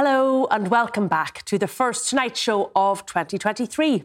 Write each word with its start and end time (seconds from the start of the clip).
Hello 0.00 0.46
and 0.52 0.68
welcome 0.68 1.08
back 1.08 1.42
to 1.46 1.58
the 1.58 1.66
first 1.66 2.08
Tonight 2.08 2.36
Show 2.36 2.70
of 2.76 3.04
2023. 3.04 4.04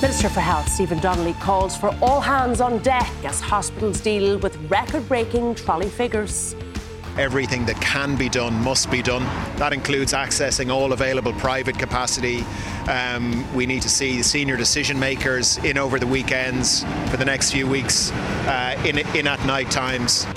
Minister 0.00 0.28
for 0.28 0.38
Health 0.38 0.68
Stephen 0.68 1.00
Donnelly 1.00 1.32
calls 1.40 1.76
for 1.76 1.92
all 2.00 2.20
hands 2.20 2.60
on 2.60 2.78
deck 2.84 3.10
as 3.24 3.40
hospitals 3.40 4.00
deal 4.00 4.38
with 4.38 4.56
record 4.70 5.08
breaking 5.08 5.56
trolley 5.56 5.88
figures. 5.88 6.54
Everything 7.18 7.66
that 7.66 7.74
can 7.80 8.14
be 8.14 8.28
done 8.28 8.54
must 8.62 8.92
be 8.92 9.02
done. 9.02 9.24
That 9.56 9.72
includes 9.72 10.12
accessing 10.12 10.72
all 10.72 10.92
available 10.92 11.32
private 11.32 11.80
capacity. 11.80 12.44
Um, 12.88 13.44
we 13.56 13.66
need 13.66 13.82
to 13.82 13.88
see 13.88 14.22
senior 14.22 14.56
decision 14.56 15.00
makers 15.00 15.58
in 15.58 15.78
over 15.78 15.98
the 15.98 16.06
weekends 16.06 16.84
for 17.10 17.16
the 17.16 17.24
next 17.24 17.50
few 17.50 17.66
weeks, 17.66 18.12
uh, 18.12 18.80
in, 18.84 18.98
in 19.16 19.26
at 19.26 19.44
night 19.46 19.68
times. 19.72 20.28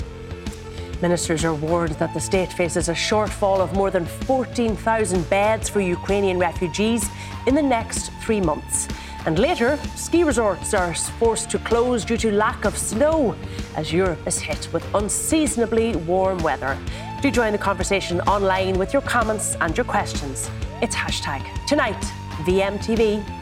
Ministers 1.00 1.44
are 1.44 1.54
warned 1.54 1.94
that 1.94 2.12
the 2.12 2.20
state 2.20 2.52
faces 2.52 2.88
a 2.88 2.92
shortfall 2.92 3.60
of 3.60 3.72
more 3.72 3.90
than 3.90 4.04
14,000 4.04 5.30
beds 5.30 5.68
for 5.68 5.80
Ukrainian 5.80 6.38
refugees 6.38 7.08
in 7.46 7.54
the 7.54 7.62
next 7.62 8.10
three 8.20 8.40
months. 8.40 8.88
And 9.24 9.38
later, 9.38 9.78
ski 9.94 10.24
resorts 10.24 10.74
are 10.74 10.92
forced 10.94 11.50
to 11.50 11.58
close 11.60 12.04
due 12.04 12.16
to 12.16 12.32
lack 12.32 12.64
of 12.64 12.76
snow 12.76 13.36
as 13.76 13.92
Europe 13.92 14.18
is 14.26 14.38
hit 14.38 14.68
with 14.72 14.84
unseasonably 14.94 15.94
warm 15.94 16.38
weather. 16.38 16.76
Do 17.22 17.30
join 17.30 17.52
the 17.52 17.58
conversation 17.58 18.20
online 18.22 18.76
with 18.76 18.92
your 18.92 19.02
comments 19.02 19.56
and 19.60 19.76
your 19.76 19.84
questions. 19.84 20.50
It's 20.82 20.96
hashtag 20.96 21.42
tonight 21.66 22.02
VMTV. 22.44 23.37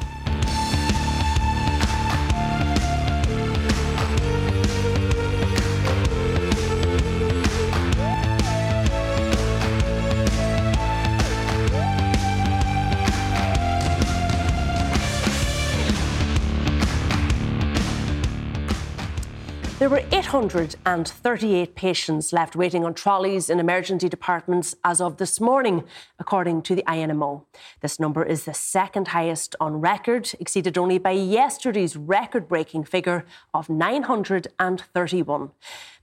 There 19.86 19.92
were 19.92 20.02
838 20.10 21.76
patients 21.76 22.32
left 22.32 22.56
waiting 22.56 22.84
on 22.84 22.92
trolleys 22.92 23.48
in 23.48 23.60
emergency 23.60 24.08
departments 24.08 24.74
as 24.82 25.00
of 25.00 25.18
this 25.18 25.40
morning, 25.40 25.84
according 26.18 26.62
to 26.62 26.74
the 26.74 26.82
INMO. 26.88 27.44
This 27.82 28.00
number 28.00 28.24
is 28.24 28.46
the 28.46 28.52
second 28.52 29.06
highest 29.06 29.54
on 29.60 29.80
record, 29.80 30.32
exceeded 30.40 30.76
only 30.76 30.98
by 30.98 31.12
yesterday's 31.12 31.96
record 31.96 32.48
breaking 32.48 32.82
figure 32.82 33.24
of 33.54 33.70
931. 33.70 35.52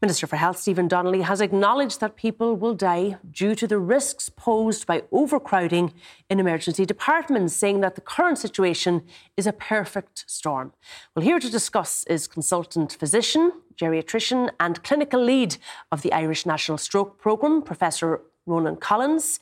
Minister 0.02 0.28
for 0.28 0.38
Health 0.38 0.60
Stephen 0.60 0.88
Donnelly 0.88 1.22
has 1.22 1.42
acknowledged 1.42 2.00
that 2.00 2.16
people 2.16 2.56
will 2.56 2.76
die 2.76 3.18
due 3.32 3.54
to 3.56 3.68
the 3.68 3.80
risks 3.80 4.30
posed 4.30 4.88
by 4.88 5.04
overcrowding 5.12 5.94
in 6.30 6.40
emergency 6.40 6.86
departments, 6.86 7.54
saying 7.54 7.82
that 7.82 7.96
the 7.96 8.02
current 8.02 8.38
situation 8.38 9.04
is 9.36 9.46
a 9.46 9.54
perfect 9.54 10.24
storm. 10.28 10.72
Well, 11.16 11.26
here 11.26 11.40
to 11.40 11.50
discuss 11.50 12.06
is 12.06 12.28
consultant 12.28 12.94
physician, 12.94 13.52
geriatrician, 13.76 14.52
and 14.60 14.84
clinical 14.84 15.24
lead 15.24 15.58
of 15.92 16.02
the 16.02 16.14
Irish 16.14 16.46
National 16.46 16.78
Stroke 16.78 17.20
Programme, 17.20 17.62
Professor 17.62 18.22
Ronan 18.46 18.78
Collins, 18.78 19.40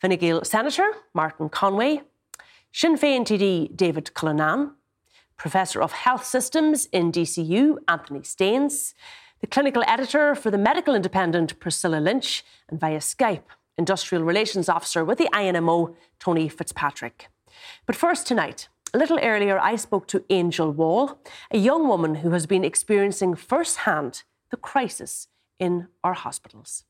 Fine 0.00 0.16
Gael 0.18 0.44
Senator 0.44 0.92
Martin 1.14 1.48
Conway, 1.48 2.02
Sinn 2.72 2.96
Féin 2.96 3.24
TD 3.24 3.74
David 3.76 4.14
Cullinane, 4.14 4.72
Professor 5.36 5.80
of 5.80 5.92
Health 5.92 6.24
Systems 6.24 6.86
in 6.86 7.12
DCU 7.12 7.78
Anthony 7.88 8.22
Staines, 8.22 8.94
the 9.40 9.46
clinical 9.46 9.84
editor 9.86 10.34
for 10.34 10.50
the 10.50 10.58
Medical 10.58 10.94
Independent, 10.94 11.58
Priscilla 11.60 11.98
Lynch, 11.98 12.44
and 12.68 12.80
via 12.80 12.98
Skype, 12.98 13.44
Industrial 13.76 14.24
Relations 14.24 14.68
Officer 14.68 15.04
with 15.04 15.18
the 15.18 15.28
INMO, 15.32 15.94
Tony 16.18 16.48
Fitzpatrick. 16.48 17.28
But 17.86 17.96
first 17.96 18.26
tonight, 18.26 18.68
a 18.94 18.98
little 18.98 19.18
earlier, 19.18 19.58
I 19.58 19.76
spoke 19.76 20.06
to 20.08 20.24
Angel 20.30 20.70
Wall, 20.70 21.18
a 21.50 21.58
young 21.58 21.88
woman 21.88 22.16
who 22.16 22.30
has 22.30 22.46
been 22.46 22.64
experiencing 22.64 23.34
firsthand 23.34 24.22
the 24.50 24.56
crisis 24.56 25.28
in 25.58 25.88
our 26.02 26.14
hospitals. 26.14 26.84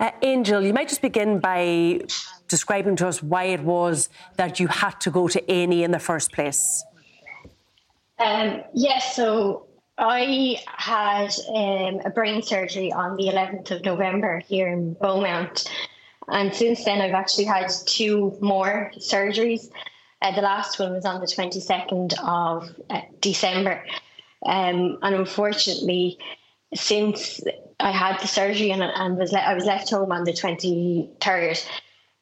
Uh, 0.00 0.10
Angel, 0.22 0.62
you 0.62 0.72
might 0.72 0.88
just 0.88 1.02
begin 1.02 1.38
by 1.38 2.00
describing 2.48 2.96
to 2.96 3.06
us 3.06 3.22
why 3.22 3.44
it 3.44 3.60
was 3.60 4.08
that 4.36 4.58
you 4.58 4.66
had 4.66 5.00
to 5.00 5.10
go 5.10 5.28
to 5.28 5.52
A&E 5.52 5.84
in 5.84 5.92
the 5.92 5.98
first 5.98 6.32
place. 6.32 6.84
Um, 8.18 8.62
yes, 8.74 9.14
so 9.14 9.68
I 9.96 10.56
had 10.66 11.32
um, 11.48 12.00
a 12.04 12.10
brain 12.10 12.42
surgery 12.42 12.92
on 12.92 13.16
the 13.16 13.28
11th 13.28 13.70
of 13.70 13.84
November 13.84 14.40
here 14.40 14.68
in 14.68 14.94
Beaumont. 14.94 15.70
And 16.28 16.54
since 16.54 16.84
then, 16.84 17.00
I've 17.00 17.14
actually 17.14 17.44
had 17.44 17.70
two 17.86 18.36
more 18.40 18.92
surgeries. 18.98 19.70
Uh, 20.22 20.34
the 20.34 20.42
last 20.42 20.78
one 20.78 20.92
was 20.92 21.04
on 21.04 21.20
the 21.20 21.26
22nd 21.26 22.12
of 22.22 22.70
uh, 22.90 23.00
December. 23.20 23.84
Um, 24.44 24.98
and 25.02 25.14
unfortunately, 25.14 26.18
since 26.74 27.40
I 27.78 27.90
had 27.90 28.20
the 28.20 28.26
surgery 28.26 28.70
and, 28.70 28.82
and 28.82 29.16
was 29.16 29.32
le- 29.32 29.38
I 29.38 29.54
was 29.54 29.64
left 29.64 29.90
home 29.90 30.12
on 30.12 30.24
the 30.24 30.32
23rd, 30.32 31.66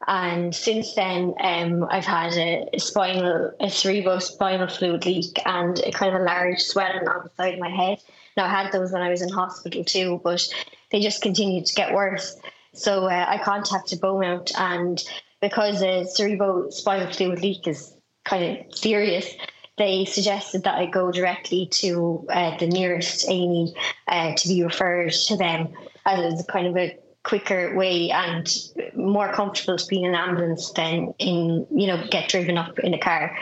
and 0.07 0.55
since 0.55 0.95
then, 0.95 1.35
um, 1.41 1.87
I've 1.91 2.05
had 2.05 2.33
a, 2.35 2.79
spinal, 2.79 3.53
a 3.61 3.67
cerebrospinal 3.67 4.71
fluid 4.71 5.05
leak 5.05 5.41
and 5.45 5.79
a 5.81 5.91
kind 5.91 6.15
of 6.15 6.23
a 6.23 6.25
large 6.25 6.61
swelling 6.61 7.09
on 7.09 7.25
the 7.25 7.31
side 7.37 7.55
of 7.55 7.61
my 7.61 7.69
head. 7.69 7.99
Now, 8.37 8.45
I 8.45 8.49
had 8.49 8.73
those 8.73 8.93
when 8.93 9.03
I 9.03 9.11
was 9.11 9.23
in 9.23 9.29
hospital 9.29 9.85
too, 9.85 10.21
but 10.23 10.49
they 10.91 11.01
just 11.01 11.21
continued 11.21 11.67
to 11.67 11.75
get 11.75 11.93
worse. 11.93 12.37
So 12.73 13.07
uh, 13.07 13.27
I 13.29 13.39
contacted 13.39 14.01
Beaumont, 14.01 14.53
and 14.57 15.03
because 15.41 15.83
a 15.83 16.05
cerebrospinal 16.05 17.15
fluid 17.15 17.41
leak 17.41 17.67
is 17.67 17.95
kind 18.25 18.59
of 18.59 18.77
serious, 18.77 19.35
they 19.79 20.05
suggested 20.05 20.65
that 20.65 20.75
I 20.75 20.87
go 20.87 21.11
directly 21.11 21.67
to 21.67 22.27
uh, 22.29 22.57
the 22.59 22.67
nearest 22.67 23.29
A&E 23.29 23.75
uh, 24.09 24.35
to 24.35 24.49
be 24.49 24.63
referred 24.63 25.13
to 25.13 25.37
them 25.37 25.69
as 26.05 26.45
kind 26.49 26.67
of 26.67 26.77
a 26.77 26.99
quicker 27.23 27.77
way 27.77 28.11
and 28.11 28.49
more 28.97 29.33
comfortable 29.33 29.77
to 29.77 29.87
be 29.87 30.03
in 30.03 30.07
an 30.07 30.15
ambulance 30.15 30.71
than 30.73 31.13
in 31.19 31.67
you 31.71 31.87
know 31.87 32.03
get 32.11 32.29
driven 32.29 32.57
up 32.57 32.79
in 32.79 32.95
a 32.95 32.99
car. 32.99 33.37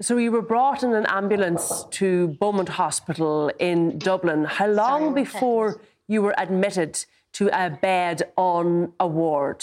So 0.00 0.16
you 0.16 0.32
were 0.32 0.42
brought 0.42 0.82
in 0.82 0.94
an 0.94 1.06
ambulance 1.06 1.84
to 1.90 2.28
Beaumont 2.40 2.70
Hospital 2.70 3.52
in 3.58 3.98
Dublin. 3.98 4.44
How 4.44 4.66
long 4.66 5.00
Sorry, 5.10 5.22
before 5.22 5.80
you 6.08 6.22
were 6.22 6.34
admitted 6.38 7.04
to 7.34 7.48
a 7.52 7.70
bed 7.70 8.22
on 8.36 8.92
a 8.98 9.06
ward? 9.06 9.62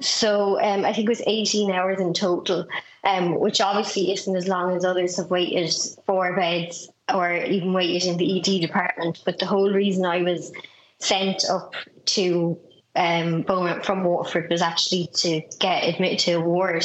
So 0.00 0.60
um, 0.60 0.84
I 0.84 0.92
think 0.92 1.06
it 1.06 1.10
was 1.10 1.22
18 1.26 1.70
hours 1.70 2.00
in 2.00 2.12
total, 2.12 2.66
um, 3.04 3.38
which 3.38 3.60
obviously 3.60 4.12
isn't 4.12 4.36
as 4.36 4.46
long 4.46 4.76
as 4.76 4.84
others 4.84 5.16
have 5.16 5.30
waited 5.30 5.74
for 6.04 6.34
beds 6.36 6.88
or 7.12 7.34
even 7.34 7.72
waited 7.72 8.08
in 8.08 8.16
the 8.16 8.38
ED 8.38 8.60
department. 8.60 9.22
But 9.24 9.38
the 9.38 9.46
whole 9.46 9.72
reason 9.72 10.04
I 10.04 10.22
was 10.22 10.52
sent 10.98 11.44
up 11.48 11.74
to 12.06 12.58
um, 12.94 13.42
Beaumont 13.42 13.84
from 13.84 14.04
Waterford 14.04 14.50
was 14.50 14.62
actually 14.62 15.08
to 15.14 15.42
get 15.60 15.84
admitted 15.84 16.18
to 16.20 16.32
a 16.34 16.40
ward, 16.40 16.84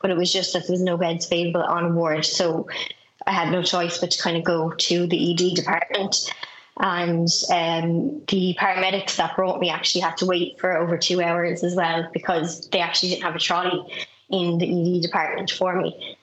but 0.00 0.10
it 0.10 0.16
was 0.16 0.32
just 0.32 0.52
that 0.52 0.66
there 0.66 0.72
was 0.72 0.82
no 0.82 0.96
beds 0.96 1.26
available 1.26 1.62
on 1.62 1.84
a 1.84 1.88
ward. 1.88 2.24
So 2.24 2.68
I 3.26 3.32
had 3.32 3.52
no 3.52 3.62
choice 3.62 3.98
but 3.98 4.10
to 4.12 4.22
kind 4.22 4.36
of 4.36 4.44
go 4.44 4.70
to 4.70 5.06
the 5.06 5.32
ED 5.32 5.56
department. 5.56 6.32
And 6.78 7.28
um, 7.50 8.22
the 8.28 8.56
paramedics 8.58 9.16
that 9.16 9.36
brought 9.36 9.60
me 9.60 9.68
actually 9.70 10.00
had 10.00 10.16
to 10.18 10.26
wait 10.26 10.58
for 10.58 10.76
over 10.76 10.96
two 10.96 11.20
hours 11.22 11.62
as 11.62 11.74
well 11.74 12.08
because 12.12 12.68
they 12.70 12.80
actually 12.80 13.10
didn't 13.10 13.24
have 13.24 13.36
a 13.36 13.38
trolley 13.38 14.06
in 14.30 14.58
the 14.58 14.96
ED 14.96 15.02
department 15.02 15.50
for 15.50 15.80
me. 15.80 16.16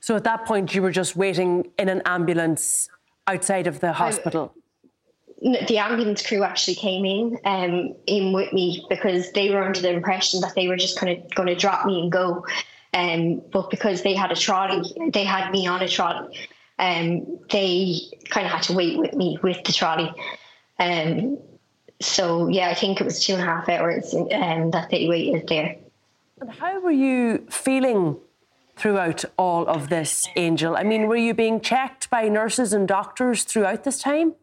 So 0.00 0.16
at 0.16 0.24
that 0.24 0.44
point, 0.44 0.74
you 0.74 0.82
were 0.82 0.90
just 0.90 1.16
waiting 1.16 1.70
in 1.78 1.88
an 1.88 2.02
ambulance 2.04 2.90
outside 3.26 3.66
of 3.66 3.80
the 3.80 3.92
hospital? 3.92 4.52
I, 4.54 5.64
the 5.66 5.78
ambulance 5.78 6.26
crew 6.26 6.42
actually 6.42 6.76
came 6.76 7.04
in 7.04 7.38
um, 7.44 7.94
in 8.06 8.32
with 8.32 8.52
me 8.52 8.86
because 8.88 9.32
they 9.32 9.50
were 9.50 9.62
under 9.62 9.80
the 9.80 9.90
impression 9.90 10.40
that 10.40 10.54
they 10.54 10.68
were 10.68 10.76
just 10.76 10.98
kind 10.98 11.18
of 11.18 11.34
going 11.34 11.48
to 11.48 11.54
drop 11.54 11.86
me 11.86 12.00
and 12.00 12.12
go. 12.12 12.46
Um, 12.92 13.42
but 13.52 13.70
because 13.70 14.02
they 14.02 14.14
had 14.14 14.30
a 14.30 14.36
trolley, 14.36 14.82
they 15.12 15.24
had 15.24 15.50
me 15.50 15.66
on 15.66 15.82
a 15.82 15.88
trolley. 15.88 16.38
Um, 16.78 17.38
they 17.50 18.00
kind 18.30 18.46
of 18.46 18.52
had 18.52 18.62
to 18.64 18.72
wait 18.72 18.98
with 18.98 19.14
me 19.14 19.38
with 19.42 19.62
the 19.64 19.72
trolley. 19.72 20.12
Um, 20.78 21.38
so 22.00 22.48
yeah, 22.48 22.68
I 22.68 22.74
think 22.74 23.00
it 23.00 23.04
was 23.04 23.24
two 23.24 23.34
and 23.34 23.42
a 23.42 23.44
half 23.44 23.68
hours 23.68 24.14
um, 24.14 24.70
that 24.72 24.88
they 24.90 25.08
waited 25.08 25.48
there. 25.48 25.76
And 26.40 26.50
how 26.50 26.80
were 26.80 26.90
you 26.90 27.46
feeling 27.48 28.16
throughout 28.76 29.24
all 29.38 29.66
of 29.68 29.88
this, 29.88 30.28
Angel? 30.36 30.76
I 30.76 30.82
mean, 30.82 31.06
were 31.06 31.16
you 31.16 31.32
being 31.32 31.60
checked 31.60 32.10
by 32.10 32.28
nurses 32.28 32.72
and 32.72 32.88
doctors 32.88 33.44
throughout 33.44 33.84
this 33.84 33.98
time? 34.00 34.34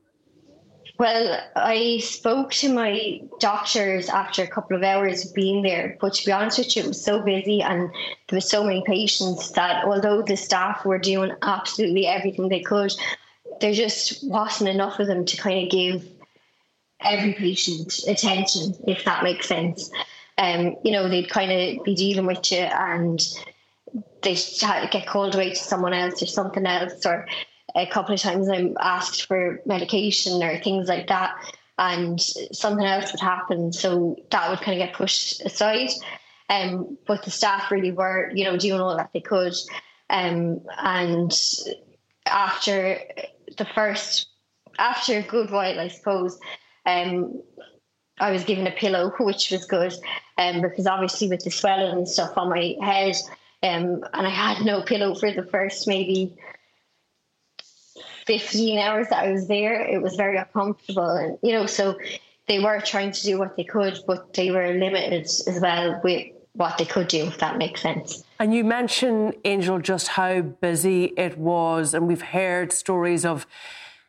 Well, 1.01 1.39
I 1.55 1.97
spoke 1.97 2.51
to 2.51 2.71
my 2.71 3.21
doctors 3.39 4.07
after 4.07 4.43
a 4.43 4.47
couple 4.47 4.77
of 4.77 4.83
hours 4.83 5.25
of 5.25 5.33
being 5.33 5.63
there, 5.63 5.97
but 5.99 6.13
to 6.13 6.25
be 6.27 6.31
honest 6.31 6.59
with 6.59 6.75
you, 6.75 6.83
it 6.83 6.89
was 6.89 7.03
so 7.03 7.23
busy 7.23 7.59
and 7.59 7.89
there 8.29 8.37
were 8.37 8.39
so 8.39 8.63
many 8.63 8.83
patients 8.85 9.49
that 9.53 9.83
although 9.83 10.21
the 10.21 10.37
staff 10.37 10.85
were 10.85 10.99
doing 10.99 11.31
absolutely 11.41 12.05
everything 12.05 12.49
they 12.49 12.59
could, 12.59 12.93
there 13.61 13.73
just 13.73 14.23
wasn't 14.23 14.69
enough 14.69 14.99
of 14.99 15.07
them 15.07 15.25
to 15.25 15.37
kind 15.37 15.63
of 15.63 15.71
give 15.71 16.07
every 17.03 17.33
patient 17.33 18.01
attention, 18.07 18.75
if 18.85 19.03
that 19.03 19.23
makes 19.23 19.47
sense. 19.47 19.89
Um, 20.37 20.75
you 20.83 20.91
know, 20.91 21.09
they'd 21.09 21.31
kind 21.31 21.51
of 21.79 21.83
be 21.83 21.95
dealing 21.95 22.27
with 22.27 22.51
you 22.51 22.59
and 22.59 23.19
they'd 24.21 24.39
get 24.91 25.07
called 25.07 25.33
away 25.33 25.49
to 25.49 25.55
someone 25.55 25.93
else 25.93 26.21
or 26.21 26.27
something 26.27 26.67
else, 26.67 27.03
or 27.07 27.25
a 27.75 27.85
couple 27.87 28.13
of 28.13 28.21
times 28.21 28.49
I'm 28.49 28.75
asked 28.79 29.25
for 29.25 29.61
medication 29.65 30.41
or 30.43 30.59
things 30.59 30.87
like 30.87 31.07
that, 31.07 31.35
and 31.77 32.19
something 32.21 32.85
else 32.85 33.11
would 33.11 33.21
happen. 33.21 33.73
So 33.73 34.15
that 34.29 34.49
would 34.49 34.61
kind 34.61 34.79
of 34.79 34.87
get 34.87 34.95
pushed 34.95 35.41
aside. 35.41 35.89
Um, 36.49 36.97
but 37.07 37.23
the 37.23 37.31
staff 37.31 37.71
really 37.71 37.91
were, 37.91 38.31
you 38.35 38.43
know, 38.43 38.57
doing 38.57 38.81
all 38.81 38.97
that 38.97 39.11
they 39.13 39.21
could. 39.21 39.53
Um, 40.09 40.61
and 40.77 41.31
after 42.25 42.99
the 43.57 43.65
first, 43.73 44.27
after 44.77 45.17
a 45.17 45.23
good 45.23 45.49
while, 45.49 45.79
I 45.79 45.87
suppose, 45.87 46.37
um, 46.85 47.41
I 48.19 48.31
was 48.31 48.43
given 48.43 48.67
a 48.67 48.71
pillow, 48.71 49.13
which 49.19 49.49
was 49.49 49.65
good, 49.65 49.93
um, 50.37 50.61
because 50.61 50.85
obviously 50.85 51.29
with 51.29 51.43
the 51.43 51.51
swelling 51.51 51.97
and 51.97 52.07
stuff 52.07 52.37
on 52.37 52.49
my 52.49 52.75
head, 52.81 53.15
um, 53.63 54.03
and 54.13 54.27
I 54.27 54.29
had 54.29 54.65
no 54.65 54.81
pillow 54.81 55.15
for 55.15 55.31
the 55.31 55.43
first 55.43 55.87
maybe 55.87 56.37
15 58.39 58.79
hours 58.79 59.07
that 59.09 59.25
I 59.25 59.31
was 59.31 59.49
there. 59.49 59.81
It 59.81 60.01
was 60.01 60.15
very 60.15 60.37
uncomfortable. 60.37 61.09
And, 61.09 61.37
you 61.43 61.51
know, 61.51 61.65
so 61.65 61.97
they 62.47 62.59
were 62.59 62.79
trying 62.79 63.11
to 63.11 63.23
do 63.23 63.37
what 63.37 63.57
they 63.57 63.65
could, 63.65 63.99
but 64.07 64.33
they 64.33 64.51
were 64.51 64.69
limited 64.73 65.25
as 65.25 65.59
well 65.61 65.99
with 66.01 66.27
what 66.53 66.77
they 66.77 66.85
could 66.85 67.09
do, 67.09 67.25
if 67.25 67.39
that 67.39 67.57
makes 67.57 67.81
sense. 67.81 68.23
And 68.39 68.53
you 68.53 68.63
mentioned, 68.63 69.35
Angel, 69.43 69.79
just 69.79 70.07
how 70.09 70.39
busy 70.41 71.13
it 71.17 71.37
was. 71.37 71.93
And 71.93 72.07
we've 72.07 72.21
heard 72.21 72.71
stories 72.71 73.25
of 73.25 73.45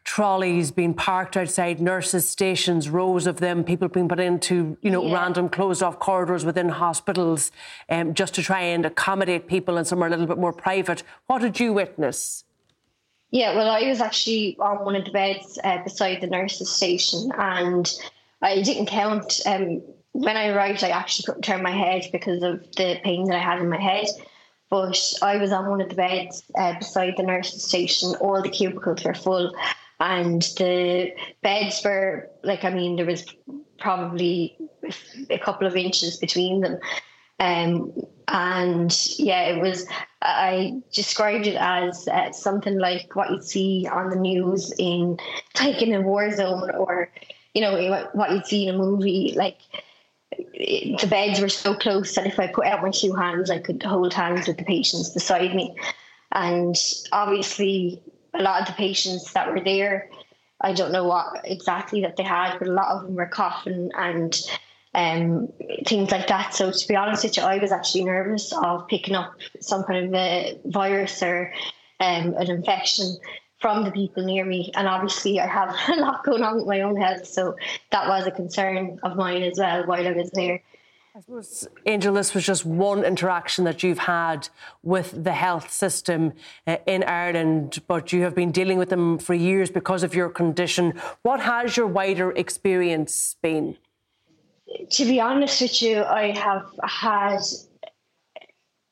trolleys 0.05 0.71
being 0.71 0.95
parked 0.95 1.37
outside 1.37 1.81
nurses' 1.81 2.29
stations, 2.29 2.89
rows 2.89 3.27
of 3.27 3.41
them, 3.41 3.65
people 3.65 3.89
being 3.89 4.09
put 4.09 4.21
into, 4.21 4.77
you 4.83 4.91
know, 4.91 5.05
yeah. 5.05 5.15
random 5.15 5.49
closed 5.49 5.83
off 5.83 5.99
corridors 5.99 6.45
within 6.45 6.69
hospitals 6.69 7.51
um, 7.89 8.15
just 8.15 8.35
to 8.35 8.43
try 8.43 8.61
and 8.61 8.87
accommodate 8.87 9.49
people 9.49 9.77
in 9.79 9.85
somewhere 9.85 10.07
a 10.07 10.11
little 10.11 10.27
bit 10.27 10.39
more 10.39 10.53
private. 10.53 11.03
What 11.27 11.41
did 11.41 11.59
you 11.59 11.73
witness? 11.73 12.45
Yeah, 13.33 13.57
well, 13.57 13.71
I 13.71 13.89
was 13.89 14.03
actually 14.03 14.59
on 14.61 14.85
one 14.85 14.95
of 14.95 15.07
the 15.07 15.11
beds 15.11 15.59
uh, 15.65 15.83
beside 15.83 16.21
the 16.21 16.27
nurses' 16.27 16.71
station, 16.71 17.33
and 17.39 17.91
I 18.43 18.61
didn't 18.61 18.87
count. 18.87 19.41
Um, 19.47 19.81
when 20.13 20.37
I 20.37 20.49
arrived, 20.49 20.85
I 20.85 20.91
actually 20.91 21.25
couldn't 21.25 21.43
turn 21.43 21.63
my 21.63 21.71
head 21.71 22.05
because 22.13 22.43
of 22.43 22.61
the 22.77 23.01
pain 23.03 23.25
that 23.25 23.37
I 23.37 23.43
had 23.43 23.59
in 23.59 23.71
my 23.71 23.81
head. 23.81 24.07
But 24.69 24.99
I 25.23 25.39
was 25.39 25.51
on 25.51 25.71
one 25.71 25.81
of 25.81 25.89
the 25.89 25.95
beds 25.95 26.45
uh, 26.55 26.79
beside 26.79 27.15
the 27.17 27.23
nurses' 27.23 27.65
station. 27.65 28.15
All 28.17 28.43
the 28.43 28.51
cubicles 28.51 29.03
were 29.03 29.15
full, 29.15 29.55
and 29.99 30.43
the 30.59 31.13
beds 31.43 31.81
were 31.83 32.29
like, 32.43 32.65
I 32.65 32.71
mean, 32.71 32.97
there 32.97 33.07
was 33.07 33.25
probably 33.79 34.59
a 35.31 35.39
couple 35.39 35.67
of 35.67 35.75
inches 35.75 36.19
between 36.19 36.61
them. 36.61 36.79
Um, 37.43 37.93
and 38.29 38.97
yeah, 39.19 39.43
it 39.47 39.61
was. 39.61 39.87
I 40.23 40.81
described 40.93 41.49
it 41.49 41.57
as 41.57 42.07
uh, 42.07 42.31
something 42.31 42.79
like 42.79 43.17
what 43.17 43.31
you'd 43.31 43.43
see 43.43 43.89
on 43.91 44.11
the 44.11 44.17
news 44.17 44.73
in, 44.79 45.19
like 45.59 45.83
in 45.83 45.93
a 45.93 46.01
war 46.01 46.31
zone, 46.31 46.71
or 46.71 47.11
you 47.55 47.61
know 47.61 48.09
what 48.13 48.31
you'd 48.31 48.47
see 48.47 48.69
in 48.69 48.75
a 48.75 48.79
movie. 48.79 49.35
Like 49.37 49.59
the 50.37 51.09
beds 51.11 51.41
were 51.41 51.49
so 51.49 51.75
close 51.75 52.15
that 52.15 52.27
if 52.27 52.39
I 52.39 52.47
put 52.47 52.67
out 52.67 52.83
my 52.83 52.93
two 52.93 53.13
hands, 53.13 53.51
I 53.51 53.59
could 53.59 53.83
hold 53.83 54.15
hands 54.15 54.47
with 54.47 54.59
the 54.59 54.65
patients 54.65 55.11
beside 55.11 55.55
me. 55.55 55.75
And 56.31 56.77
obviously, 57.11 58.01
a 58.35 58.43
lot 58.43 58.61
of 58.61 58.69
the 58.69 58.75
patients 58.75 59.33
that 59.33 59.51
were 59.53 59.61
there, 59.61 60.09
I 60.61 60.73
don't 60.73 60.93
know 60.93 61.05
what 61.05 61.41
exactly 61.45 62.03
that 62.03 62.17
they 62.17 62.23
had, 62.23 62.59
but 62.59 62.69
a 62.69 62.73
lot 62.73 62.97
of 62.97 63.03
them 63.03 63.17
were 63.17 63.27
coughing 63.27 63.91
and 63.99 64.41
um, 64.95 65.49
things 65.87 66.11
like 66.11 66.27
that. 66.29 66.55
So 66.55 66.71
to 66.71 66.89
be 66.89 66.97
honest 66.97 67.25
with 67.25 67.37
you, 67.37 67.43
I 67.43 67.59
was 67.59 67.73
actually 67.73 68.05
nervous 68.05 68.53
of 68.53 68.87
picking 68.89 69.15
up 69.15 69.35
some 69.61 69.85
kind 69.85 70.07
of 70.07 70.15
a 70.15 70.61
virus 70.67 71.23
or 71.23 71.53
um, 72.01 72.35
an 72.37 72.51
infection 72.51 73.17
from 73.61 73.85
the 73.85 73.93
people 73.93 74.25
near 74.25 74.45
me. 74.45 74.73
And 74.75 74.89
obviously, 74.89 75.41
I 75.41 75.47
have 75.47 75.75
a 75.89 76.01
lot 76.01 76.25
going 76.25 76.43
on 76.43 76.57
with 76.57 76.67
my 76.67 76.81
own 76.81 76.97
health, 76.97 77.27
so 77.27 77.57
that 77.91 78.09
was 78.09 78.27
a 78.27 78.31
concern 78.31 78.99
of 79.03 79.17
mine 79.17 79.43
as 79.43 79.59
well 79.59 79.87
while 79.87 80.07
I 80.07 80.13
was 80.13 80.31
there. 80.33 80.63
I 81.15 81.21
suppose, 81.21 81.69
Angel, 81.85 82.15
this 82.15 82.33
was 82.33 82.47
just 82.47 82.65
one 82.65 83.05
interaction 83.05 83.65
that 83.65 83.83
you've 83.83 83.99
had 83.99 84.49
with 84.83 85.25
the 85.25 85.33
health 85.33 85.71
system 85.71 86.33
uh, 86.67 86.79
in 86.87 87.05
Ireland, 87.05 87.83
but 87.87 88.15
you 88.15 88.23
have 88.23 88.35
been 88.35 88.51
dealing 88.51 88.79
with 88.79 88.89
them 88.89 89.19
for 89.19 89.35
years 89.35 89.71
because 89.71 90.03
of 90.03 90.15
your 90.15 90.31
condition. 90.31 90.95
What 91.21 91.41
has 91.41 91.77
your 91.77 91.87
wider 91.87 92.33
experience 92.33 93.37
been? 93.43 93.77
To 94.91 95.05
be 95.05 95.21
honest 95.21 95.61
with 95.61 95.83
you, 95.83 96.03
I 96.03 96.33
have 96.33 96.67
had, 96.83 97.41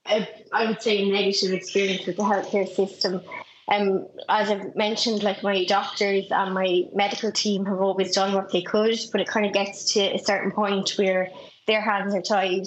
a, 0.06 0.28
I 0.52 0.66
would 0.66 0.82
say, 0.82 1.08
negative 1.08 1.52
experience 1.52 2.06
with 2.06 2.16
the 2.16 2.22
healthcare 2.22 2.68
system. 2.68 3.22
Um, 3.68 4.08
as 4.28 4.50
I've 4.50 4.74
mentioned, 4.74 5.22
like 5.22 5.42
my 5.42 5.64
doctors 5.64 6.26
and 6.30 6.54
my 6.54 6.84
medical 6.92 7.30
team 7.30 7.64
have 7.66 7.80
always 7.80 8.14
done 8.14 8.34
what 8.34 8.50
they 8.50 8.62
could, 8.62 8.98
but 9.12 9.20
it 9.20 9.28
kind 9.28 9.46
of 9.46 9.52
gets 9.52 9.92
to 9.94 10.00
a 10.00 10.18
certain 10.18 10.50
point 10.50 10.90
where 10.96 11.30
their 11.66 11.80
hands 11.80 12.14
are 12.14 12.22
tied. 12.22 12.66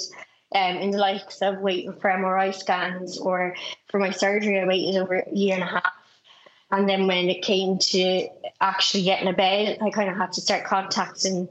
Um, 0.55 0.77
in 0.77 0.91
the 0.91 0.99
likes 0.99 1.41
of 1.41 1.59
waiting 1.59 1.93
for 1.93 2.11
MRI 2.11 2.53
scans 2.53 3.17
or 3.17 3.55
for 3.89 3.99
my 3.99 4.11
surgery, 4.11 4.59
I 4.59 4.65
waited 4.65 5.01
over 5.01 5.15
a 5.15 5.35
year 5.35 5.55
and 5.55 5.63
a 5.63 5.67
half. 5.67 5.91
And 6.71 6.87
then 6.87 7.07
when 7.07 7.29
it 7.29 7.41
came 7.41 7.79
to 7.79 8.27
actually 8.61 9.03
getting 9.03 9.27
a 9.27 9.33
bed, 9.33 9.79
I 9.81 9.89
kind 9.89 10.09
of 10.09 10.15
had 10.15 10.31
to 10.33 10.41
start 10.41 10.63
contacting 10.63 11.49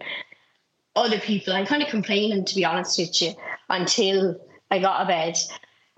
other 0.95 1.19
people. 1.19 1.53
I'm 1.53 1.67
kind 1.67 1.83
of 1.83 1.89
complaining, 1.89 2.45
to 2.45 2.55
be 2.55 2.65
honest 2.65 2.99
with 2.99 3.21
you, 3.23 3.35
until 3.69 4.41
I 4.71 4.79
got 4.79 5.03
a 5.03 5.07
bed. 5.07 5.39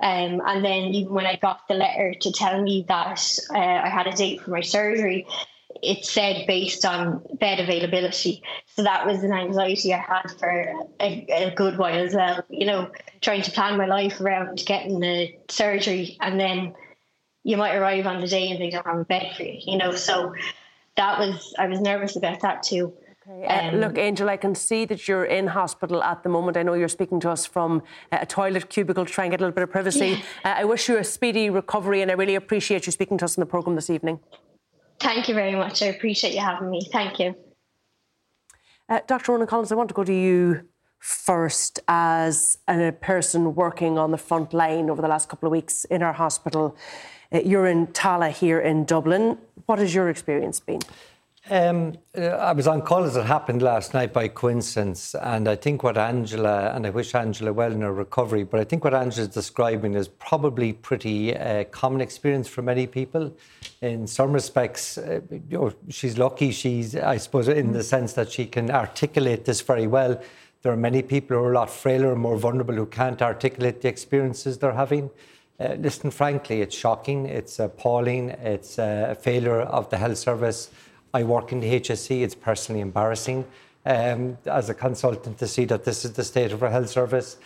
Um, 0.02 0.42
and 0.44 0.64
then 0.64 0.94
even 0.94 1.14
when 1.14 1.26
I 1.26 1.36
got 1.36 1.68
the 1.68 1.74
letter 1.74 2.14
to 2.14 2.32
tell 2.32 2.60
me 2.60 2.84
that 2.88 3.38
uh, 3.50 3.58
I 3.58 3.88
had 3.88 4.06
a 4.06 4.12
date 4.12 4.40
for 4.40 4.50
my 4.50 4.60
surgery, 4.60 5.26
it 5.82 6.04
said 6.04 6.46
based 6.46 6.84
on 6.84 7.22
bed 7.34 7.60
availability. 7.60 8.42
So 8.74 8.82
that 8.82 9.06
was 9.06 9.22
an 9.22 9.32
anxiety 9.32 9.92
I 9.92 9.98
had 9.98 10.30
for 10.38 10.74
a, 11.00 11.26
a, 11.28 11.54
good 11.54 11.78
while 11.78 11.98
as 11.98 12.14
well. 12.14 12.44
You 12.48 12.66
know, 12.66 12.90
trying 13.20 13.42
to 13.42 13.50
plan 13.50 13.76
my 13.76 13.86
life 13.86 14.20
around 14.20 14.62
getting 14.66 15.00
the 15.00 15.34
surgery, 15.48 16.16
and 16.20 16.38
then 16.38 16.74
you 17.42 17.56
might 17.56 17.76
arrive 17.76 18.06
on 18.06 18.20
the 18.20 18.26
day 18.26 18.50
and 18.50 18.60
they 18.60 18.70
don't 18.70 18.86
have 18.86 18.98
a 18.98 19.04
bed 19.04 19.34
for 19.36 19.42
you. 19.42 19.58
You 19.64 19.78
know, 19.78 19.92
so 19.92 20.34
that 20.96 21.18
was 21.18 21.54
I 21.58 21.66
was 21.66 21.80
nervous 21.80 22.16
about 22.16 22.40
that 22.40 22.62
too. 22.62 22.94
Okay. 23.26 23.46
Uh, 23.46 23.68
um, 23.68 23.76
look, 23.76 23.96
Angel, 23.96 24.28
I 24.28 24.36
can 24.36 24.54
see 24.54 24.84
that 24.84 25.08
you're 25.08 25.24
in 25.24 25.46
hospital 25.46 26.02
at 26.02 26.22
the 26.22 26.28
moment. 26.28 26.56
I 26.56 26.62
know 26.62 26.74
you're 26.74 26.88
speaking 26.88 27.20
to 27.20 27.30
us 27.30 27.46
from 27.46 27.82
uh, 28.12 28.18
a 28.20 28.26
toilet 28.26 28.68
cubicle 28.68 29.06
to 29.06 29.12
try 29.12 29.24
and 29.24 29.30
get 29.30 29.40
a 29.40 29.44
little 29.44 29.54
bit 29.54 29.62
of 29.62 29.70
privacy. 29.70 30.08
Yeah. 30.44 30.52
Uh, 30.52 30.60
I 30.60 30.64
wish 30.64 30.88
you 30.88 30.98
a 30.98 31.04
speedy 31.04 31.48
recovery 31.48 32.02
and 32.02 32.10
I 32.10 32.14
really 32.14 32.34
appreciate 32.34 32.86
you 32.86 32.92
speaking 32.92 33.16
to 33.18 33.24
us 33.24 33.36
in 33.36 33.40
the 33.40 33.46
programme 33.46 33.76
this 33.76 33.88
evening. 33.88 34.20
Thank 35.00 35.28
you 35.28 35.34
very 35.34 35.54
much. 35.54 35.82
I 35.82 35.86
appreciate 35.86 36.34
you 36.34 36.40
having 36.40 36.70
me. 36.70 36.86
Thank 36.92 37.18
you. 37.18 37.34
Uh, 38.88 39.00
Dr. 39.06 39.32
Ronan 39.32 39.46
Collins, 39.46 39.72
I 39.72 39.74
want 39.74 39.88
to 39.88 39.94
go 39.94 40.04
to 40.04 40.12
you 40.12 40.68
first 40.98 41.80
as 41.88 42.58
a 42.68 42.92
person 42.92 43.54
working 43.54 43.98
on 43.98 44.10
the 44.10 44.18
front 44.18 44.52
line 44.52 44.90
over 44.90 45.00
the 45.00 45.08
last 45.08 45.28
couple 45.28 45.46
of 45.46 45.52
weeks 45.52 45.84
in 45.86 46.02
our 46.02 46.12
hospital. 46.12 46.76
Uh, 47.32 47.40
you're 47.40 47.66
in 47.66 47.86
Tallaght 47.88 48.32
here 48.32 48.60
in 48.60 48.84
Dublin. 48.84 49.38
What 49.66 49.78
has 49.78 49.94
your 49.94 50.10
experience 50.10 50.60
been? 50.60 50.80
Um, 51.50 51.98
uh, 52.16 52.22
I 52.22 52.52
was 52.52 52.66
on 52.66 52.80
call 52.80 53.04
as 53.04 53.16
it 53.16 53.26
happened 53.26 53.60
last 53.60 53.92
night 53.92 54.14
by 54.14 54.28
coincidence, 54.28 55.14
and 55.14 55.46
I 55.46 55.56
think 55.56 55.82
what 55.82 55.98
Angela, 55.98 56.70
and 56.74 56.86
I 56.86 56.90
wish 56.90 57.14
Angela 57.14 57.52
well 57.52 57.70
in 57.70 57.82
her 57.82 57.92
recovery, 57.92 58.44
but 58.44 58.60
I 58.60 58.64
think 58.64 58.82
what 58.82 58.94
Angela 58.94 59.28
is 59.28 59.34
describing 59.34 59.92
is 59.92 60.08
probably 60.08 60.72
pretty 60.72 61.36
uh, 61.36 61.64
common 61.64 62.00
experience 62.00 62.48
for 62.48 62.62
many 62.62 62.86
people. 62.86 63.36
In 63.82 64.06
some 64.06 64.32
respects, 64.32 64.96
uh, 64.96 65.20
you 65.30 65.58
know, 65.58 65.72
she's 65.90 66.16
lucky. 66.16 66.50
She's, 66.50 66.96
I 66.96 67.18
suppose, 67.18 67.48
in 67.48 67.72
the 67.72 67.82
sense 67.82 68.14
that 68.14 68.32
she 68.32 68.46
can 68.46 68.70
articulate 68.70 69.44
this 69.44 69.60
very 69.60 69.86
well. 69.86 70.18
There 70.62 70.72
are 70.72 70.78
many 70.78 71.02
people 71.02 71.36
who 71.36 71.44
are 71.44 71.52
a 71.52 71.54
lot 71.54 71.68
frailer 71.68 72.10
and 72.12 72.22
more 72.22 72.38
vulnerable 72.38 72.74
who 72.74 72.86
can't 72.86 73.20
articulate 73.20 73.82
the 73.82 73.88
experiences 73.88 74.56
they're 74.56 74.72
having. 74.72 75.10
Uh, 75.60 75.74
listen, 75.74 76.10
frankly, 76.10 76.62
it's 76.62 76.74
shocking, 76.74 77.26
it's 77.26 77.58
appalling, 77.58 78.30
it's 78.30 78.78
a 78.78 79.14
failure 79.20 79.60
of 79.60 79.90
the 79.90 79.98
health 79.98 80.16
service 80.16 80.70
I 81.14 81.22
work 81.22 81.52
in 81.52 81.60
the 81.60 81.80
HSE. 81.80 82.22
It's 82.22 82.34
personally 82.34 82.82
embarrassing. 82.82 83.46
um, 83.86 84.38
as 84.46 84.70
a 84.70 84.74
consultant 84.74 85.38
to 85.38 85.46
see 85.46 85.64
that 85.66 85.84
this 85.84 86.04
is 86.04 86.12
the 86.12 86.24
state 86.24 86.52
of 86.52 86.62
our 86.62 86.70
health 86.70 86.88
service. 86.88 87.36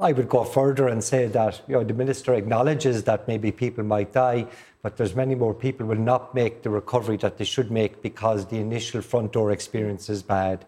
I 0.00 0.12
would 0.12 0.28
go 0.28 0.44
further 0.44 0.88
and 0.88 1.02
say 1.02 1.26
that 1.26 1.60
you 1.66 1.74
know, 1.74 1.84
the 1.84 1.94
minister 1.94 2.34
acknowledges 2.34 3.04
that 3.04 3.26
maybe 3.26 3.50
people 3.50 3.84
might 3.84 4.12
die, 4.12 4.46
but 4.82 4.96
there's 4.96 5.14
many 5.14 5.34
more 5.34 5.54
people 5.54 5.86
will 5.86 5.96
not 5.96 6.34
make 6.34 6.62
the 6.62 6.70
recovery 6.70 7.16
that 7.18 7.38
they 7.38 7.44
should 7.44 7.70
make 7.70 8.00
because 8.02 8.46
the 8.46 8.58
initial 8.58 9.00
front 9.02 9.32
door 9.32 9.50
experience 9.50 10.08
is 10.08 10.22
bad. 10.22 10.64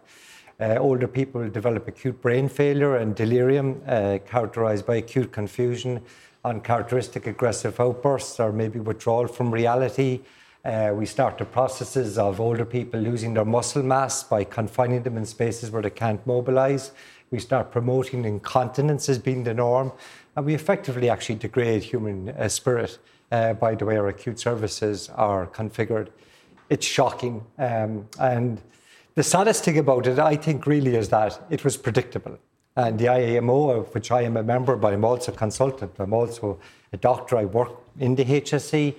Uh, 0.59 0.75
older 0.79 1.07
people 1.07 1.49
develop 1.49 1.87
acute 1.87 2.21
brain 2.21 2.47
failure 2.47 2.97
and 2.97 3.15
delirium, 3.15 3.81
uh, 3.87 4.19
characterized 4.27 4.85
by 4.85 4.97
acute 4.97 5.31
confusion, 5.31 6.01
uncharacteristic 6.43 7.25
aggressive 7.25 7.79
outbursts, 7.79 8.39
or 8.39 8.51
maybe 8.51 8.79
withdrawal 8.79 9.27
from 9.27 9.51
reality. 9.51 10.19
Uh, 10.63 10.91
we 10.93 11.07
start 11.07 11.39
the 11.39 11.45
processes 11.45 12.19
of 12.19 12.39
older 12.39 12.65
people 12.65 12.99
losing 12.99 13.33
their 13.33 13.45
muscle 13.45 13.81
mass 13.81 14.23
by 14.23 14.43
confining 14.43 15.01
them 15.01 15.17
in 15.17 15.25
spaces 15.25 15.71
where 15.71 15.81
they 15.81 15.89
can't 15.89 16.25
mobilize. 16.27 16.91
We 17.31 17.39
start 17.39 17.71
promoting 17.71 18.25
incontinence 18.25 19.09
as 19.09 19.17
being 19.17 19.43
the 19.43 19.55
norm, 19.55 19.91
and 20.35 20.45
we 20.45 20.53
effectively 20.53 21.09
actually 21.09 21.35
degrade 21.35 21.81
human 21.81 22.29
uh, 22.29 22.47
spirit 22.47 22.99
uh, 23.31 23.53
by 23.53 23.73
the 23.73 23.85
way 23.85 23.97
our 23.97 24.09
acute 24.09 24.39
services 24.39 25.09
are 25.15 25.47
configured. 25.47 26.09
It's 26.69 26.85
shocking. 26.85 27.43
Um, 27.57 28.07
and 28.19 28.61
the 29.15 29.23
saddest 29.23 29.63
thing 29.63 29.79
about 29.79 30.05
it, 30.05 30.19
I 30.19 30.35
think, 30.35 30.67
really 30.67 30.95
is 30.95 31.09
that 31.09 31.41
it 31.49 31.63
was 31.63 31.75
predictable. 31.75 32.37
And 32.75 32.99
the 32.99 33.05
IAMO, 33.05 33.79
of 33.79 33.95
which 33.95 34.11
I 34.11 34.21
am 34.21 34.37
a 34.37 34.43
member, 34.43 34.75
but 34.75 34.93
I'm 34.93 35.03
also 35.03 35.31
a 35.31 35.35
consultant, 35.35 35.93
I'm 35.97 36.13
also 36.13 36.59
a 36.93 36.97
doctor, 36.97 37.37
I 37.37 37.45
work 37.45 37.71
in 37.99 38.15
the 38.15 38.23
HSE, 38.23 38.93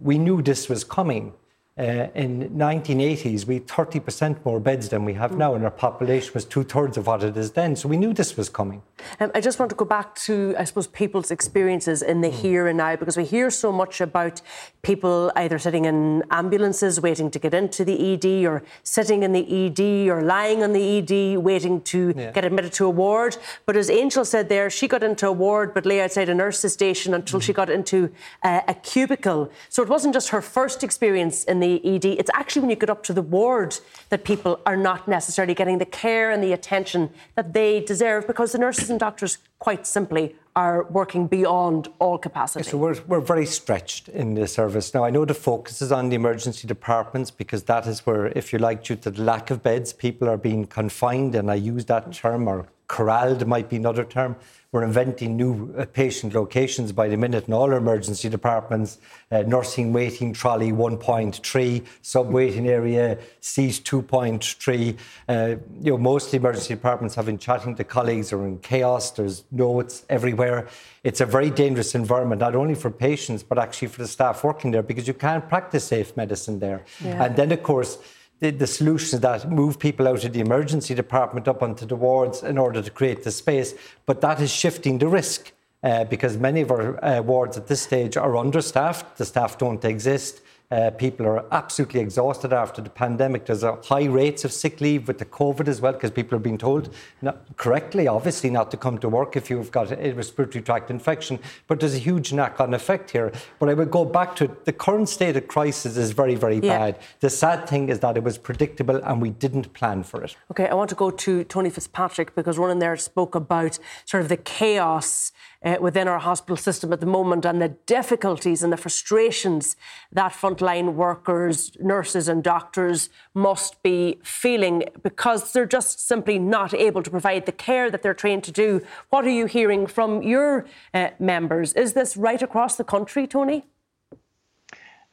we 0.00 0.18
knew 0.18 0.42
this 0.42 0.68
was 0.68 0.84
coming. 0.84 1.32
Uh, 1.78 2.08
in 2.16 2.50
1980s, 2.50 3.46
we 3.46 3.54
had 3.54 3.68
30% 3.68 4.44
more 4.44 4.58
beds 4.58 4.88
than 4.88 5.04
we 5.04 5.14
have 5.14 5.36
now, 5.36 5.54
and 5.54 5.62
our 5.62 5.70
population 5.70 6.32
was 6.34 6.44
two 6.44 6.64
thirds 6.64 6.96
of 6.96 7.06
what 7.06 7.22
it 7.22 7.36
is 7.36 7.52
then. 7.52 7.76
So 7.76 7.88
we 7.88 7.96
knew 7.96 8.12
this 8.12 8.36
was 8.36 8.48
coming. 8.48 8.82
Um, 9.20 9.30
I 9.32 9.40
just 9.40 9.60
want 9.60 9.70
to 9.70 9.76
go 9.76 9.84
back 9.84 10.16
to, 10.26 10.56
I 10.58 10.64
suppose, 10.64 10.88
people's 10.88 11.30
experiences 11.30 12.02
in 12.02 12.20
the 12.20 12.30
mm. 12.30 12.32
here 12.32 12.66
and 12.66 12.78
now, 12.78 12.96
because 12.96 13.16
we 13.16 13.24
hear 13.24 13.48
so 13.48 13.70
much 13.70 14.00
about 14.00 14.42
people 14.82 15.30
either 15.36 15.56
sitting 15.56 15.84
in 15.84 16.24
ambulances 16.32 17.00
waiting 17.00 17.30
to 17.30 17.38
get 17.38 17.54
into 17.54 17.84
the 17.84 18.14
ED, 18.14 18.44
or 18.44 18.64
sitting 18.82 19.22
in 19.22 19.32
the 19.32 19.66
ED, 19.66 20.08
or 20.08 20.22
lying 20.22 20.64
on 20.64 20.72
the 20.72 20.98
ED 20.98 21.38
waiting 21.38 21.80
to 21.82 22.12
yeah. 22.16 22.32
get 22.32 22.44
admitted 22.44 22.72
to 22.72 22.86
a 22.86 22.90
ward. 22.90 23.36
But 23.66 23.76
as 23.76 23.88
Angel 23.88 24.24
said 24.24 24.48
there, 24.48 24.68
she 24.68 24.88
got 24.88 25.04
into 25.04 25.28
a 25.28 25.32
ward 25.32 25.74
but 25.74 25.86
lay 25.86 26.00
outside 26.00 26.28
a 26.28 26.34
nurse's 26.34 26.72
station 26.72 27.14
until 27.14 27.38
mm. 27.38 27.42
she 27.44 27.52
got 27.52 27.70
into 27.70 28.12
uh, 28.42 28.62
a 28.66 28.74
cubicle. 28.74 29.52
So 29.68 29.80
it 29.84 29.88
wasn't 29.88 30.14
just 30.14 30.30
her 30.30 30.42
first 30.42 30.82
experience 30.82 31.44
in 31.44 31.60
the 31.60 31.67
the 31.68 31.94
ED. 31.94 32.04
It's 32.04 32.30
actually 32.34 32.62
when 32.62 32.70
you 32.70 32.76
get 32.76 32.90
up 32.90 33.02
to 33.04 33.12
the 33.12 33.22
ward 33.22 33.78
that 34.10 34.24
people 34.24 34.60
are 34.64 34.76
not 34.76 35.06
necessarily 35.08 35.54
getting 35.54 35.78
the 35.78 35.90
care 36.02 36.30
and 36.30 36.42
the 36.42 36.52
attention 36.52 37.10
that 37.36 37.52
they 37.52 37.80
deserve 37.80 38.26
because 38.26 38.52
the 38.52 38.58
nurses 38.58 38.90
and 38.90 38.98
doctors, 38.98 39.38
quite 39.58 39.86
simply, 39.86 40.34
are 40.56 40.84
working 40.84 41.26
beyond 41.26 41.88
all 41.98 42.18
capacity. 42.18 42.68
So 42.68 42.78
we're, 42.78 43.00
we're 43.06 43.20
very 43.20 43.46
stretched 43.46 44.08
in 44.08 44.34
the 44.34 44.46
service. 44.46 44.92
Now, 44.94 45.04
I 45.04 45.10
know 45.10 45.24
the 45.24 45.34
focus 45.34 45.80
is 45.82 45.92
on 45.92 46.08
the 46.08 46.16
emergency 46.16 46.66
departments 46.66 47.30
because 47.30 47.62
that 47.64 47.86
is 47.86 48.04
where, 48.06 48.26
if 48.28 48.52
you 48.52 48.58
like, 48.58 48.82
due 48.82 48.96
to 48.96 49.10
the 49.10 49.22
lack 49.22 49.50
of 49.50 49.62
beds, 49.62 49.92
people 49.92 50.28
are 50.28 50.36
being 50.36 50.66
confined, 50.66 51.34
and 51.34 51.50
I 51.50 51.54
use 51.54 51.84
that 51.86 52.12
term, 52.12 52.48
or 52.48 52.66
corralled 52.88 53.46
might 53.46 53.68
be 53.68 53.76
another 53.76 54.04
term. 54.04 54.34
We're 54.70 54.84
inventing 54.84 55.34
new 55.34 55.74
uh, 55.78 55.86
patient 55.86 56.34
locations 56.34 56.92
by 56.92 57.08
the 57.08 57.16
minute 57.16 57.48
in 57.48 57.54
all 57.54 57.72
our 57.72 57.78
emergency 57.78 58.28
departments. 58.28 58.98
Uh, 59.30 59.40
nursing 59.46 59.94
waiting 59.94 60.34
trolley 60.34 60.72
1.3, 60.72 61.86
sub 62.02 62.30
waiting 62.30 62.68
area 62.68 63.16
seat 63.40 63.80
2.3. 63.82 64.98
Uh, 65.26 65.56
you 65.80 65.92
know, 65.92 65.96
most 65.96 66.34
emergency 66.34 66.74
departments 66.74 67.14
have 67.14 67.24
been 67.24 67.38
chatting 67.38 67.76
to 67.76 67.82
colleagues 67.82 68.30
are 68.30 68.46
in 68.46 68.58
chaos. 68.58 69.10
There's 69.10 69.44
notes 69.50 70.04
everywhere. 70.10 70.68
It's 71.02 71.22
a 71.22 71.26
very 71.26 71.48
dangerous 71.48 71.94
environment, 71.94 72.40
not 72.42 72.54
only 72.54 72.74
for 72.74 72.90
patients 72.90 73.42
but 73.42 73.58
actually 73.58 73.88
for 73.88 74.02
the 74.02 74.08
staff 74.08 74.44
working 74.44 74.70
there 74.70 74.82
because 74.82 75.08
you 75.08 75.14
can't 75.14 75.48
practice 75.48 75.84
safe 75.84 76.14
medicine 76.14 76.58
there. 76.58 76.84
Yeah. 77.02 77.24
And 77.24 77.36
then, 77.36 77.52
of 77.52 77.62
course 77.62 77.96
the, 78.40 78.50
the 78.50 78.66
solutions 78.66 79.20
that 79.20 79.50
move 79.50 79.78
people 79.78 80.06
out 80.06 80.24
of 80.24 80.32
the 80.32 80.40
emergency 80.40 80.94
department 80.94 81.48
up 81.48 81.62
onto 81.62 81.86
the 81.86 81.96
wards 81.96 82.42
in 82.42 82.58
order 82.58 82.82
to 82.82 82.90
create 82.90 83.24
the 83.24 83.30
space, 83.30 83.74
but 84.06 84.20
that 84.20 84.40
is 84.40 84.50
shifting 84.50 84.98
the 84.98 85.08
risk. 85.08 85.52
Uh, 85.80 86.02
because 86.02 86.36
many 86.36 86.60
of 86.62 86.72
our 86.72 87.04
uh, 87.04 87.22
wards 87.22 87.56
at 87.56 87.68
this 87.68 87.80
stage 87.80 88.16
are 88.16 88.36
understaffed, 88.36 89.16
the 89.16 89.24
staff 89.24 89.56
don't 89.58 89.84
exist, 89.84 90.40
uh, 90.70 90.90
people 90.90 91.26
are 91.26 91.44
absolutely 91.52 92.00
exhausted 92.00 92.52
after 92.52 92.82
the 92.82 92.90
pandemic. 92.90 93.46
There's 93.46 93.62
a 93.62 93.76
high 93.84 94.04
rates 94.04 94.44
of 94.44 94.52
sick 94.52 94.80
leave 94.80 95.08
with 95.08 95.18
the 95.18 95.24
COVID 95.24 95.66
as 95.66 95.80
well, 95.80 95.92
because 95.92 96.10
people 96.10 96.36
are 96.36 96.40
being 96.40 96.58
told 96.58 96.92
not, 97.22 97.56
correctly, 97.56 98.06
obviously, 98.06 98.50
not 98.50 98.70
to 98.72 98.76
come 98.76 98.98
to 98.98 99.08
work 99.08 99.36
if 99.36 99.48
you've 99.48 99.72
got 99.72 99.90
a 99.92 100.12
respiratory 100.12 100.62
tract 100.62 100.90
infection. 100.90 101.38
But 101.66 101.80
there's 101.80 101.94
a 101.94 101.98
huge 101.98 102.32
knock-on 102.32 102.74
effect 102.74 103.10
here. 103.10 103.32
But 103.58 103.70
I 103.70 103.74
would 103.74 103.90
go 103.90 104.04
back 104.04 104.36
to 104.36 104.54
the 104.64 104.72
current 104.72 105.08
state 105.08 105.36
of 105.36 105.48
crisis 105.48 105.96
is 105.96 106.12
very, 106.12 106.34
very 106.34 106.56
yeah. 106.56 106.78
bad. 106.78 106.98
The 107.20 107.30
sad 107.30 107.68
thing 107.68 107.88
is 107.88 108.00
that 108.00 108.16
it 108.16 108.22
was 108.22 108.36
predictable 108.36 108.96
and 108.96 109.22
we 109.22 109.30
didn't 109.30 109.72
plan 109.72 110.02
for 110.02 110.22
it. 110.22 110.36
Okay, 110.50 110.68
I 110.68 110.74
want 110.74 110.90
to 110.90 110.96
go 110.96 111.10
to 111.10 111.44
Tony 111.44 111.70
Fitzpatrick 111.70 112.34
because 112.34 112.58
one 112.58 112.70
in 112.70 112.78
there 112.78 112.96
spoke 112.96 113.34
about 113.34 113.78
sort 114.04 114.22
of 114.22 114.28
the 114.28 114.36
chaos 114.36 115.32
uh, 115.64 115.76
within 115.80 116.06
our 116.06 116.18
hospital 116.18 116.56
system 116.56 116.92
at 116.92 117.00
the 117.00 117.06
moment 117.06 117.44
and 117.44 117.60
the 117.60 117.68
difficulties 117.86 118.62
and 118.62 118.72
the 118.72 118.76
frustrations 118.76 119.76
that 120.12 120.32
frontline 120.32 120.94
workers, 120.94 121.72
nurses, 121.80 122.28
and 122.28 122.42
doctors 122.42 123.10
must 123.34 123.82
be 123.82 124.18
feeling 124.22 124.84
because 125.02 125.52
they're 125.52 125.66
just 125.66 126.06
simply 126.06 126.38
not 126.38 126.72
able 126.72 127.02
to 127.02 127.10
provide 127.10 127.46
the 127.46 127.52
care 127.52 127.90
that 127.90 128.02
they're 128.02 128.14
trained 128.14 128.44
to 128.44 128.52
do. 128.52 128.80
What 129.10 129.24
are 129.24 129.30
you 129.30 129.46
hearing 129.46 129.86
from 129.86 130.22
your 130.22 130.66
uh, 130.94 131.10
members? 131.18 131.72
Is 131.72 131.92
this 131.92 132.16
right 132.16 132.40
across 132.40 132.76
the 132.76 132.84
country, 132.84 133.26
Tony? 133.26 133.66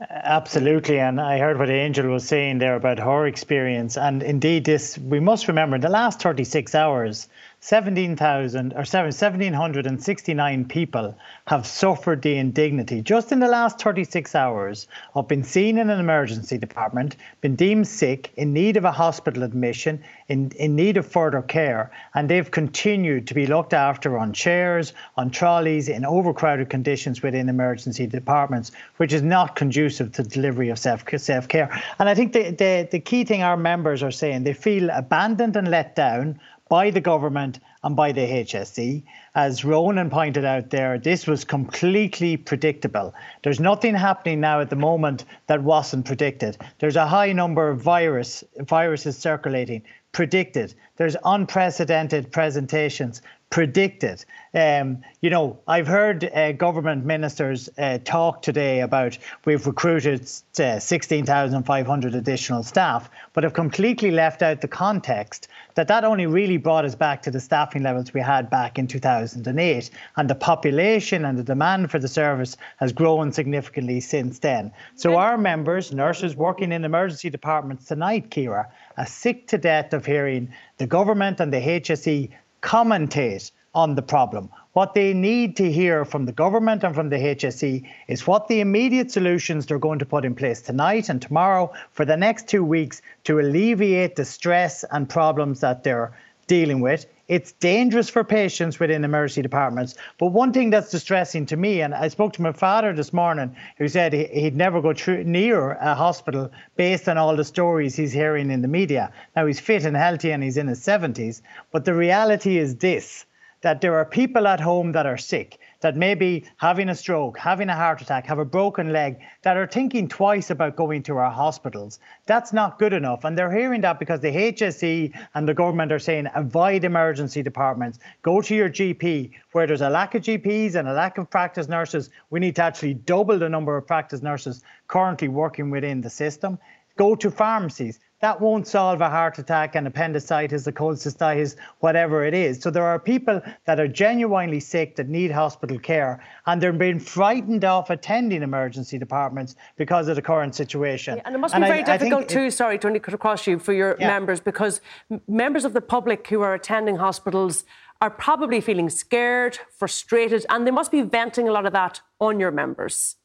Absolutely, 0.10 1.00
and 1.00 1.22
I 1.22 1.40
heard 1.40 1.58
what 1.58 1.70
Angel 1.70 2.10
was 2.10 2.28
saying 2.28 2.58
there 2.58 2.76
about 2.76 3.00
her 3.00 3.26
experience, 3.28 3.96
and 3.96 4.22
indeed, 4.22 4.66
this 4.66 4.98
we 4.98 5.22
must 5.22 5.48
remember 5.48 5.78
in 5.78 5.82
the 5.82 5.90
last 5.90 6.22
36 6.22 6.76
hours, 6.76 7.30
17,000 7.66 8.74
or 8.74 8.86
1,769 8.86 10.66
people 10.66 11.18
have 11.48 11.66
suffered 11.66 12.22
the 12.22 12.38
indignity 12.38 13.02
just 13.02 13.32
in 13.32 13.40
the 13.40 13.48
last 13.48 13.82
36 13.82 14.36
hours 14.36 14.88
of 15.16 15.28
being 15.28 15.44
seen 15.44 15.80
in 15.80 15.90
an 15.90 16.00
emergency 16.00 16.60
department, 16.60 17.16
been 17.42 17.56
deemed 17.56 17.88
sick, 17.88 18.32
in 18.38 18.54
need 18.54 18.78
of 18.78 18.86
a 18.86 18.92
hospital 18.92 19.42
admission, 19.42 20.00
in, 20.28 20.52
in 20.60 20.76
need 20.76 20.96
of 20.96 21.08
further 21.08 21.42
care, 21.42 21.90
and 22.14 22.30
they've 22.30 22.52
continued 22.52 23.26
to 23.26 23.34
be 23.34 23.48
looked 23.48 23.74
after 23.74 24.16
on 24.20 24.32
chairs, 24.32 24.94
on 25.18 25.32
trolleys, 25.32 25.90
in 25.90 26.06
overcrowded 26.06 26.70
conditions 26.70 27.24
within 27.24 27.50
emergency 27.50 28.06
departments, 28.06 28.74
which 28.98 29.12
is 29.12 29.24
not 29.24 29.56
conducive 29.56 30.12
to 30.12 30.22
delivery 30.22 30.70
of 30.70 30.78
self 30.78 31.04
care. 31.04 31.82
And 31.98 32.08
I 32.08 32.14
think 32.14 32.34
the, 32.34 32.52
the, 32.52 32.88
the 32.92 33.00
key 33.00 33.24
thing 33.24 33.42
our 33.42 33.58
members 33.58 34.04
are 34.04 34.12
saying, 34.12 34.44
they 34.44 34.54
feel 34.54 34.92
abandoned 34.92 35.56
and 35.56 35.72
let 35.72 35.96
down 35.96 36.40
by 36.70 36.90
the 36.90 37.02
government 37.02 37.60
and 37.84 37.96
by 37.96 38.12
the 38.12 38.22
HSE. 38.22 39.04
As 39.36 39.64
Ronan 39.64 40.10
pointed 40.10 40.46
out 40.46 40.72
there, 40.72 40.98
this 40.98 41.28
was 41.28 41.46
completely 41.46 42.38
predictable. 42.38 43.14
There's 43.44 43.60
nothing 43.60 43.94
happening 43.94 44.40
now 44.40 44.62
at 44.62 44.70
the 44.70 44.76
moment 44.76 45.26
that 45.48 45.62
wasn't 45.62 46.06
predicted. 46.06 46.58
There's 46.80 46.96
a 46.96 47.08
high 47.08 47.34
number 47.34 47.70
of 47.70 47.82
virus 47.82 48.44
viruses 48.60 49.18
circulating, 49.18 49.84
predicted. 50.12 50.74
There's 50.98 51.16
unprecedented 51.24 52.32
presentations, 52.32 53.22
predicted. 53.50 54.26
Um, 54.54 55.02
you 55.22 55.30
know, 55.30 55.60
I've 55.68 55.88
heard 55.88 56.24
uh, 56.24 56.52
government 56.54 57.06
ministers 57.06 57.70
uh, 57.78 58.00
talk 58.04 58.42
today 58.42 58.82
about 58.82 59.18
we've 59.46 59.66
recruited 59.66 60.30
uh, 60.60 60.80
16,500 60.80 62.16
additional 62.16 62.64
staff, 62.64 63.10
but 63.34 63.44
have 63.44 63.54
completely 63.54 64.12
left 64.12 64.42
out 64.42 64.62
the 64.62 64.68
context 64.68 65.48
that 65.76 65.88
that 65.90 66.04
only 66.04 66.26
really 66.26 66.58
brought 66.58 66.86
us 66.86 66.96
back 66.96 67.22
to 67.22 67.32
the 67.32 67.40
staffing 67.40 67.84
levels 67.84 68.14
we 68.14 68.22
had 68.22 68.50
back 68.50 68.80
in 68.80 68.88
2008. 68.88 69.90
And 70.16 70.30
the 70.30 70.36
population 70.36 71.26
and 71.26 71.38
the 71.38 71.44
demand 71.44 71.92
for 71.92 72.00
the 72.00 72.08
service 72.08 72.58
has 72.78 72.94
grown 72.94 73.32
significantly 73.32 74.00
since 74.00 74.40
then. 74.40 74.72
So 74.96 75.18
our 75.18 75.38
members, 75.38 75.94
nurses 75.94 76.36
working 76.36 76.72
in 76.72 76.86
emergency 76.86 77.30
departments 77.30 77.86
tonight, 77.86 78.32
Ciara, 78.32 78.72
are 78.98 79.06
sick 79.06 79.48
to 79.48 79.58
death 79.58 79.94
of 79.94 80.06
hearing 80.06 80.54
the 80.78 80.88
government 80.88 81.40
and 81.40 81.52
the 81.52 81.62
HSE 81.62 82.32
commentate 82.66 83.52
on 83.76 83.94
the 83.94 84.02
problem. 84.02 84.50
What 84.74 84.96
they 84.96 85.14
need 85.14 85.56
to 85.58 85.72
hear 85.72 86.04
from 86.04 86.26
the 86.26 86.32
government 86.32 86.84
and 86.84 86.96
from 86.96 87.10
the 87.10 87.18
HSE 87.18 87.88
is 88.08 88.26
what 88.26 88.48
the 88.48 88.60
immediate 88.60 89.12
solutions 89.12 89.66
they're 89.68 89.78
going 89.78 90.00
to 90.00 90.06
put 90.06 90.26
in 90.26 90.34
place 90.34 90.62
tonight 90.62 91.10
and 91.10 91.22
tomorrow 91.22 91.72
for 91.92 92.06
the 92.06 92.18
next 92.18 92.48
two 92.48 92.64
weeks 92.64 93.04
to 93.26 93.40
alleviate 93.40 94.16
the 94.16 94.26
stress 94.26 94.84
and 94.92 95.08
problems 95.08 95.60
that 95.60 95.84
they're 95.84 96.18
dealing 96.48 96.80
with. 96.80 97.06
It's 97.28 97.54
dangerous 97.54 98.08
for 98.08 98.24
patients 98.24 98.80
within 98.80 99.04
emergency 99.04 99.42
departments. 99.42 99.96
But 100.20 100.28
one 100.28 100.54
thing 100.54 100.70
that's 100.70 100.92
distressing 100.92 101.48
to 101.48 101.58
me, 101.58 101.82
and 101.82 101.96
I 101.96 102.08
spoke 102.10 102.34
to 102.34 102.42
my 102.44 102.52
father 102.52 102.94
this 102.94 103.14
morning, 103.14 103.56
who 103.78 103.88
said 103.88 104.14
he'd 104.14 104.56
never 104.56 104.80
go 104.80 104.94
through, 104.94 105.24
near 105.24 105.72
a 105.72 105.96
hospital 105.96 106.52
based 106.76 107.10
on 107.10 107.18
all 107.18 107.36
the 107.36 107.44
stories 107.44 107.96
he's 107.96 108.14
hearing 108.14 108.52
in 108.52 108.62
the 108.62 108.68
media. 108.68 109.12
Now, 109.36 109.48
he's 109.48 109.60
fit 109.60 109.86
and 109.86 109.98
healthy 109.98 110.32
and 110.32 110.44
he's 110.44 110.58
in 110.58 110.68
his 110.68 110.82
70s. 110.82 111.42
But 111.72 111.86
the 111.86 111.96
reality 111.96 112.58
is 112.58 112.76
this 112.76 113.26
that 113.62 113.82
there 113.82 113.96
are 113.96 114.06
people 114.06 114.48
at 114.48 114.60
home 114.60 114.92
that 114.92 115.08
are 115.08 115.18
sick 115.18 115.58
that 115.86 115.96
may 115.96 116.16
be 116.16 116.44
having 116.58 116.90
a 116.90 116.96
stroke, 116.96 117.38
having 117.38 117.70
a 117.70 117.76
heart 117.76 118.02
attack, 118.02 118.26
have 118.26 118.40
a 118.40 118.44
broken 118.44 118.92
leg, 118.92 119.20
that 119.44 119.56
are 119.56 119.68
thinking 119.68 120.08
twice 120.08 120.50
about 120.50 120.76
going 120.76 121.04
to 121.04 121.16
our 121.18 121.30
hospitals. 121.30 122.00
That's 122.26 122.52
not 122.52 122.80
good 122.80 122.92
enough. 122.92 123.24
And 123.24 123.38
they're 123.38 123.56
hearing 123.56 123.82
that 123.82 124.00
because 124.00 124.20
the 124.20 124.32
HSE 124.32 125.16
and 125.36 125.48
the 125.48 125.54
government 125.54 125.92
are 125.92 126.00
saying 126.00 126.28
avoid 126.34 126.86
emergency 126.86 127.44
departments, 127.44 128.00
go 128.24 128.42
to 128.42 128.56
your 128.56 128.68
GP. 128.68 129.30
Where 129.52 129.68
there's 129.68 129.82
a 129.82 129.90
lack 129.92 130.16
of 130.16 130.24
GPs 130.24 130.74
and 130.74 130.88
a 130.88 130.94
lack 130.94 131.20
of 131.20 131.30
practice 131.30 131.68
nurses, 131.68 132.10
we 132.32 132.40
need 132.40 132.56
to 132.56 132.64
actually 132.64 132.96
double 132.96 133.38
the 133.38 133.48
number 133.48 133.78
of 133.78 133.86
practice 133.86 134.24
nurses 134.24 134.64
currently 134.88 135.28
working 135.28 135.70
within 135.70 136.02
the 136.02 136.10
system. 136.10 136.58
Go 136.98 137.16
to 137.16 137.30
pharmacies 137.30 138.00
that 138.22 138.40
won't 138.40 138.66
solve 138.66 139.02
a 139.02 139.10
heart 139.10 139.38
attack, 139.38 139.76
an 139.76 139.86
appendicitis, 139.86 140.66
a 140.66 140.72
cholecystitis, 140.72 141.58
whatever 141.80 142.24
it 142.24 142.34
is. 142.34 142.62
So 142.62 142.72
there 142.72 142.86
are 142.86 142.98
people 142.98 143.42
that 143.66 143.80
are 143.80 143.88
genuinely 143.88 144.60
sick 144.60 144.96
that 144.96 145.10
need 145.10 145.32
hospital 145.32 145.78
care, 145.78 146.24
and 146.48 146.60
they're 146.60 146.74
being 146.74 147.00
frightened 147.00 147.66
off 147.66 147.90
attending 147.90 148.42
emergency 148.42 148.98
departments 148.98 149.56
because 149.76 150.08
of 150.08 150.16
the 150.16 150.22
current 150.22 150.56
situation. 150.56 151.18
Yeah, 151.18 151.24
and 151.26 151.36
it 151.36 151.38
must 151.38 151.54
and 151.54 151.64
be 151.64 151.68
very 151.68 151.84
I, 151.84 151.98
difficult 151.98 152.24
I 152.24 152.26
too, 152.26 152.46
it, 152.46 152.52
sorry, 152.52 152.80
to 152.80 153.00
cut 153.00 153.14
across 153.14 153.46
you, 153.46 153.60
for 153.60 153.74
your 153.74 153.96
yeah. 154.00 154.08
members, 154.08 154.40
because 154.40 154.82
members 155.28 155.66
of 155.66 155.74
the 155.74 155.82
public 155.82 156.28
who 156.28 156.42
are 156.42 156.54
attending 156.56 156.96
hospitals 156.96 157.66
are 158.02 158.10
probably 158.10 158.60
feeling 158.60 158.90
scared, 158.90 159.60
frustrated, 159.78 160.46
and 160.50 160.66
they 160.66 160.72
must 160.72 160.92
be 160.92 161.02
venting 161.02 161.48
a 161.48 161.52
lot 161.52 161.66
of 161.66 161.74
that 161.74 162.02
on 162.20 162.40
your 162.40 162.52
members. 162.52 163.18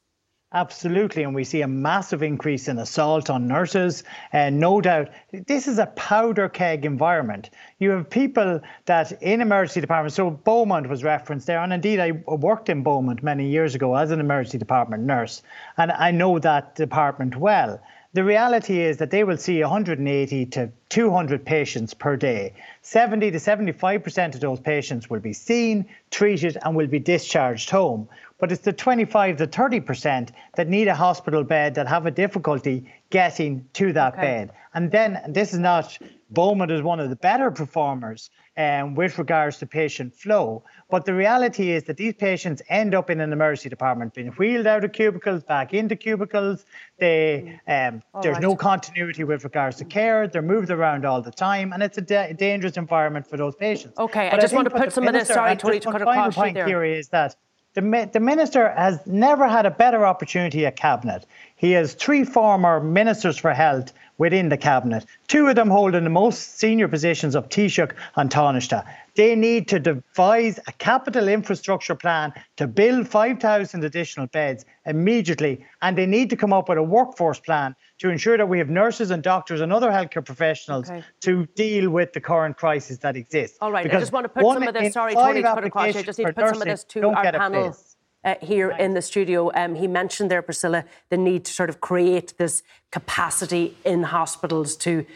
Absolutely, 0.53 1.23
and 1.23 1.33
we 1.33 1.45
see 1.45 1.63
a 1.63 1.69
massive 1.69 2.25
increase 2.25 2.67
in 2.67 2.79
assault 2.79 3.31
on 3.31 3.47
nurses. 3.47 4.03
And 4.33 4.59
no 4.59 4.81
doubt, 4.81 5.11
this 5.31 5.69
is 5.69 5.79
a 5.79 5.87
powder 5.87 6.49
keg 6.49 6.85
environment. 6.85 7.51
You 7.79 7.91
have 7.91 8.11
people 8.11 8.61
that 8.87 9.13
in 9.23 9.43
emergency 9.43 9.81
departments. 9.81 10.17
So 10.17 10.29
Beaumont 10.31 10.89
was 10.89 11.05
referenced 11.05 11.47
there, 11.47 11.61
and 11.61 11.73
indeed, 11.73 12.01
I 12.01 12.11
worked 12.27 12.69
in 12.69 12.83
Beaumont 12.83 13.23
many 13.23 13.47
years 13.47 13.77
ago 13.77 13.95
as 13.95 14.11
an 14.11 14.19
emergency 14.19 14.59
department 14.59 15.05
nurse, 15.05 15.41
and 15.77 15.93
I 15.93 16.11
know 16.11 16.41
that 16.41 16.75
department 16.75 17.37
well. 17.37 17.81
The 18.13 18.25
reality 18.25 18.81
is 18.81 18.97
that 18.97 19.13
they 19.13 19.23
will 19.23 19.37
see 19.37 19.61
180 19.63 20.47
to 20.47 20.73
200 20.89 21.45
patients 21.45 21.95
per 21.95 22.17
day. 22.17 22.55
70 22.83 23.31
to 23.31 23.39
75% 23.39 24.35
of 24.35 24.41
those 24.41 24.59
patients 24.59 25.09
will 25.09 25.21
be 25.21 25.33
seen, 25.33 25.87
treated, 26.11 26.59
and 26.61 26.75
will 26.75 26.89
be 26.89 26.99
discharged 26.99 27.71
home 27.71 28.09
but 28.41 28.51
it's 28.51 28.63
the 28.63 28.73
25 28.73 29.37
to 29.37 29.47
30% 29.47 30.31
that 30.57 30.69
need 30.69 30.89
a 30.89 30.95
hospital 30.95 31.45
bed 31.45 31.75
that 31.75 31.87
have 31.87 32.07
a 32.07 32.11
difficulty 32.11 32.91
getting 33.11 33.65
to 33.75 33.93
that 33.93 34.15
okay. 34.15 34.23
bed. 34.23 34.53
And 34.75 34.91
then 34.91 35.21
this 35.29 35.53
is 35.53 35.59
not, 35.59 35.99
Beaumont 36.31 36.71
is 36.71 36.83
one 36.83 37.01
of 37.01 37.11
the 37.11 37.17
better 37.17 37.51
performers 37.51 38.31
um, 38.57 38.95
with 38.95 39.19
regards 39.19 39.59
to 39.59 39.67
patient 39.67 40.15
flow. 40.15 40.63
But 40.91 41.05
the 41.05 41.15
reality 41.15 41.71
is 41.71 41.85
that 41.85 41.97
these 41.97 42.15
patients 42.15 42.63
end 42.69 42.95
up 42.95 43.11
in 43.11 43.21
an 43.21 43.33
emergency 43.33 43.69
department, 43.69 44.15
being 44.15 44.29
wheeled 44.29 44.67
out 44.67 44.85
of 44.85 44.93
cubicles, 44.93 45.43
back 45.43 45.75
into 45.75 45.97
cubicles. 45.97 46.65
They, 46.99 47.61
um, 47.67 48.03
there's 48.23 48.35
right. 48.35 48.43
no 48.43 48.57
continuity 48.57 49.25
with 49.25 49.45
regards 49.45 49.77
to 49.79 49.85
care. 49.85 50.29
They're 50.29 50.43
moved 50.43 50.71
around 50.71 51.05
all 51.05 51.21
the 51.21 51.31
time, 51.31 51.73
and 51.73 51.83
it's 51.83 51.99
a 51.99 52.03
da- 52.03 52.33
dangerous 52.33 52.77
environment 52.77 53.27
for 53.27 53.37
those 53.37 53.55
patients. 53.55 53.99
Okay, 53.99 54.29
but 54.31 54.39
I 54.39 54.43
just 54.43 54.53
I 54.53 54.57
want 54.57 54.69
to 54.69 54.75
put 54.75 54.93
some 54.93 55.07
of 55.07 55.15
this. 55.15 55.29
Sorry, 55.29 55.57
Tony, 55.57 55.81
to 55.81 55.93
cut 55.93 56.03
across 56.03 56.35
point 56.35 56.55
there. 56.55 56.67
Here 56.67 56.85
is 56.85 57.09
that 57.09 57.37
the, 57.75 58.11
the 58.13 58.21
minister 58.21 58.71
has 58.71 59.07
never 59.07 59.49
had 59.49 59.67
a 59.67 59.71
better 59.71 60.05
opportunity 60.05 60.67
at 60.67 60.77
cabinet. 60.77 61.25
He 61.57 61.73
has 61.73 61.95
three 61.95 62.25
former 62.25 62.81
ministers 62.81 63.39
for 63.39 63.53
health 63.53 63.93
within 64.21 64.51
the 64.51 64.57
cabinet, 64.57 65.07
two 65.29 65.47
of 65.47 65.57
them 65.57 65.71
holding 65.71 66.05
the 66.05 66.11
most 66.11 66.59
senior 66.59 66.87
positions 66.87 67.35
of 67.35 67.49
Taoiseach 67.49 67.93
and 68.17 68.31
Taoiseach. 68.31 68.85
They 69.17 69.35
need 69.35 69.67
to 69.69 69.81
devise 69.81 70.59
a 70.69 70.73
capital 70.73 71.27
infrastructure 71.27 71.95
plan 71.95 72.35
to 72.57 72.67
build 72.67 73.09
5,000 73.09 73.83
additional 73.83 74.27
beds 74.27 74.67
immediately, 74.85 75.65
and 75.81 75.97
they 75.97 76.05
need 76.05 76.29
to 76.31 76.37
come 76.37 76.53
up 76.53 76.69
with 76.69 76.77
a 76.77 76.83
workforce 76.83 77.41
plan 77.41 77.75
to 78.01 78.11
ensure 78.11 78.37
that 78.37 78.47
we 78.47 78.59
have 78.59 78.69
nurses 78.69 79.11
and 79.11 79.23
doctors 79.23 79.63
and 79.63 79.73
other 79.73 79.91
healthcare 79.91 80.25
professionals 80.25 80.91
okay. 80.91 81.03
to 81.21 81.47
deal 81.55 81.89
with 81.89 82.13
the 82.13 82.21
current 82.21 82.59
crisis 82.59 82.99
that 82.99 83.17
exists. 83.17 83.57
All 83.63 83.73
right, 83.73 83.85
because 83.85 83.97
I 83.97 84.01
just 84.01 84.13
want 84.13 84.25
to 84.25 84.29
put 84.29 84.45
some 84.45 84.69
of 84.69 84.75
this. 84.75 84.93
Sorry, 84.93 85.15
Tony, 85.15 85.43
to 85.43 85.55
put 85.55 85.65
across. 85.65 85.97
I 85.97 86.03
just 86.03 86.19
need 86.19 86.27
to 86.27 86.33
put 86.35 86.49
some 86.49 86.61
of 86.61 86.69
this 86.69 86.85
to 86.85 87.09
our 87.09 87.33
panel. 87.33 87.75
Uh, 88.23 88.35
here 88.43 88.69
right. 88.69 88.81
in 88.81 88.93
the 88.93 89.01
studio. 89.01 89.51
Um, 89.55 89.75
he 89.75 89.87
mentioned 89.87 90.31
there, 90.31 90.43
Priscilla, 90.43 90.85
the 91.09 91.17
need 91.17 91.47
to 91.47 91.53
sort 91.55 91.71
of 91.71 91.81
create 91.81 92.35
this 92.37 92.63
capacity 92.91 93.75
in 93.83 94.03
hospitals 94.03 94.77
to 94.77 95.07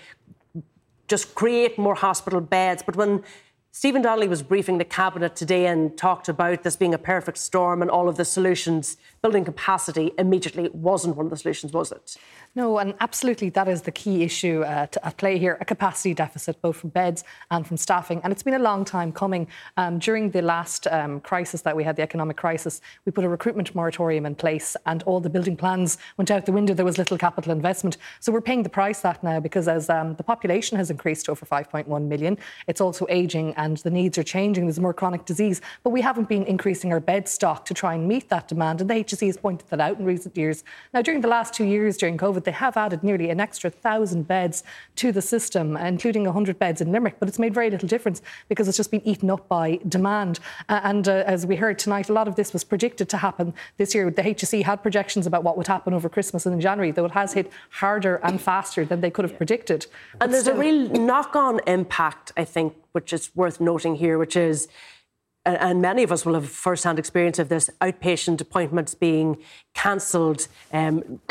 just 1.06 1.34
create 1.34 1.76
more 1.76 1.94
hospital 1.94 2.40
beds. 2.40 2.82
But 2.82 2.96
when 2.96 3.22
Stephen 3.72 4.02
Donnelly 4.02 4.28
was 4.28 4.40
briefing 4.40 4.78
the 4.78 4.84
cabinet 4.84 5.34
today 5.34 5.66
and 5.66 5.98
talked 5.98 6.28
about 6.28 6.62
this 6.62 6.76
being 6.76 6.94
a 6.94 6.98
perfect 6.98 7.38
storm 7.38 7.82
and 7.82 7.90
all 7.90 8.08
of 8.08 8.16
the 8.16 8.24
solutions. 8.24 8.96
Building 9.20 9.44
capacity 9.44 10.12
immediately 10.16 10.70
wasn't 10.72 11.16
one 11.16 11.26
of 11.26 11.30
the 11.30 11.36
solutions, 11.36 11.72
was 11.72 11.90
it? 11.90 12.16
No, 12.56 12.78
and 12.78 12.94
absolutely 13.00 13.48
that 13.50 13.66
is 13.66 13.82
the 13.82 13.90
key 13.90 14.22
issue 14.22 14.62
uh, 14.62 14.86
to, 14.86 15.04
at 15.04 15.16
play 15.16 15.38
here 15.38 15.58
a 15.60 15.64
capacity 15.64 16.14
deficit, 16.14 16.62
both 16.62 16.76
from 16.76 16.90
beds 16.90 17.24
and 17.50 17.66
from 17.66 17.76
staffing. 17.76 18.20
And 18.22 18.32
it's 18.32 18.44
been 18.44 18.54
a 18.54 18.60
long 18.60 18.84
time 18.84 19.10
coming. 19.10 19.48
Um, 19.76 19.98
during 19.98 20.30
the 20.30 20.40
last 20.40 20.86
um, 20.86 21.18
crisis 21.20 21.62
that 21.62 21.74
we 21.74 21.82
had, 21.82 21.96
the 21.96 22.02
economic 22.02 22.36
crisis, 22.36 22.80
we 23.04 23.10
put 23.10 23.24
a 23.24 23.28
recruitment 23.28 23.74
moratorium 23.74 24.24
in 24.24 24.36
place 24.36 24.76
and 24.86 25.02
all 25.02 25.18
the 25.18 25.28
building 25.28 25.56
plans 25.56 25.98
went 26.16 26.30
out 26.30 26.46
the 26.46 26.52
window. 26.52 26.74
There 26.74 26.84
was 26.84 26.96
little 26.96 27.18
capital 27.18 27.50
investment. 27.50 27.96
So 28.20 28.30
we're 28.30 28.40
paying 28.40 28.62
the 28.62 28.68
price 28.68 29.00
that 29.00 29.24
now 29.24 29.40
because 29.40 29.66
as 29.66 29.90
um, 29.90 30.14
the 30.14 30.22
population 30.22 30.78
has 30.78 30.92
increased 30.92 31.24
to 31.24 31.32
over 31.32 31.44
5.1 31.44 32.06
million, 32.06 32.38
it's 32.68 32.80
also 32.80 33.04
ageing 33.08 33.52
and 33.56 33.78
the 33.78 33.90
needs 33.90 34.16
are 34.16 34.22
changing. 34.22 34.66
There's 34.66 34.78
more 34.78 34.94
chronic 34.94 35.24
disease. 35.24 35.60
But 35.82 35.90
we 35.90 36.02
haven't 36.02 36.28
been 36.28 36.44
increasing 36.44 36.92
our 36.92 37.00
bed 37.00 37.28
stock 37.28 37.64
to 37.64 37.74
try 37.74 37.94
and 37.94 38.06
meet 38.06 38.28
that 38.28 38.46
demand. 38.46 38.80
And 38.80 38.88
the 38.88 38.94
HSE 38.94 39.26
has 39.26 39.36
pointed 39.36 39.68
that 39.70 39.80
out 39.80 39.98
in 39.98 40.04
recent 40.04 40.36
years. 40.36 40.62
Now, 40.92 41.02
during 41.02 41.20
the 41.20 41.26
last 41.26 41.52
two 41.52 41.64
years 41.64 41.96
during 41.96 42.16
COVID, 42.16 42.43
they 42.44 42.52
have 42.52 42.76
added 42.76 43.02
nearly 43.02 43.30
an 43.30 43.40
extra 43.40 43.70
thousand 43.70 44.28
beds 44.28 44.62
to 44.96 45.12
the 45.12 45.22
system, 45.22 45.76
including 45.76 46.24
100 46.24 46.58
beds 46.58 46.80
in 46.80 46.92
Limerick, 46.92 47.16
but 47.18 47.28
it's 47.28 47.38
made 47.38 47.54
very 47.54 47.70
little 47.70 47.88
difference 47.88 48.22
because 48.48 48.68
it's 48.68 48.76
just 48.76 48.90
been 48.90 49.06
eaten 49.06 49.30
up 49.30 49.48
by 49.48 49.78
demand. 49.88 50.40
Uh, 50.68 50.80
and 50.82 51.08
uh, 51.08 51.24
as 51.26 51.46
we 51.46 51.56
heard 51.56 51.78
tonight, 51.78 52.08
a 52.08 52.12
lot 52.12 52.28
of 52.28 52.36
this 52.36 52.52
was 52.52 52.64
predicted 52.64 53.08
to 53.08 53.16
happen 53.16 53.54
this 53.76 53.94
year. 53.94 54.10
The 54.10 54.22
HSE 54.22 54.62
had 54.62 54.82
projections 54.82 55.26
about 55.26 55.44
what 55.44 55.56
would 55.56 55.66
happen 55.66 55.94
over 55.94 56.08
Christmas 56.08 56.46
and 56.46 56.54
in 56.54 56.60
January, 56.60 56.90
though 56.90 57.06
it 57.06 57.12
has 57.12 57.32
hit 57.32 57.50
harder 57.70 58.16
and 58.16 58.40
faster 58.40 58.84
than 58.84 59.00
they 59.00 59.10
could 59.10 59.24
have 59.24 59.36
predicted. 59.36 59.86
And 60.20 60.32
there's 60.32 60.44
still... 60.44 60.56
a 60.56 60.60
real 60.60 60.88
knock 60.90 61.36
on 61.36 61.60
impact, 61.66 62.32
I 62.36 62.44
think, 62.44 62.74
which 62.92 63.12
is 63.12 63.30
worth 63.34 63.60
noting 63.60 63.96
here, 63.96 64.18
which 64.18 64.36
is 64.36 64.68
and 65.46 65.82
many 65.82 66.02
of 66.02 66.10
us 66.10 66.24
will 66.24 66.34
have 66.34 66.48
first-hand 66.48 66.98
experience 66.98 67.38
of 67.38 67.48
this 67.48 67.68
outpatient 67.80 68.40
appointments 68.40 68.94
being 68.94 69.36
cancelled 69.74 70.48
um, 70.72 71.20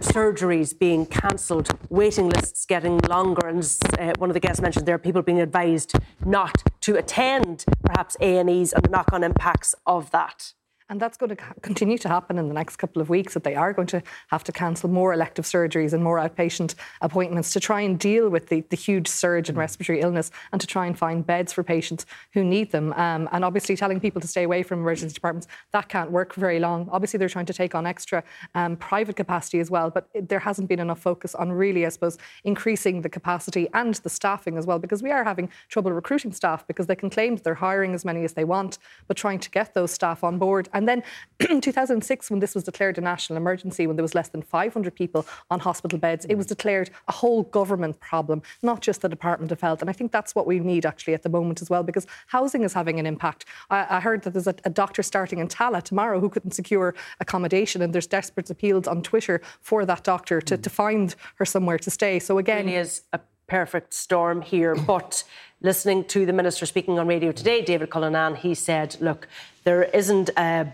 surgeries 0.00 0.76
being 0.78 1.06
cancelled 1.06 1.70
waiting 1.88 2.28
lists 2.28 2.66
getting 2.66 2.98
longer. 3.08 3.46
And 3.46 3.78
uh, 3.98 4.12
one 4.18 4.30
of 4.30 4.34
the 4.34 4.40
guests 4.40 4.60
mentioned 4.60 4.86
there 4.86 4.94
are 4.94 4.98
people 4.98 5.22
being 5.22 5.40
advised 5.40 5.94
not 6.24 6.62
to 6.80 6.96
attend 6.96 7.64
perhaps 7.82 8.16
a&es 8.20 8.72
and 8.72 8.84
the 8.84 8.90
knock-on 8.90 9.24
impacts 9.24 9.74
of 9.86 10.10
that 10.10 10.52
and 10.90 11.00
that's 11.00 11.16
going 11.16 11.34
to 11.34 11.36
continue 11.62 11.96
to 11.98 12.08
happen 12.08 12.38
in 12.38 12.48
the 12.48 12.54
next 12.54 12.76
couple 12.76 13.00
of 13.00 13.08
weeks, 13.08 13.32
that 13.34 13.42
they 13.42 13.54
are 13.54 13.72
going 13.72 13.86
to 13.88 14.02
have 14.28 14.44
to 14.44 14.52
cancel 14.52 14.90
more 14.90 15.14
elective 15.14 15.46
surgeries 15.46 15.94
and 15.94 16.04
more 16.04 16.18
outpatient 16.18 16.74
appointments 17.00 17.52
to 17.54 17.60
try 17.60 17.80
and 17.80 17.98
deal 17.98 18.28
with 18.28 18.48
the, 18.48 18.60
the 18.68 18.76
huge 18.76 19.08
surge 19.08 19.48
in 19.48 19.56
respiratory 19.56 20.00
illness 20.00 20.30
and 20.52 20.60
to 20.60 20.66
try 20.66 20.86
and 20.86 20.98
find 20.98 21.26
beds 21.26 21.52
for 21.54 21.62
patients 21.62 22.04
who 22.34 22.44
need 22.44 22.70
them. 22.70 22.92
Um, 22.94 23.30
and 23.32 23.44
obviously, 23.44 23.76
telling 23.76 23.98
people 23.98 24.20
to 24.20 24.28
stay 24.28 24.42
away 24.42 24.62
from 24.62 24.80
emergency 24.80 25.14
departments, 25.14 25.48
that 25.72 25.88
can't 25.88 26.10
work 26.10 26.34
very 26.34 26.60
long. 26.60 26.88
Obviously, 26.92 27.16
they're 27.18 27.30
trying 27.30 27.46
to 27.46 27.54
take 27.54 27.74
on 27.74 27.86
extra 27.86 28.22
um, 28.54 28.76
private 28.76 29.16
capacity 29.16 29.60
as 29.60 29.70
well, 29.70 29.88
but 29.88 30.08
there 30.14 30.40
hasn't 30.40 30.68
been 30.68 30.80
enough 30.80 31.00
focus 31.00 31.34
on 31.34 31.50
really, 31.50 31.86
I 31.86 31.88
suppose, 31.88 32.18
increasing 32.44 33.00
the 33.00 33.08
capacity 33.08 33.68
and 33.72 33.94
the 33.94 34.10
staffing 34.10 34.58
as 34.58 34.66
well, 34.66 34.78
because 34.78 35.02
we 35.02 35.10
are 35.10 35.24
having 35.24 35.48
trouble 35.68 35.92
recruiting 35.92 36.32
staff 36.32 36.66
because 36.66 36.86
they 36.86 36.96
can 36.96 37.08
claim 37.08 37.36
that 37.36 37.44
they're 37.44 37.54
hiring 37.54 37.94
as 37.94 38.04
many 38.04 38.22
as 38.24 38.34
they 38.34 38.44
want, 38.44 38.76
but 39.08 39.16
trying 39.16 39.38
to 39.38 39.50
get 39.50 39.72
those 39.72 39.90
staff 39.90 40.22
on 40.22 40.38
board 40.38 40.68
and 40.74 40.88
then 40.88 41.02
in 41.50 41.60
2006, 41.60 42.30
when 42.30 42.40
this 42.40 42.54
was 42.54 42.64
declared 42.64 42.98
a 42.98 43.00
national 43.00 43.36
emergency, 43.36 43.86
when 43.86 43.96
there 43.96 44.02
was 44.02 44.14
less 44.14 44.28
than 44.28 44.42
500 44.42 44.94
people 44.94 45.26
on 45.50 45.60
hospital 45.60 45.98
beds, 45.98 46.26
it 46.26 46.34
was 46.34 46.46
declared 46.46 46.90
a 47.08 47.12
whole 47.12 47.44
government 47.44 47.98
problem, 48.00 48.42
not 48.62 48.80
just 48.80 49.00
the 49.00 49.08
Department 49.08 49.52
of 49.52 49.60
Health. 49.60 49.80
And 49.80 49.88
I 49.88 49.92
think 49.92 50.12
that's 50.12 50.34
what 50.34 50.46
we 50.46 50.58
need 50.58 50.84
actually 50.84 51.14
at 51.14 51.22
the 51.22 51.28
moment 51.28 51.62
as 51.62 51.70
well, 51.70 51.82
because 51.82 52.06
housing 52.26 52.62
is 52.62 52.72
having 52.72 52.98
an 52.98 53.06
impact. 53.06 53.46
I, 53.70 53.86
I 53.96 54.00
heard 54.00 54.22
that 54.22 54.32
there's 54.32 54.46
a, 54.46 54.54
a, 54.64 54.70
doctor 54.70 55.02
starting 55.04 55.38
in 55.38 55.46
Tallaght 55.46 55.84
tomorrow 55.84 56.20
who 56.20 56.28
couldn't 56.28 56.50
secure 56.50 56.94
accommodation, 57.20 57.80
and 57.80 57.92
there's 57.92 58.08
desperate 58.08 58.50
appeals 58.50 58.88
on 58.88 59.02
Twitter 59.02 59.40
for 59.60 59.84
that 59.86 60.02
doctor 60.02 60.40
to, 60.40 60.58
mm. 60.58 60.62
to 60.62 60.70
find 60.70 61.14
her 61.36 61.44
somewhere 61.44 61.78
to 61.78 61.90
stay. 61.90 62.18
So 62.18 62.38
again, 62.38 62.68
it 62.68 62.72
really 62.72 62.76
is 62.76 63.02
a 63.12 63.20
perfect 63.46 63.94
storm 63.94 64.42
here. 64.42 64.74
But 64.74 65.24
listening 65.64 66.04
to 66.04 66.26
the 66.26 66.32
minister 66.32 66.66
speaking 66.66 66.98
on 66.98 67.06
radio 67.06 67.32
today, 67.32 67.62
David 67.62 67.88
Cullinane, 67.88 68.36
he 68.36 68.54
said, 68.54 68.96
look, 69.00 69.26
there 69.64 69.82
isn't 69.82 70.28
a 70.36 70.70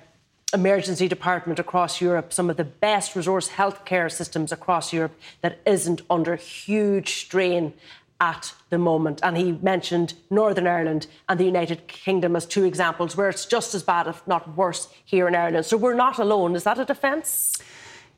emergency 0.53 1.07
department 1.07 1.61
across 1.61 2.00
Europe, 2.00 2.33
some 2.33 2.50
of 2.50 2.57
the 2.57 2.64
best 2.64 3.14
resource 3.14 3.50
healthcare 3.50 4.11
systems 4.11 4.50
across 4.50 4.92
Europe 4.92 5.16
that 5.42 5.61
isn't 5.64 6.03
under 6.11 6.35
huge 6.35 7.20
strain 7.20 7.72
at 8.20 8.53
the 8.68 8.79
moment. 8.79 9.20
And 9.22 9.37
he 9.37 9.53
mentioned 9.53 10.14
Northern 10.29 10.66
Ireland 10.66 11.07
and 11.29 11.38
the 11.38 11.44
United 11.44 11.87
Kingdom 11.87 12.35
as 12.35 12.44
two 12.44 12.64
examples 12.64 13.16
where 13.16 13.29
it's 13.29 13.46
just 13.46 13.76
as 13.76 13.85
bad, 13.85 14.09
if 14.09 14.26
not 14.26 14.57
worse, 14.57 14.88
here 15.05 15.29
in 15.29 15.37
Ireland. 15.37 15.66
So 15.66 15.76
we're 15.76 15.94
not 15.94 16.18
alone. 16.18 16.57
Is 16.57 16.64
that 16.64 16.81
a 16.81 16.85
defence? 16.85 17.62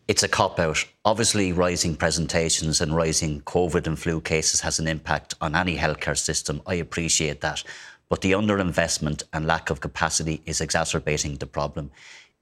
It's 0.08 0.24
a 0.24 0.28
cop 0.28 0.58
out. 0.58 0.84
Obviously, 1.04 1.52
rising 1.52 1.94
presentations 1.94 2.80
and 2.80 2.94
rising 2.94 3.40
COVID 3.42 3.86
and 3.86 3.96
flu 3.96 4.20
cases 4.20 4.60
has 4.60 4.80
an 4.80 4.88
impact 4.88 5.34
on 5.40 5.54
any 5.54 5.76
healthcare 5.76 6.18
system. 6.18 6.60
I 6.66 6.74
appreciate 6.74 7.40
that. 7.40 7.62
But 8.08 8.20
the 8.20 8.32
underinvestment 8.32 9.22
and 9.32 9.46
lack 9.46 9.70
of 9.70 9.80
capacity 9.80 10.42
is 10.44 10.60
exacerbating 10.60 11.36
the 11.36 11.46
problem. 11.46 11.92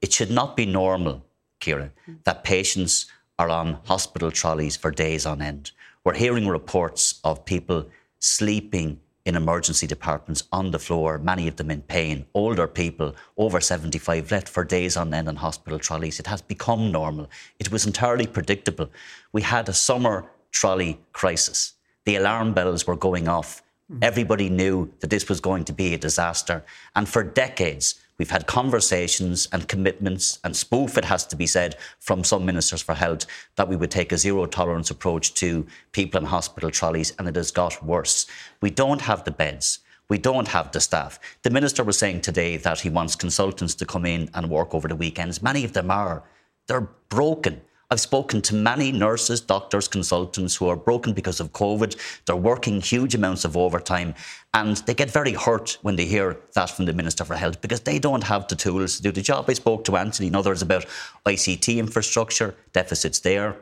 It 0.01 0.11
should 0.11 0.31
not 0.31 0.57
be 0.57 0.65
normal, 0.65 1.23
Ciara, 1.61 1.91
that 2.25 2.45
patients 2.45 3.07
are 3.39 3.51
on 3.51 3.79
hospital 3.85 4.31
trolleys 4.31 4.77
for 4.77 4.91
days 4.91 5.27
on 5.27 5.43
end. 5.43 5.73
We're 6.03 6.15
hearing 6.15 6.49
reports 6.49 7.21
of 7.25 7.45
people 7.45 7.87
sleeping 8.21 9.01
in 9.31 9.37
emergency 9.37 9.87
departments 9.87 10.43
on 10.51 10.73
the 10.73 10.79
floor, 10.79 11.17
many 11.17 11.47
of 11.47 11.55
them 11.55 11.71
in 11.71 11.83
pain, 11.83 12.27
older 12.35 12.67
people 12.67 13.15
over 13.37 13.61
75 13.61 14.33
left 14.33 14.49
for 14.49 14.65
days 14.65 14.97
on 14.97 15.15
end 15.15 15.29
on 15.29 15.37
hospital 15.37 15.79
trolleys. 15.79 16.19
It 16.19 16.27
has 16.27 16.43
become 16.43 16.91
normal. 16.91 17.31
It 17.61 17.71
was 17.71 17.87
entirely 17.87 18.27
predictable. 18.27 18.91
We 19.33 19.43
had 19.43 19.69
a 19.69 19.73
summer 19.73 20.27
trolley 20.51 20.99
crisis. 21.13 21.75
The 22.07 22.17
alarm 22.17 22.55
bells 22.55 22.89
were 22.89 22.97
going 22.97 23.29
off. 23.29 23.63
Mm. 23.89 23.99
Everybody 24.03 24.49
knew 24.51 24.91
that 24.99 25.11
this 25.11 25.29
was 25.29 25.41
going 25.41 25.65
to 25.67 25.73
be 25.73 25.95
a 25.95 25.99
disaster. 25.99 26.65
And 26.97 27.09
for 27.09 27.23
decades, 27.23 28.01
We've 28.21 28.29
had 28.29 28.47
conversations 28.47 29.49
and 29.51 29.67
commitments 29.67 30.41
and 30.45 30.55
spoof, 30.55 30.99
it 30.99 31.07
has 31.07 31.25
to 31.29 31.37
be 31.37 31.47
said, 31.47 31.77
from 32.01 32.23
some 32.23 32.45
ministers 32.45 32.83
for 32.83 32.95
health 32.95 33.25
that 33.57 33.67
we 33.67 33.77
would 33.77 33.91
take 33.91 34.13
a 34.13 34.19
zero 34.19 34.45
tolerance 34.45 34.91
approach 34.91 35.33
to 35.37 35.67
people 35.93 36.21
in 36.21 36.27
hospital 36.27 36.71
trolleys, 36.71 37.15
and 37.19 37.27
it 37.27 37.37
has 37.37 37.51
got 37.51 37.83
worse. 37.83 38.27
We 38.61 38.69
don't 38.69 39.01
have 39.01 39.25
the 39.25 39.31
beds. 39.31 39.79
We 40.11 40.19
don't 40.19 40.49
have 40.49 40.71
the 40.71 40.81
staff. 40.81 41.19
The 41.45 41.49
minister 41.49 41.83
was 41.83 41.97
saying 41.97 42.21
today 42.21 42.59
that 42.59 42.81
he 42.81 42.91
wants 42.91 43.17
consultants 43.17 43.75
to 43.77 43.87
come 43.87 44.05
in 44.05 44.29
and 44.35 44.51
work 44.51 44.75
over 44.75 44.87
the 44.87 44.97
weekends. 44.97 45.41
Many 45.41 45.65
of 45.65 45.73
them 45.73 45.91
are. 45.91 46.23
They're 46.67 46.91
broken. 47.09 47.63
I've 47.93 48.01
spoken 48.01 48.41
to 48.43 48.55
many 48.55 48.93
nurses, 48.93 49.41
doctors, 49.41 49.89
consultants 49.89 50.55
who 50.55 50.69
are 50.69 50.77
broken 50.77 51.13
because 51.13 51.41
of 51.41 51.53
COVID. 51.53 51.97
They're 52.25 52.37
working 52.37 52.81
huge 52.81 53.17
amounts 53.17 53.45
of 53.45 53.57
overtime 53.57 54.15
and 54.55 54.77
they 54.77 54.95
get 54.95 55.11
very 55.11 55.33
hurt 55.33 55.77
when 55.83 55.97
they 55.97 56.05
hear 56.05 56.37
that 56.55 56.71
from 56.71 56.85
the 56.85 56.93
Minister 56.93 57.25
for 57.25 57.35
Health 57.35 57.61
because 57.61 57.81
they 57.81 57.99
don't 57.99 58.23
have 58.23 58.47
the 58.47 58.55
tools 58.55 58.97
to 58.97 59.03
do 59.03 59.11
the 59.11 59.23
job. 59.23 59.47
I 59.49 59.55
spoke 59.55 59.83
to 59.87 59.97
Anthony 59.97 60.29
and 60.29 60.37
others 60.37 60.63
about 60.63 60.87
ICT 61.27 61.79
infrastructure, 61.79 62.55
deficits 62.73 63.19
there. 63.19 63.57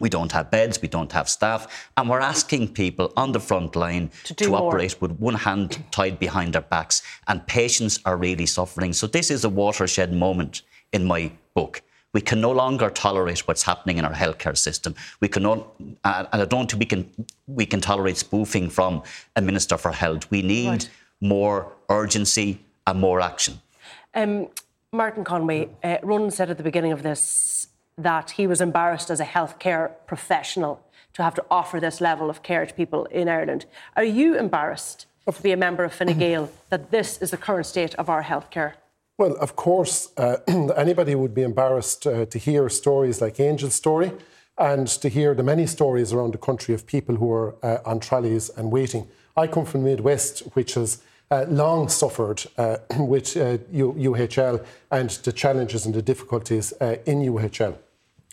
We 0.00 0.08
don't 0.08 0.32
have 0.32 0.50
beds, 0.50 0.82
we 0.82 0.88
don't 0.88 1.12
have 1.12 1.28
staff, 1.28 1.90
and 1.96 2.08
we're 2.08 2.20
asking 2.20 2.74
people 2.74 3.12
on 3.16 3.30
the 3.30 3.40
front 3.40 3.76
line 3.76 4.10
to, 4.24 4.34
to 4.34 4.54
operate 4.56 5.00
with 5.00 5.12
one 5.18 5.34
hand 5.34 5.84
tied 5.92 6.18
behind 6.18 6.54
their 6.54 6.62
backs, 6.62 7.02
and 7.26 7.44
patients 7.46 7.98
are 8.04 8.16
really 8.16 8.46
suffering. 8.46 8.92
So, 8.92 9.08
this 9.08 9.28
is 9.28 9.44
a 9.44 9.48
watershed 9.48 10.12
moment 10.12 10.62
in 10.92 11.04
my 11.04 11.32
book. 11.52 11.82
We 12.14 12.20
can 12.20 12.40
no 12.40 12.50
longer 12.50 12.88
tolerate 12.90 13.46
what's 13.46 13.62
happening 13.62 13.98
in 13.98 14.04
our 14.04 14.14
healthcare 14.14 14.56
system. 14.56 14.94
We 15.20 15.28
can 15.28 15.42
no, 15.42 15.70
and 16.04 16.28
I 16.32 16.44
don't 16.44 16.70
think 16.70 16.80
we 16.80 16.86
can 16.86 17.26
we 17.46 17.66
can 17.66 17.80
tolerate 17.80 18.16
spoofing 18.16 18.70
from 18.70 19.02
a 19.36 19.42
minister 19.42 19.76
for 19.76 19.92
health. 19.92 20.30
We 20.30 20.42
need 20.42 20.68
right. 20.68 20.90
more 21.20 21.72
urgency 21.88 22.60
and 22.86 22.98
more 23.00 23.20
action. 23.20 23.60
Um, 24.14 24.48
Martin 24.92 25.22
Conway, 25.22 25.68
uh, 25.84 25.98
Ronan 26.02 26.30
said 26.30 26.50
at 26.50 26.56
the 26.56 26.62
beginning 26.62 26.92
of 26.92 27.02
this 27.02 27.68
that 27.98 28.30
he 28.32 28.46
was 28.46 28.60
embarrassed 28.60 29.10
as 29.10 29.20
a 29.20 29.24
healthcare 29.24 29.90
professional 30.06 30.80
to 31.12 31.22
have 31.22 31.34
to 31.34 31.44
offer 31.50 31.80
this 31.80 32.00
level 32.00 32.30
of 32.30 32.42
care 32.42 32.64
to 32.64 32.72
people 32.72 33.04
in 33.06 33.28
Ireland. 33.28 33.66
Are 33.96 34.04
you 34.04 34.36
embarrassed 34.36 35.06
to 35.26 35.42
be 35.42 35.52
a 35.52 35.56
member 35.56 35.84
of 35.84 35.92
Fine 35.92 36.16
Gael 36.18 36.50
that 36.70 36.90
this 36.90 37.18
is 37.18 37.32
the 37.32 37.36
current 37.36 37.66
state 37.66 37.94
of 37.96 38.08
our 38.08 38.22
healthcare? 38.22 38.74
Well, 39.18 39.34
of 39.40 39.56
course, 39.56 40.12
uh, 40.16 40.36
anybody 40.76 41.16
would 41.16 41.34
be 41.34 41.42
embarrassed 41.42 42.06
uh, 42.06 42.26
to 42.26 42.38
hear 42.38 42.68
stories 42.68 43.20
like 43.20 43.40
Angel's 43.40 43.74
story 43.74 44.12
and 44.56 44.86
to 44.86 45.08
hear 45.08 45.34
the 45.34 45.42
many 45.42 45.66
stories 45.66 46.12
around 46.12 46.34
the 46.34 46.38
country 46.38 46.72
of 46.72 46.86
people 46.86 47.16
who 47.16 47.32
are 47.32 47.56
uh, 47.64 47.78
on 47.84 47.98
trolleys 47.98 48.48
and 48.50 48.70
waiting. 48.70 49.08
I 49.36 49.48
come 49.48 49.64
from 49.64 49.82
the 49.82 49.90
Midwest, 49.90 50.40
which 50.54 50.74
has 50.74 51.02
uh, 51.32 51.46
long 51.48 51.88
suffered 51.88 52.44
uh, 52.56 52.76
with 53.00 53.36
uh, 53.36 53.58
UHL 53.74 54.64
and 54.92 55.10
the 55.10 55.32
challenges 55.32 55.84
and 55.84 55.96
the 55.96 56.02
difficulties 56.02 56.70
in 56.80 57.20
UHL. 57.22 57.76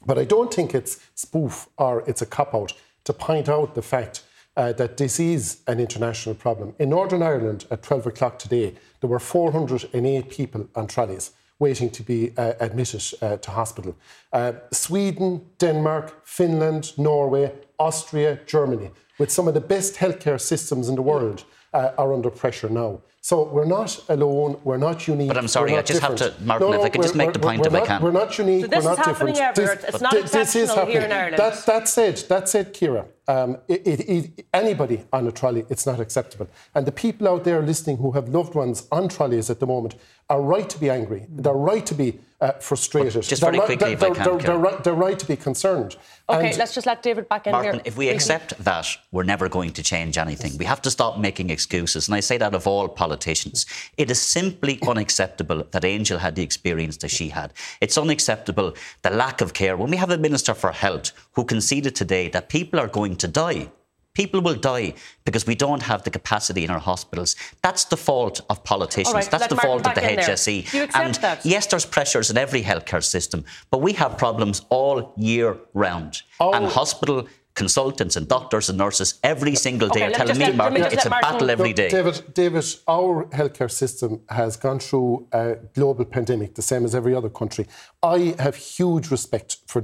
But 0.05 0.19
I 0.19 0.23
don't 0.23 0.53
think 0.53 0.75
it's 0.75 0.99
spoof 1.15 1.67
or 1.79 2.03
it's 2.07 2.21
a 2.21 2.27
cop 2.27 2.53
out 2.53 2.73
to 3.05 3.13
point 3.13 3.49
out 3.49 3.73
the 3.73 3.81
fact 3.81 4.21
uh, 4.57 4.71
that 4.73 4.97
this 4.97 5.19
is 5.19 5.61
an 5.67 5.79
international 5.79 6.35
problem. 6.35 6.73
In 6.79 6.89
Northern 6.89 7.21
Ireland 7.21 7.65
at 7.71 7.83
12 7.83 8.07
o'clock 8.07 8.39
today, 8.39 8.75
there 9.05 9.11
were 9.11 9.19
408 9.19 10.29
people 10.31 10.67
on 10.75 10.87
trolleys 10.87 11.31
waiting 11.59 11.91
to 11.91 12.01
be 12.01 12.33
uh, 12.37 12.53
admitted 12.59 13.03
uh, 13.21 13.37
to 13.37 13.51
hospital. 13.51 13.95
Uh, 14.33 14.53
Sweden, 14.71 15.45
Denmark, 15.59 16.25
Finland, 16.25 16.97
Norway, 16.97 17.53
Austria, 17.77 18.39
Germany, 18.47 18.89
with 19.19 19.29
some 19.31 19.47
of 19.47 19.53
the 19.53 19.61
best 19.61 19.97
healthcare 19.97 20.41
systems 20.41 20.89
in 20.89 20.95
the 20.95 21.03
world, 21.03 21.45
uh, 21.75 21.91
are 21.99 22.13
under 22.13 22.31
pressure 22.31 22.67
now. 22.67 22.99
So 23.21 23.43
we're 23.43 23.65
not 23.65 24.03
alone. 24.09 24.59
We're 24.63 24.77
not 24.77 25.07
unique. 25.07 25.27
But 25.27 25.37
I'm 25.37 25.47
sorry, 25.47 25.77
I 25.77 25.83
just 25.83 26.01
different. 26.01 26.19
have 26.19 26.37
to, 26.37 26.43
Martin, 26.43 26.67
no, 26.67 26.73
no, 26.73 26.79
if 26.79 26.85
I 26.85 26.89
could 26.89 27.03
just 27.03 27.15
make 27.15 27.33
the 27.33 27.39
point 27.39 27.63
if 27.63 27.71
not, 27.71 27.83
I 27.83 27.85
can. 27.85 28.01
We're 28.01 28.11
not 28.11 28.37
unique. 28.39 28.61
So 28.61 28.67
this 28.67 28.83
we're 28.83 28.89
not 28.89 28.99
is 28.99 29.05
different. 29.05 29.37
happening 29.37 29.65
everywhere. 29.67 29.75
This, 29.75 29.89
it's 29.89 30.01
not 30.01 30.11
this 30.13 30.55
is 30.55 30.69
happening. 30.69 30.91
here 30.93 31.01
in 31.05 31.11
Ireland. 31.11 31.37
That, 31.37 31.65
that 31.67 31.87
said, 31.87 32.17
that 32.29 32.49
said, 32.49 32.73
Ciara, 32.73 33.05
um, 33.27 33.57
it, 33.67 33.85
it, 33.85 34.09
it, 34.09 34.45
anybody 34.53 35.03
on 35.11 35.27
a 35.27 35.31
trolley, 35.31 35.65
it's 35.69 35.85
not 35.85 35.99
acceptable. 35.99 36.47
And 36.73 36.85
the 36.85 36.91
people 36.91 37.27
out 37.27 37.43
there 37.43 37.61
listening 37.61 37.97
who 37.97 38.11
have 38.11 38.29
loved 38.29 38.55
ones 38.55 38.87
on 38.91 39.09
trolleys 39.09 39.49
at 39.49 39.59
the 39.59 39.67
moment 39.67 39.95
are 40.29 40.41
right 40.41 40.69
to 40.69 40.79
be 40.79 40.89
angry. 40.89 41.25
They're 41.29 41.53
right 41.53 41.85
to 41.85 41.93
be 41.93 42.19
uh, 42.41 42.51
frustrated. 42.53 43.23
just 43.23 43.41
they're 43.41 43.51
very 43.51 43.59
right, 43.59 43.65
quickly, 43.65 43.95
they're, 43.95 44.11
if 44.11 44.19
I 44.19 44.23
can, 44.23 44.37
they're, 44.37 44.47
they're, 44.47 44.57
right, 44.57 44.83
they're 44.83 44.93
right 44.93 45.17
to 45.17 45.25
be 45.25 45.35
concerned. 45.35 45.95
Okay, 46.27 46.49
and 46.49 46.57
let's 46.57 46.73
just 46.73 46.87
let 46.87 47.03
David 47.03 47.29
back 47.29 47.45
in 47.45 47.51
Martin, 47.51 47.75
here. 47.75 47.81
if 47.85 47.97
we 47.97 48.09
accept 48.09 48.57
that, 48.63 48.87
we're 49.11 49.23
never 49.23 49.47
going 49.47 49.71
to 49.73 49.83
change 49.83 50.17
anything. 50.17 50.57
We 50.57 50.65
have 50.65 50.81
to 50.81 50.91
stop 50.91 51.19
making 51.19 51.51
excuses. 51.51 52.07
And 52.07 52.15
I 52.15 52.19
say 52.19 52.37
that 52.39 52.55
of 52.55 52.65
all 52.65 52.87
politicians. 52.87 53.67
It 53.97 54.09
is 54.09 54.19
simply 54.19 54.79
unacceptable 54.87 55.65
that 55.71 55.85
Angel 55.85 56.17
had 56.17 56.35
the 56.35 56.41
experience 56.41 56.97
that 56.97 57.09
she 57.09 57.29
had. 57.29 57.53
It's 57.79 57.97
unacceptable 57.97 58.73
the 59.03 59.11
lack 59.11 59.41
of 59.41 59.53
care. 59.53 59.77
When 59.77 59.91
we 59.91 59.97
have 59.97 60.09
a 60.09 60.17
Minister 60.17 60.55
for 60.55 60.71
Health 60.71 61.11
who 61.33 61.45
conceded 61.45 61.95
today 61.95 62.29
that 62.29 62.49
people 62.49 62.79
are 62.79 62.87
going 62.87 63.14
to 63.15 63.27
die 63.27 63.69
People 64.15 64.39
will 64.41 64.55
die 64.55 64.93
because 65.25 65.45
we 65.45 65.55
don't 65.55 65.83
have 65.83 66.03
the 66.03 66.09
capacity 66.09 66.63
in 66.63 66.69
our 66.69 66.79
hospitals. 66.79 67.35
That's 67.61 67.83
the 67.83 67.97
fault 67.97 68.39
of 68.49 68.63
politicians. 68.63 69.13
Right, 69.13 69.29
That's 69.29 69.47
the 69.47 69.57
fault 69.57 69.85
of 69.85 69.93
the 69.93 70.01
HSE. 70.01 70.71
Do 70.71 70.77
you 70.77 70.83
accept 70.85 71.05
and 71.05 71.15
that? 71.15 71.45
yes, 71.45 71.67
there's 71.67 71.85
pressures 71.85 72.31
in 72.31 72.37
every 72.37 72.61
healthcare 72.63 73.03
system, 73.03 73.43
but 73.71 73.81
we 73.81 73.91
have 73.93 74.17
problems 74.17 74.61
all 74.69 75.13
year 75.17 75.57
round. 75.73 76.21
Oh. 76.39 76.53
And 76.53 76.65
hospital 76.65 77.27
consultants 77.55 78.15
and 78.15 78.27
doctors 78.27 78.69
and 78.69 78.77
nurses 78.77 79.19
every 79.23 79.55
single 79.55 79.89
day 79.89 80.05
Okay, 80.05 80.13
are 80.13 80.17
telling 80.17 80.37
me, 80.37 80.45
let- 80.45 80.57
let 80.57 80.73
me 80.73 80.81
it's 80.81 81.05
a 81.05 81.09
Martin- 81.09 81.31
battle 81.31 81.49
every 81.49 81.73
day. 81.73 81.89
Look. 81.89 81.91
David, 81.91 82.33
David, 82.33 82.65
our 82.87 83.25
healthcare 83.31 83.71
system 83.71 84.21
has 84.29 84.55
gone 84.57 84.79
through 84.79 85.27
a 85.33 85.55
global 85.73 86.05
pandemic, 86.05 86.55
the 86.55 86.61
same 86.61 86.85
as 86.85 86.95
every 86.95 87.13
other 87.15 87.29
country. 87.29 87.65
I 88.01 88.35
have 88.39 88.55
huge 88.55 89.09
respect 89.11 89.57
for 89.67 89.83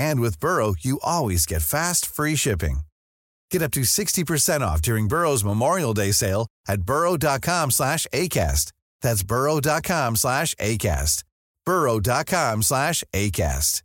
And 0.00 0.20
with 0.20 0.40
Burrow, 0.40 0.74
you 0.80 0.98
always 1.04 1.44
get 1.44 1.62
fast, 1.62 2.06
free 2.06 2.36
shipping. 2.36 2.80
Get 3.50 3.62
up 3.62 3.72
to 3.72 3.80
60% 3.80 4.62
off 4.62 4.80
during 4.80 5.08
Burrow's 5.08 5.44
Memorial 5.44 5.92
Day 5.92 6.12
sale 6.12 6.46
at 6.66 6.82
burrow.com 6.82 7.70
slash 7.70 8.06
ACAST. 8.14 8.72
That's 9.02 9.22
burrow.com 9.22 10.16
slash 10.16 10.54
ACAST. 10.54 11.24
burrow.com 11.66 12.62
slash 12.62 13.04
ACAST. 13.12 13.82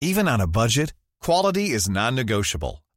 Even 0.00 0.28
on 0.28 0.40
a 0.40 0.46
budget, 0.46 0.94
quality 1.20 1.70
is 1.70 1.88
non-negotiable. 1.88 2.84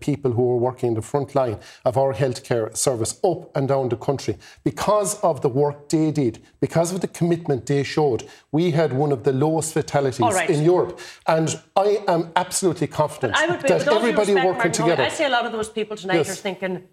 People 0.00 0.32
who 0.32 0.50
are 0.52 0.56
working 0.56 0.88
in 0.88 0.94
the 0.94 1.02
front 1.02 1.34
line 1.34 1.58
of 1.84 1.96
our 1.96 2.14
healthcare 2.14 2.76
service 2.76 3.20
up 3.24 3.54
and 3.56 3.68
down 3.68 3.88
the 3.88 3.96
country. 3.96 4.36
Because 4.64 5.20
of 5.20 5.40
the 5.40 5.48
work 5.48 5.88
they 5.88 6.10
did, 6.10 6.40
because 6.60 6.92
of 6.92 7.00
the 7.00 7.08
commitment 7.08 7.66
they 7.66 7.82
showed, 7.82 8.24
we 8.52 8.70
had 8.70 8.92
one 8.92 9.12
of 9.12 9.24
the 9.24 9.32
lowest 9.32 9.72
fatalities 9.72 10.20
right. 10.20 10.50
in 10.50 10.62
Europe. 10.62 10.98
And 11.26 11.60
I 11.76 12.02
am 12.08 12.32
absolutely 12.36 12.86
confident 12.86 13.34
be, 13.34 13.68
that 13.68 13.78
with 13.78 13.88
all 13.88 13.94
due 13.94 13.98
everybody 14.00 14.32
respect, 14.34 14.46
working 14.46 14.56
Martin 14.56 14.72
together. 14.72 15.02
I 15.02 15.08
see 15.08 15.24
a 15.24 15.28
lot 15.28 15.46
of 15.46 15.52
those 15.52 15.68
people 15.68 15.96
tonight 15.96 16.16
Yes. 16.16 16.30
are 16.30 16.34
thinking, 16.34 16.88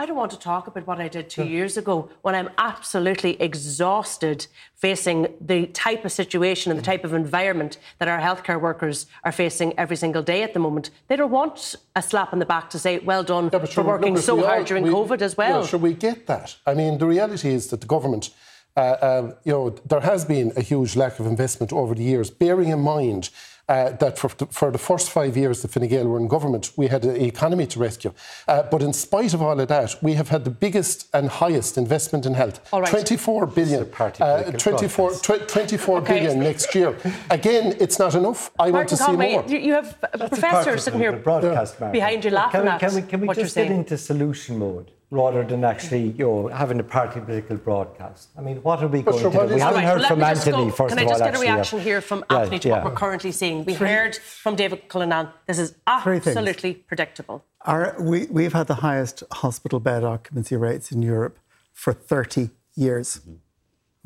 I 0.00 0.06
don't 0.06 0.14
want 0.16 0.30
to 0.30 0.38
talk 0.38 0.68
about 0.68 0.86
what 0.86 1.00
I 1.00 1.08
did 1.08 1.28
two 1.28 1.42
years 1.42 1.76
ago 1.76 2.08
when 2.22 2.32
I'm 2.36 2.50
absolutely 2.56 3.32
exhausted 3.42 4.46
facing 4.76 5.26
the 5.40 5.66
type 5.66 6.04
of 6.04 6.12
situation 6.12 6.70
and 6.70 6.78
the 6.78 6.84
type 6.84 7.02
of 7.04 7.12
environment 7.14 7.78
that 7.98 8.06
our 8.06 8.20
healthcare 8.20 8.60
workers 8.60 9.06
are 9.24 9.32
facing 9.32 9.76
every 9.76 9.96
single 9.96 10.22
day 10.22 10.44
at 10.44 10.54
the 10.54 10.60
moment. 10.60 10.90
They 11.08 11.16
don't 11.16 11.32
want 11.32 11.74
a 11.96 12.02
slap 12.02 12.32
on 12.32 12.38
the 12.38 12.46
back 12.46 12.70
to 12.70 12.78
say, 12.78 13.00
well 13.00 13.24
done 13.24 13.50
for 13.50 13.66
Sure, 13.66 13.82
working 13.82 14.14
look, 14.14 14.22
so 14.22 14.36
hard 14.40 14.58
all- 14.60 14.64
during 14.64 14.84
we- 14.84 14.90
COVID 14.90 15.20
as 15.20 15.36
well. 15.36 15.62
Yeah, 15.62 15.66
sure, 15.66 15.80
we 15.80 15.94
get 15.94 16.28
that. 16.28 16.54
I 16.64 16.74
mean, 16.74 16.98
the 16.98 17.06
reality 17.06 17.52
is 17.52 17.66
that 17.70 17.80
the 17.80 17.88
government, 17.88 18.30
uh, 18.76 18.96
um, 19.02 19.34
you 19.42 19.50
know, 19.52 19.70
there 19.70 20.00
has 20.00 20.24
been 20.24 20.52
a 20.56 20.62
huge 20.62 20.94
lack 20.94 21.18
of 21.18 21.26
investment 21.26 21.72
over 21.72 21.96
the 21.96 22.04
years, 22.04 22.30
bearing 22.30 22.68
in 22.68 22.78
mind 22.78 23.30
uh, 23.68 23.90
that 23.92 24.18
for, 24.18 24.28
for 24.28 24.70
the 24.70 24.78
first 24.78 25.10
five 25.10 25.36
years 25.36 25.62
that 25.62 25.68
Fine 25.70 25.88
Gael 25.88 26.06
were 26.06 26.18
in 26.18 26.28
government, 26.28 26.72
we 26.76 26.86
had 26.88 27.04
an 27.04 27.16
economy 27.16 27.66
to 27.66 27.78
rescue. 27.78 28.12
Uh, 28.46 28.62
but 28.70 28.82
in 28.82 28.92
spite 28.92 29.34
of 29.34 29.42
all 29.42 29.58
of 29.60 29.68
that, 29.68 29.96
we 30.02 30.14
have 30.14 30.28
had 30.28 30.44
the 30.44 30.50
biggest 30.50 31.08
and 31.12 31.28
highest 31.28 31.76
investment 31.78 32.24
in 32.26 32.34
health. 32.34 32.60
All 32.72 32.80
right. 32.80 32.90
24 32.90 33.46
billion. 33.46 33.88
Uh, 33.98 34.42
24, 34.52 35.12
tw- 35.12 35.48
24 35.48 35.98
Okay. 35.98 36.20
billion 36.20 36.40
next 36.40 36.74
year. 36.74 36.96
Again, 37.30 37.76
it's 37.80 37.98
not 37.98 38.14
enough. 38.14 38.50
I 38.58 38.70
want 38.70 38.88
to 38.90 38.96
Martin 38.96 39.20
see 39.20 39.32
more. 39.32 39.44
you 39.48 39.58
you 39.58 39.72
have 39.74 39.98
a 40.12 40.18
professor 40.28 40.76
sitting 40.78 41.00
here 41.00 41.12
broadcast, 41.12 41.80
Martin. 41.80 41.92
behind 41.92 42.24
you 42.24 42.30
laughing 42.30 42.60
can 42.60 42.64
we, 42.64 42.70
at 42.70 42.80
can 42.80 42.94
we, 42.94 43.02
can 43.02 43.20
we 43.20 43.26
what 43.28 43.36
just 43.36 43.56
you're 43.56 43.64
get 43.64 43.70
saying. 43.70 43.80
into 43.80 43.98
solution 43.98 44.58
mode 44.58 44.90
rather 45.10 45.42
than 45.44 45.64
actually 45.64 46.08
you 46.18 46.24
know, 46.26 46.48
having 46.48 46.78
a 46.80 46.82
party 46.82 47.20
political 47.20 47.56
broadcast? 47.56 48.28
I 48.36 48.40
mean, 48.42 48.58
what 48.62 48.82
are 48.82 48.88
we 48.88 49.02
But 49.02 49.12
going 49.12 49.22
sure, 49.22 49.30
to 49.30 49.48
do? 49.48 49.54
We 49.54 49.60
haven't 49.60 49.76
Right, 49.76 49.84
heard 49.84 50.00
let 50.02 50.08
from 50.08 50.18
me 50.18 50.24
just 50.26 50.46
Anthony, 50.46 50.64
go- 50.66 50.70
first 50.72 50.88
Can 50.90 50.98
of 50.98 51.02
I 51.02 51.04
all. 51.12 51.18
just 51.18 51.24
get 51.24 51.34
a 51.34 51.38
uh, 51.38 51.40
reaction 51.40 51.78
yeah. 51.78 51.84
here 51.84 52.00
from 52.00 52.24
Yeah, 52.30 52.38
Anthony 52.38 52.58
to 52.60 52.68
yeah. 52.68 52.74
what 52.76 52.84
we're 52.84 52.98
currently 52.98 53.32
seeing? 53.32 53.64
We 53.64 53.74
heard 53.74 54.16
from 54.16 54.56
David 54.56 54.88
Cullinane. 54.88 55.28
This 55.46 55.58
is 55.58 55.74
absolutely 55.86 56.74
predictable. 56.74 57.44
Our, 57.62 57.96
we, 58.00 58.26
we've 58.26 58.52
had 58.52 58.66
the 58.66 58.76
highest 58.76 59.22
hospital 59.32 59.80
bed 59.80 60.04
occupancy 60.04 60.56
rates 60.56 60.92
in 60.92 61.02
Europe 61.02 61.38
for 61.72 61.92
30 61.92 62.50
years. 62.76 63.20
Mm-hmm. 63.20 63.34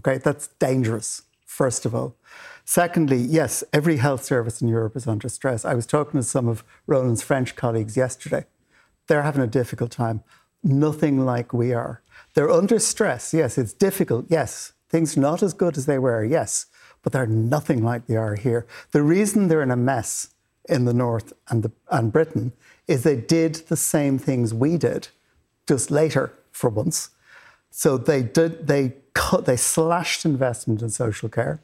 Okay, 0.00 0.18
that's 0.18 0.48
dangerous, 0.58 1.22
first 1.46 1.84
of 1.84 1.94
all. 1.94 2.16
Secondly, 2.64 3.18
yes, 3.18 3.62
every 3.72 3.96
health 3.98 4.24
service 4.24 4.62
in 4.62 4.68
Europe 4.68 4.96
is 4.96 5.06
under 5.06 5.28
stress. 5.28 5.64
I 5.64 5.74
was 5.74 5.86
talking 5.86 6.18
to 6.20 6.24
some 6.24 6.48
of 6.48 6.64
Ronan's 6.86 7.22
French 7.22 7.56
colleagues 7.56 7.96
yesterday. 7.96 8.46
They're 9.08 9.22
having 9.22 9.42
a 9.42 9.46
difficult 9.48 9.90
time. 9.90 10.22
Nothing 10.62 11.25
like 11.25 11.53
we 11.53 11.72
are. 11.72 12.03
They're 12.35 12.51
under 12.51 12.79
stress. 12.79 13.35
Yes, 13.35 13.59
it's 13.59 13.72
difficult. 13.72 14.27
Yes, 14.29 14.72
things 14.88 15.16
not 15.16 15.42
as 15.42 15.55
good 15.55 15.77
as 15.77 15.87
they 15.87 15.98
were. 15.98 16.25
Yes, 16.25 16.66
but 17.03 17.12
they're 17.12 17.27
nothing 17.27 17.83
like 17.83 18.07
they 18.07 18.16
are 18.16 18.37
here. 18.37 18.66
The 18.92 19.03
reason 19.03 19.48
they're 19.48 19.62
in 19.62 19.70
a 19.70 19.77
mess 19.77 20.29
in 20.68 20.85
the 20.85 20.94
north 20.94 21.33
and, 21.48 21.62
the, 21.62 21.72
and 21.90 22.12
Britain 22.12 22.53
is 22.87 23.03
they 23.03 23.16
did 23.16 23.57
the 23.68 23.77
same 23.77 24.18
things 24.18 24.55
we 24.55 24.77
did, 24.77 25.09
just 25.66 25.90
later 25.90 26.33
for 26.53 26.70
once. 26.70 27.11
So 27.70 27.96
they 27.96 28.22
did 28.22 28.66
they 28.66 28.94
cut 29.14 29.46
they 29.46 29.57
slashed 29.57 30.25
investment 30.25 30.83
in 30.83 30.90
social 30.90 31.29
care, 31.29 31.61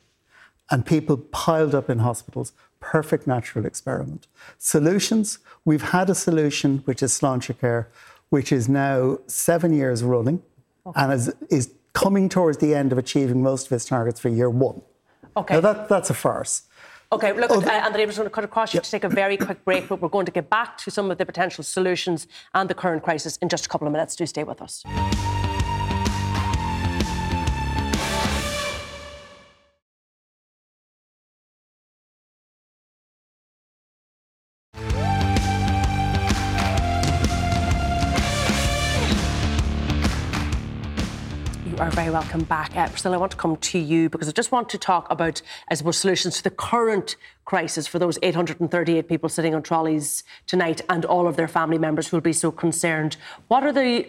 and 0.71 0.85
people 0.85 1.17
piled 1.17 1.75
up 1.75 1.91
in 1.91 1.99
hospitals. 1.99 2.53
Perfect 2.81 3.27
natural 3.27 3.67
experiment. 3.67 4.27
Solutions. 4.57 5.39
We've 5.65 5.91
had 5.91 6.09
a 6.09 6.15
solution 6.15 6.79
which 6.85 7.03
is 7.03 7.13
Sláinte 7.13 7.59
Care, 7.59 7.89
which 8.31 8.53
is 8.53 8.69
now 8.69 9.19
seven 9.27 9.73
years 9.73 10.03
running, 10.03 10.43
and 10.95 11.13
is 11.13 11.33
is 11.51 11.73
coming 11.93 12.29
towards 12.29 12.59
the 12.59 12.75
end 12.75 12.93
of 12.93 12.99
achieving 12.99 13.43
most 13.43 13.67
of 13.67 13.73
its 13.73 13.85
targets 13.85 14.21
for 14.21 14.29
year 14.29 14.51
one. 14.51 14.83
Okay. 15.37 15.55
Now 15.55 15.61
that, 15.61 15.89
that's 15.89 16.11
a 16.11 16.15
farce. 16.15 16.63
Okay, 17.11 17.33
look, 17.33 17.51
uh, 17.51 17.55
Andrea, 17.55 18.03
I'm 18.03 18.09
just 18.09 18.19
going 18.19 18.29
to 18.29 18.31
cut 18.31 18.45
across 18.45 18.75
you 18.75 18.81
to 18.81 18.91
take 18.91 19.05
a 19.05 19.09
very 19.09 19.39
quick 19.39 19.65
break, 19.65 19.89
but 19.89 20.03
we're 20.03 20.11
going 20.11 20.27
to 20.27 20.33
get 20.33 20.51
back 20.51 20.77
to 20.79 20.91
some 20.91 21.11
of 21.11 21.17
the 21.17 21.25
potential 21.25 21.65
solutions 21.65 22.27
and 22.55 22.69
the 22.69 22.75
current 22.75 23.03
crisis 23.03 23.39
in 23.39 23.49
just 23.49 23.65
a 23.65 23.69
couple 23.69 23.87
of 23.87 23.93
minutes. 23.93 24.15
Do 24.15 24.27
stay 24.27 24.45
with 24.45 24.61
us. 24.61 24.85
Welcome 42.11 42.45
back. 42.45 42.77
Uh, 42.77 42.89
Priscilla, 42.89 43.17
I 43.17 43.19
want 43.19 43.33
to 43.33 43.37
come 43.37 43.57
to 43.57 43.79
you 43.79 44.09
because 44.09 44.29
I 44.29 44.33
just 44.33 44.53
want 44.53 44.69
to 44.71 44.79
talk 44.79 45.11
about, 45.11 45.43
I 45.69 45.75
suppose, 45.75 45.99
solutions 45.99 46.37
to 46.39 46.43
the 46.45 46.51
current 46.51 47.17
crisis 47.45 47.87
for 47.87 47.99
those 47.99 48.19
838 48.23 49.09
people 49.09 49.29
sitting 49.29 49.55
on 49.55 49.63
trolleys 49.63 50.25
tonight 50.47 50.81
and 50.89 51.05
all 51.05 51.27
of 51.27 51.37
their 51.37 51.49
family 51.49 51.79
members 51.79 52.09
who 52.09 52.17
will 52.17 52.23
be 52.23 52.33
so 52.33 52.51
concerned. 52.51 53.17
What 53.49 53.63
are 53.63 53.73
the 53.73 54.09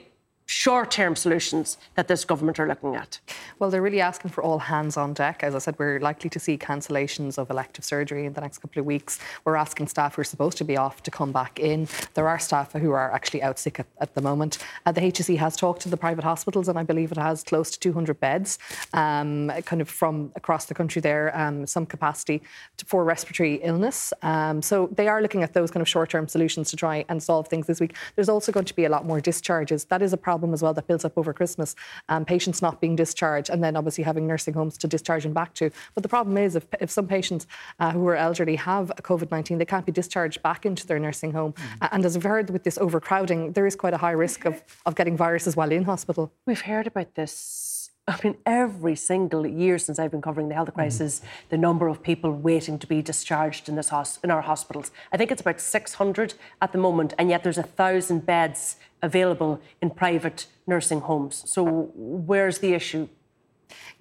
short 0.49 0.89
term 0.89 1.15
solutions 1.15 1.77
that 1.93 2.07
this 2.07 2.25
government 2.25 2.59
are 2.59 2.67
looking 2.67 2.95
at? 2.95 3.19
Well, 3.59 3.69
they're 3.69 3.83
really 3.83 4.01
asking 4.01 4.31
for 4.31 4.43
all 4.43 4.57
hands 4.57 4.97
on 4.97 5.13
deck. 5.13 5.43
As 5.43 5.53
I 5.53 5.59
said, 5.59 5.75
we're 5.77 5.99
likely 5.99 6.27
to 6.31 6.39
see 6.39 6.57
cancellations 6.57 7.37
of 7.37 7.51
elective 7.51 7.85
surgery 7.85 8.25
in 8.25 8.33
the 8.33 8.41
next 8.41 8.57
couple 8.57 8.79
of 8.79 8.87
weeks. 8.87 9.19
We're 9.45 9.57
asking 9.57 9.89
staff 9.89 10.15
who 10.15 10.21
are 10.21 10.25
supposed 10.25 10.57
to 10.57 10.63
be 10.63 10.75
off 10.75 11.03
to 11.03 11.11
come 11.11 11.31
back 11.31 11.59
in. 11.59 11.87
There 12.15 12.27
are 12.27 12.39
staff 12.39 12.73
who 12.73 12.91
are 12.91 13.11
actually 13.11 13.43
out 13.43 13.59
sick 13.59 13.79
at, 13.79 13.85
at 14.01 14.15
the 14.15 14.21
moment. 14.21 14.57
Uh, 14.87 14.91
the 14.91 15.01
HSE 15.01 15.37
has 15.37 15.55
talked 15.55 15.83
to 15.83 15.89
the 15.89 15.97
private 15.97 16.23
hospitals, 16.23 16.67
and 16.67 16.79
I 16.79 16.83
believe 16.83 17.11
it 17.11 17.19
has 17.19 17.43
close 17.43 17.69
to 17.69 17.79
200 17.79 18.19
beds, 18.19 18.57
um, 18.93 19.51
kind 19.65 19.83
of 19.83 19.89
from 19.89 20.31
across 20.35 20.65
the 20.65 20.73
country 20.73 20.99
there, 20.99 21.31
um, 21.37 21.67
some 21.67 21.85
capacity 21.85 22.41
to, 22.77 22.85
for 22.85 23.03
respiratory 23.03 23.59
illness. 23.61 24.13
Um, 24.23 24.63
so 24.63 24.89
they 24.93 25.07
are 25.07 25.21
looking 25.21 25.43
at 25.43 25.53
those 25.53 25.69
kind 25.69 25.81
of 25.81 25.87
short 25.87 26.09
term 26.09 26.27
solutions 26.27 26.71
to 26.71 26.75
try 26.75 27.05
and 27.07 27.21
solve 27.21 27.47
things 27.47 27.67
this 27.67 27.79
week. 27.79 27.95
There's 28.15 28.29
also 28.29 28.51
going 28.51 28.65
to 28.65 28.75
be 28.75 28.85
a 28.85 28.89
lot 28.89 29.05
more 29.05 29.21
discharges. 29.21 29.85
That 29.85 30.01
is 30.01 30.11
a 30.11 30.17
problem 30.17 30.38
as 30.53 30.61
well 30.63 30.73
that 30.73 30.87
builds 30.87 31.05
up 31.05 31.17
over 31.17 31.33
Christmas. 31.33 31.75
Um, 32.07 32.25
patients 32.25 32.61
not 32.61 32.79
being 32.81 32.95
discharged, 32.95 33.49
and 33.49 33.63
then 33.63 33.75
obviously 33.75 34.03
having 34.03 34.25
nursing 34.27 34.53
homes 34.53 34.77
to 34.79 34.87
discharge 34.87 35.23
them 35.23 35.33
back 35.33 35.53
to. 35.55 35.69
But 35.95 36.03
the 36.03 36.09
problem 36.09 36.37
is, 36.37 36.55
if, 36.55 36.65
if 36.79 36.89
some 36.89 37.07
patients 37.07 37.47
uh, 37.79 37.91
who 37.91 38.07
are 38.07 38.15
elderly 38.15 38.55
have 38.57 38.91
COVID 39.01 39.31
19, 39.31 39.57
they 39.57 39.65
can't 39.65 39.85
be 39.85 39.91
discharged 39.91 40.41
back 40.41 40.65
into 40.65 40.85
their 40.87 40.99
nursing 40.99 41.31
home. 41.33 41.53
A- 41.81 41.93
And 41.93 42.05
as 42.05 42.15
we've 42.15 42.23
heard 42.23 42.49
with 42.49 42.63
this 42.63 42.77
overcrowding, 42.77 43.53
there 43.53 43.67
is 43.67 43.75
quite 43.75 43.93
a 43.93 43.97
high 43.97 44.11
risk 44.11 44.45
of, 44.45 44.61
of 44.85 44.95
getting 44.95 45.17
viruses 45.17 45.55
while 45.55 45.71
in 45.71 45.83
hospital. 45.83 46.31
We've 46.45 46.61
heard 46.61 46.87
about 46.87 47.15
this. 47.15 47.78
I 48.09 48.19
mean, 48.23 48.37
every 48.45 48.95
single 48.95 49.45
year 49.45 49.77
since 49.77 49.99
I've 49.99 50.09
been 50.09 50.21
covering 50.21 50.49
the 50.49 50.55
health 50.55 50.71
mm. 50.71 50.75
crisis, 50.75 51.21
the 51.49 51.57
number 51.57 51.87
of 51.87 52.01
people 52.01 52.31
waiting 52.31 52.79
to 52.79 52.87
be 52.87 53.01
discharged 53.01 53.69
in 53.69 53.75
this 53.75 53.89
hos- 53.89 54.19
in 54.23 54.31
our 54.31 54.41
hospitals. 54.41 54.91
I 55.11 55.17
think 55.17 55.31
it's 55.31 55.41
about 55.41 55.61
600 55.61 56.33
at 56.61 56.71
the 56.71 56.77
moment, 56.79 57.13
and 57.19 57.29
yet 57.29 57.43
there's 57.43 57.59
a 57.59 57.63
thousand 57.63 58.25
beds 58.25 58.77
available 59.01 59.61
in 59.81 59.91
private 59.91 60.47
nursing 60.65 61.01
homes. 61.01 61.43
So 61.45 61.91
where's 61.95 62.59
the 62.59 62.73
issue? 62.73 63.07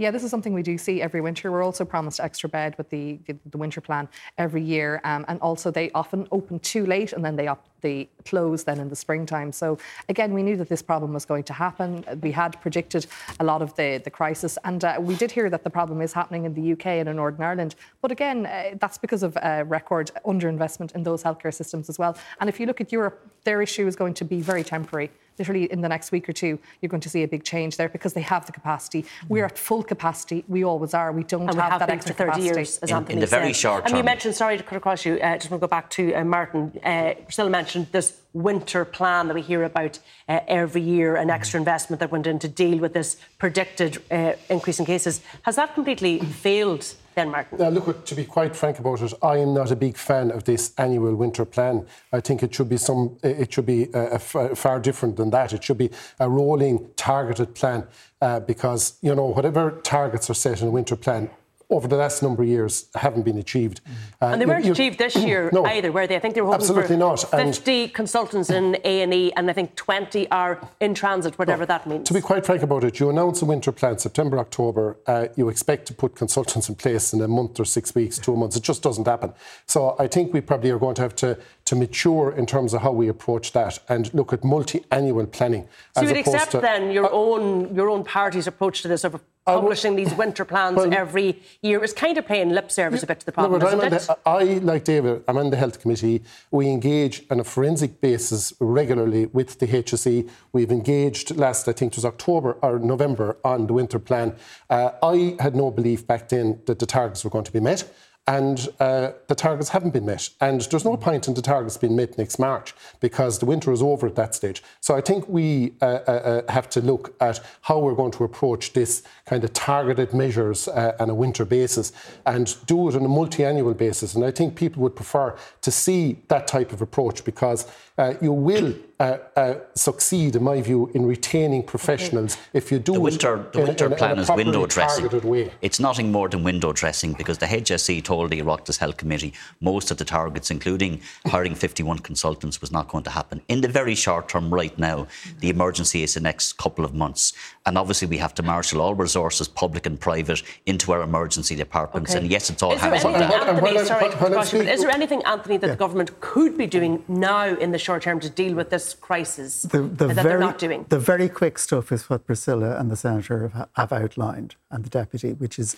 Yeah, 0.01 0.13
this 0.13 0.23
is 0.23 0.31
something 0.31 0.53
we 0.53 0.63
do 0.63 0.79
see 0.79 1.03
every 1.03 1.21
winter. 1.21 1.51
We're 1.51 1.65
also 1.65 1.85
promised 1.85 2.21
extra 2.21 2.49
bed 2.49 2.77
with 2.79 2.89
the, 2.89 3.19
the 3.51 3.59
winter 3.59 3.81
plan 3.81 4.09
every 4.39 4.63
year. 4.63 5.01
Um, 5.03 5.25
and 5.27 5.41
also, 5.41 5.73
they 5.73 5.91
often 5.91 6.29
open 6.31 6.61
too 6.61 6.87
late 6.87 7.13
and 7.13 7.25
then 7.25 7.35
they, 7.35 7.49
they 7.81 8.09
close 8.25 8.63
then 8.63 8.79
in 8.79 8.89
the 8.89 8.95
springtime. 8.95 9.51
So, 9.51 9.77
again, 10.09 10.33
we 10.33 10.45
knew 10.45 10.57
that 10.57 10.69
this 10.69 10.83
problem 10.83 11.15
was 11.15 11.25
going 11.25 11.43
to 11.45 11.53
happen. 11.53 12.05
We 12.23 12.31
had 12.31 12.61
predicted 12.61 13.09
a 13.41 13.45
lot 13.45 13.61
of 13.61 13.75
the, 13.75 14.01
the 14.05 14.11
crisis. 14.11 14.57
And 14.63 14.85
uh, 14.85 14.99
we 15.01 15.17
did 15.17 15.33
hear 15.33 15.51
that 15.51 15.65
the 15.65 15.71
problem 15.71 16.01
is 16.01 16.13
happening 16.13 16.45
in 16.45 16.55
the 16.55 16.73
UK 16.75 16.87
and 16.87 17.09
in 17.09 17.17
Northern 17.17 17.43
Ireland. 17.43 17.75
But 18.01 18.13
again, 18.13 18.47
uh, 18.47 18.77
that's 18.79 18.99
because 18.99 19.25
of 19.25 19.37
uh, 19.39 19.65
record 19.67 20.13
underinvestment 20.25 20.95
in 20.95 21.03
those 21.03 21.25
healthcare 21.25 21.53
systems 21.53 21.89
as 21.89 21.99
well. 21.99 22.17
And 22.41 22.49
if 22.49 22.61
you 22.61 22.67
look 22.67 22.81
at 22.81 22.93
Europe, 22.93 23.29
their 23.43 23.63
issue 23.63 23.89
is 23.89 23.97
going 23.97 24.15
to 24.15 24.25
be 24.25 24.41
very 24.43 24.63
temporary 24.63 25.11
literally 25.39 25.71
in 25.71 25.81
the 25.81 25.89
next 25.89 26.13
week 26.13 26.29
or 26.29 26.33
two, 26.33 26.59
you're 26.81 26.89
going 26.89 27.01
to 27.01 27.09
see 27.09 27.23
a 27.23 27.29
big 27.29 27.45
change 27.45 27.77
there 27.77 27.89
because 27.89 28.13
they 28.13 28.21
have 28.23 28.47
the 28.47 28.53
capacity. 28.53 29.05
We're 29.29 29.45
at 29.47 29.59
full 29.59 29.83
capacity. 29.83 30.45
We 30.49 30.65
always 30.65 30.95
are. 30.95 31.13
We 31.13 31.25
don't 31.25 31.43
and 31.43 31.55
have, 31.55 31.57
we 31.57 31.71
have 31.71 31.81
that 31.81 31.91
extra 31.91 32.15
for 32.15 32.25
30 32.25 32.31
capacity. 32.31 32.45
years, 32.47 32.79
as 32.79 32.91
in, 32.91 32.97
Anthony 32.97 33.15
in 33.15 33.21
the 33.21 33.27
said. 33.27 33.41
very 33.41 33.53
short 33.53 33.85
and 33.85 33.91
term. 33.91 33.99
you 33.99 34.05
mentioned, 34.05 34.35
sorry 34.35 34.57
to 34.57 34.63
cut 34.63 34.77
across 34.77 35.05
you, 35.05 35.15
uh, 35.15 35.37
just 35.37 35.51
want 35.51 35.61
to 35.61 35.67
go 35.67 35.71
back 35.71 35.91
to 35.91 36.15
uh, 36.15 36.25
Martin. 36.25 36.79
Uh, 36.83 37.15
Priscilla 37.25 37.51
mentioned 37.51 37.87
this 37.93 38.21
winter 38.43 38.85
plan 38.85 39.29
that 39.29 39.35
we 39.35 39.43
hear 39.43 39.65
about 39.65 39.99
uh, 40.29 40.41
every 40.47 40.81
year, 40.81 41.17
an 41.17 41.31
extra 41.31 41.59
investment 41.59 42.01
that 42.01 42.11
went 42.11 42.27
in 42.27 42.39
to 42.39 42.49
deal 42.49 42.79
with 42.79 42.93
this 42.93 43.17
predicted 43.39 44.03
uh, 44.11 44.33
increase 44.49 44.79
in 44.79 44.87
cases. 44.87 45.21
Has 45.43 45.57
that 45.57 45.75
completely 45.75 46.19
failed 46.21 46.95
then, 47.15 47.31
Martin? 47.31 47.59
Now, 47.59 47.69
look, 47.69 48.05
to 48.05 48.15
be 48.15 48.25
quite 48.25 48.55
frank 48.55 48.79
about 48.79 49.03
it, 49.03 49.13
I 49.23 49.39
am 49.39 49.55
not 49.55 49.71
a 49.71 49.77
big 49.77 49.97
fan 49.97 50.31
of 50.31 50.45
this 50.45 50.73
annual 50.79 51.15
winter 51.15 51.45
plan. 51.45 51.87
I 52.13 52.21
think 52.21 52.43
it 52.43 52.55
should 52.55 52.69
be 52.69 52.77
some, 52.77 53.19
it 53.23 53.53
should 53.53 53.67
be 53.67 53.93
uh, 53.93 54.19
far 54.19 54.79
different 54.79 55.17
than 55.17 55.31
that. 55.31 55.53
It 55.53 55.65
should 55.65 55.79
be 55.79 55.91
a 56.21 56.29
rolling, 56.29 56.89
targeted 56.97 57.55
plan 57.55 57.87
uh, 58.21 58.41
because 58.41 58.99
you 59.03 59.15
know 59.15 59.27
whatever 59.27 59.81
targets 59.83 60.31
are 60.31 60.35
set 60.35 60.63
in 60.63 60.69
a 60.69 60.71
winter 60.71 60.97
plan, 60.97 61.31
over 61.71 61.87
the 61.87 61.97
last 61.97 62.23
number 62.23 62.43
of 62.43 62.49
years 62.49 62.87
haven't 62.95 63.25
been 63.25 63.37
achieved. 63.39 63.81
Uh, 64.23 64.27
and 64.27 64.41
they 64.41 64.47
weren't 64.47 64.67
achieved 64.67 64.99
this 64.99 65.15
year 65.17 65.51
no, 65.53 65.67
either, 65.67 65.93
were 65.93 66.07
they? 66.07 66.17
I 66.17 66.19
think 66.19 66.35
they 66.35 66.41
were 66.41 66.47
hoping 66.47 66.63
absolutely 66.63 66.97
for 66.97 66.97
not. 66.97 67.21
50 67.21 67.85
and 67.85 67.95
consultants 67.95 68.51
in 68.51 68.77
A&E 68.85 69.33
and 69.33 69.51
I 69.51 69.53
think 69.53 69.75
20 69.77 70.31
are 70.31 70.67
in 70.81 70.95
transit, 70.95 71.39
whatever 71.39 71.63
no, 71.63 71.67
that 71.67 71.87
means. 71.87 72.09
To 72.09 72.15
be 72.15 72.21
quite 72.21 72.47
frank 72.47 72.63
about 72.63 72.85
it, 72.85 72.99
you 72.99 73.11
announce 73.11 73.43
a 73.43 73.45
winter 73.45 73.73
plan 73.73 73.99
September, 73.99 74.39
October, 74.39 74.97
uh, 75.07 75.29
you 75.37 75.49
expect 75.49 75.87
to 75.89 75.95
put 75.95 76.15
consultants 76.15 76.69
in 76.69 76.75
place 76.75 77.13
in 77.13 77.21
a 77.21 77.29
month 77.29 77.61
or 77.61 77.67
six 77.67 77.95
weeks, 77.95 78.19
two 78.19 78.35
months. 78.35 78.57
It 78.57 78.63
just 78.63 78.83
doesn't 78.83 79.07
happen. 79.07 79.35
So 79.67 79.95
I 79.99 80.07
think 80.07 80.33
we 80.33 80.41
probably 80.41 80.71
are 80.71 80.79
going 80.79 80.95
to 80.97 81.03
have 81.03 81.17
to, 81.17 81.39
to 81.69 81.77
mature 81.77 82.33
in 82.33 82.47
terms 82.47 82.73
of 82.73 82.81
how 82.81 82.91
we 82.91 83.09
approach 83.09 83.53
that 83.53 83.79
and 83.91 84.13
look 84.15 84.33
at 84.33 84.43
multi-annual 84.43 85.27
planning. 85.27 85.69
So 85.95 86.01
you 86.01 86.09
would 86.09 86.17
accept 86.17 86.53
to, 86.53 86.61
then 86.61 86.91
your 86.91 87.05
uh, 87.05 87.11
own 87.11 87.75
your 87.75 87.91
own 87.91 88.05
party's 88.05 88.47
approach 88.47 88.81
to 88.83 88.89
this 88.89 89.05
of 89.05 89.21
publishing 89.45 89.97
these 89.97 90.15
winter 90.15 90.45
plans 90.45 90.77
well, 90.77 90.93
every 90.93 91.43
year 91.63 91.83
is 91.85 91.93
kind 91.93 92.17
of 92.19 92.27
paying 92.27 92.51
lip 92.51 92.71
service 92.71 93.03
a 93.03 93.07
bit 93.07 93.21
to 93.21 93.27
the 93.27 93.33
problem. 93.33 93.61
No, 93.61 93.67
isn't 93.69 93.93
it? 93.93 94.03
The, 94.03 94.19
I, 94.27 94.43
like 94.73 94.85
David, 94.85 95.25
I'm 95.29 95.37
on 95.37 95.51
the 95.51 95.57
health 95.57 95.81
committee. 95.81 96.23
We 96.51 96.69
engage 96.69 97.25
on 97.31 97.41
a 97.41 97.45
forensic 97.45 98.01
basis 98.01 98.53
regularly 98.61 99.27
with 99.27 99.59
the 99.59 99.67
HSE. 99.67 100.29
We've 100.53 100.71
engaged 100.71 101.37
last, 101.37 101.69
I 101.69 101.73
think 101.73 101.93
it 101.93 101.97
was 101.97 102.05
October 102.05 102.53
or 102.63 102.79
November, 102.79 103.39
on 103.45 103.67
the 103.67 103.73
winter 103.73 103.99
plan. 103.99 104.37
Uh, 104.69 104.91
I 105.03 105.37
had 105.41 105.55
no 105.57 105.71
belief 105.71 106.07
back 106.07 106.29
then 106.29 106.61
that 106.67 106.79
the 106.79 106.87
targets 106.87 107.25
were 107.25 107.31
going 107.31 107.45
to 107.45 107.53
be 107.53 107.61
met 107.61 107.91
and 108.29 108.69
uh, 108.79 109.13
the 109.27 109.35
targets 109.35 109.71
haven't 109.71 109.95
been 109.95 110.05
met. 110.05 110.29
And 110.39 110.61
there's 110.61 110.85
no 110.85 110.99
point 110.99 111.29
in 111.29 111.35
the 111.35 111.41
targets 111.41 111.79
being 111.79 111.97
met 111.97 112.19
next 112.19 112.39
March 112.39 112.75
because 113.01 113.39
the 113.39 113.47
winter 113.47 113.73
is 113.73 113.81
over 113.81 114.07
at 114.07 114.17
that 114.17 114.35
stage. 114.35 114.63
So 114.81 114.95
I 114.95 115.01
think 115.01 115.27
we 115.29 115.73
uh, 115.81 115.87
uh, 115.87 116.43
uh 116.47 116.53
have 116.53 116.69
to 116.71 116.83
look 116.83 117.15
at 117.23 117.41
how 117.63 117.79
we're 117.79 117.95
going 117.95 118.13
to 118.13 118.25
approach 118.25 118.75
this 118.75 119.03
kind 119.25 119.45
of 119.45 119.55
targeted 119.55 120.13
measures 120.13 120.69
uh, 120.69 120.93
on 121.01 121.09
a 121.09 121.15
winter 121.15 121.47
basis 121.47 121.91
and 122.27 122.55
do 122.67 122.91
it 122.91 122.97
on 122.97 123.05
a 123.07 123.09
multi-annual 123.09 123.73
basis. 123.73 124.15
And 124.15 124.23
I 124.23 124.31
think 124.31 124.57
people 124.57 124.83
would 124.83 124.95
prefer 124.95 125.35
to 125.63 125.71
see 125.71 126.19
that 126.29 126.47
type 126.47 126.71
of 126.73 126.83
approach 126.83 127.25
because 127.25 127.67
uh, 127.99 128.15
you 128.21 128.33
will 128.33 128.75
uh, 129.01 129.19
uh, 129.37 129.55
succeed, 129.75 130.35
in 130.35 130.43
my 130.43 130.61
view, 130.61 130.91
in 130.95 131.07
retaining 131.07 131.63
professionals 131.63 132.35
okay. 132.35 132.43
if 132.55 132.73
you 132.73 132.79
do 132.79 132.95
the 132.95 133.01
winter, 133.01 133.37
it 133.37 133.53
the 133.53 133.63
winter 133.63 133.87
in, 133.87 133.95
plan 133.95 134.13
in 134.13 134.19
is 134.19 134.31
window 134.31 134.67
dressing. 134.67 135.09
Way. 135.23 135.53
It's 135.63 135.79
nothing 135.79 136.11
more 136.11 136.29
than 136.29 136.43
window 136.43 136.73
dressing 136.73 137.13
because 137.13 137.39
the 137.39 137.47
HSE 137.47 138.03
told 138.03 138.31
the 138.31 138.41
Oireachtas 138.41 138.79
Health 138.79 138.97
Committee 138.97 139.35
most 139.61 139.93
of 139.93 139.99
the 139.99 140.05
targets, 140.05 140.51
including 140.51 141.01
hiring 141.27 141.55
51 141.55 142.01
consultants, 142.01 142.61
was 142.61 142.73
not 142.73 142.89
going 142.89 143.05
to 143.05 143.11
happen. 143.11 143.41
In 143.49 143.61
the 143.61 143.69
very 143.69 143.95
short 143.95 144.29
term, 144.29 144.53
right 144.53 144.77
now, 144.79 145.07
the 145.39 145.49
emergency 145.49 146.03
is 146.03 146.15
the 146.15 146.21
next 146.21 146.55
couple 146.55 146.85
of 146.85 146.93
months, 146.93 147.35
and 147.67 147.79
obviously 147.79 148.09
we 148.09 148.19
have 148.19 148.35
to 148.35 148.43
marshal 148.43 148.81
all 148.81 148.95
resources, 148.95 149.47
public 149.47 149.87
and 149.87 150.01
private, 150.01 150.43
into 150.67 150.93
our 150.93 151.03
emergency 151.03 151.55
departments. 151.55 152.11
Okay. 152.11 152.21
And 152.21 152.31
yes, 152.31 152.51
it's 152.51 152.63
all 152.65 152.77
hands 152.77 153.05
on 153.05 153.13
deck. 153.13 153.31
Anthony, 153.33 153.85
sorry, 153.85 154.67
is 154.67 154.81
there 154.81 154.91
anything, 154.91 155.23
Anthony, 155.25 155.57
that 155.59 155.67
yeah. 155.67 155.73
the 155.73 155.79
government 155.79 156.19
could 156.21 156.59
be 156.59 156.67
doing 156.67 157.05
now 157.07 157.47
in 157.47 157.71
the 157.71 157.79
short 157.89 158.03
term 158.03 158.21
to 158.21 158.31
deal 158.43 158.55
with 158.55 158.69
this 158.75 158.87
crisis 159.09 159.63
the, 159.63 159.81
the 160.01 160.09
that 160.09 160.15
very, 160.15 160.25
they're 160.25 160.39
not 160.51 160.59
doing? 160.59 160.85
The 160.89 161.05
very 161.13 161.29
quick 161.41 161.59
stuff 161.59 161.87
is 161.97 162.11
what 162.11 162.21
Priscilla 162.27 162.71
and 162.79 162.91
the 162.91 162.97
Senator 162.97 163.49
have, 163.49 163.69
have 163.81 163.93
outlined, 164.03 164.57
and 164.71 164.85
the 164.85 164.91
Deputy, 164.91 165.31
which 165.33 165.59
is 165.59 165.69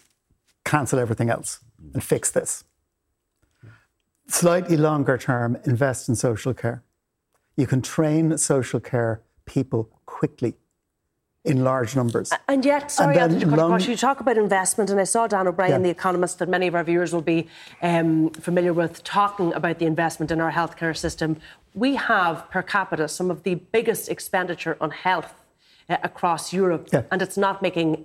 cancel 0.64 0.98
everything 0.98 1.30
else 1.30 1.60
and 1.94 2.02
fix 2.02 2.30
this. 2.38 2.64
Slightly 4.26 4.76
longer 4.76 5.16
term, 5.18 5.56
invest 5.72 6.08
in 6.08 6.16
social 6.16 6.54
care. 6.62 6.82
You 7.56 7.66
can 7.66 7.80
train 7.80 8.36
social 8.38 8.80
care 8.80 9.22
people 9.44 9.82
quickly 10.06 10.54
in 11.44 11.64
large 11.64 11.96
numbers. 11.96 12.30
And 12.48 12.64
yet, 12.64 12.90
sorry, 12.90 13.16
and 13.16 13.56
long... 13.56 13.80
you 13.80 13.96
talk 13.96 14.20
about 14.20 14.36
investment, 14.36 14.90
and 14.90 15.00
I 15.00 15.04
saw 15.04 15.26
Dan 15.26 15.48
O'Brien, 15.48 15.72
yeah. 15.72 15.78
the 15.78 15.90
economist, 15.90 16.38
that 16.38 16.48
many 16.48 16.66
of 16.66 16.74
our 16.74 16.84
viewers 16.84 17.12
will 17.14 17.22
be 17.22 17.48
um, 17.80 18.30
familiar 18.30 18.74
with, 18.74 19.02
talking 19.04 19.52
about 19.54 19.78
the 19.78 19.86
investment 19.86 20.30
in 20.30 20.40
our 20.40 20.52
healthcare 20.52 20.94
system. 20.94 21.38
We 21.74 21.94
have 21.94 22.50
per 22.50 22.62
capita 22.62 23.08
some 23.08 23.30
of 23.30 23.42
the 23.42 23.54
biggest 23.54 24.08
expenditure 24.08 24.76
on 24.80 24.90
health 24.90 25.34
uh, 25.88 25.96
across 26.02 26.52
Europe, 26.52 26.88
yeah. 26.92 27.02
and 27.10 27.22
it's 27.22 27.36
not 27.36 27.62
making 27.62 28.04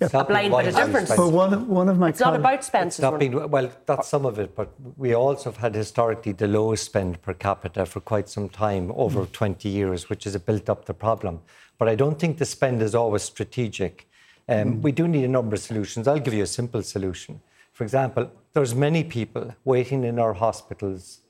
yeah. 0.00 0.08
a 0.12 0.24
blind 0.24 0.52
bit 0.52 0.68
of 0.68 0.74
difference. 0.74 1.14
But 1.14 1.30
one, 1.30 1.68
one 1.68 1.88
of 1.88 1.98
my 1.98 2.08
it's 2.08 2.20
not 2.20 2.36
about 2.36 2.64
spend. 2.64 2.88
It's 2.88 2.98
not 2.98 3.18
been, 3.18 3.50
well, 3.50 3.70
that's 3.86 4.08
some 4.08 4.26
of 4.26 4.38
it, 4.38 4.54
but 4.54 4.70
we 4.96 5.14
also 5.14 5.50
have 5.50 5.58
had 5.58 5.74
historically 5.74 6.32
the 6.32 6.48
lowest 6.48 6.84
spend 6.84 7.20
per 7.22 7.34
capita 7.34 7.86
for 7.86 8.00
quite 8.00 8.28
some 8.28 8.48
time, 8.48 8.92
over 8.94 9.26
mm. 9.26 9.32
20 9.32 9.68
years, 9.68 10.08
which 10.08 10.24
has 10.24 10.36
built 10.38 10.68
up 10.68 10.84
the 10.86 10.94
problem. 10.94 11.40
But 11.78 11.88
I 11.88 11.94
don't 11.94 12.18
think 12.18 12.38
the 12.38 12.44
spend 12.46 12.82
is 12.82 12.94
always 12.94 13.22
strategic. 13.22 14.08
Um, 14.48 14.56
mm. 14.56 14.82
We 14.82 14.92
do 14.92 15.08
need 15.08 15.24
a 15.24 15.28
number 15.28 15.54
of 15.54 15.60
solutions. 15.60 16.08
I'll 16.08 16.20
give 16.20 16.34
you 16.34 16.42
a 16.42 16.46
simple 16.46 16.82
solution. 16.82 17.40
For 17.72 17.84
example, 17.84 18.30
there's 18.52 18.74
many 18.74 19.02
people 19.02 19.54
waiting 19.64 20.04
in 20.04 20.18
our 20.18 20.32
hospitals. 20.32 21.20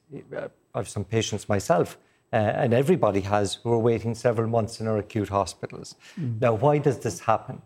I 0.75 0.79
have 0.79 0.89
some 0.89 1.05
patients 1.05 1.49
myself, 1.49 1.99
uh, 2.33 2.37
and 2.37 2.75
everybody 2.75 3.21
has, 3.21 3.55
who 3.55 3.73
are 3.73 3.79
waiting 3.79 4.15
several 4.15 4.49
months 4.49 4.81
in 4.81 4.87
our 4.87 4.99
acute 4.99 5.29
hospitals. 5.29 5.95
Mm. 6.21 6.41
Now, 6.41 6.55
why 6.55 6.79
does 6.79 6.99
this 6.99 7.21
happen? 7.21 7.63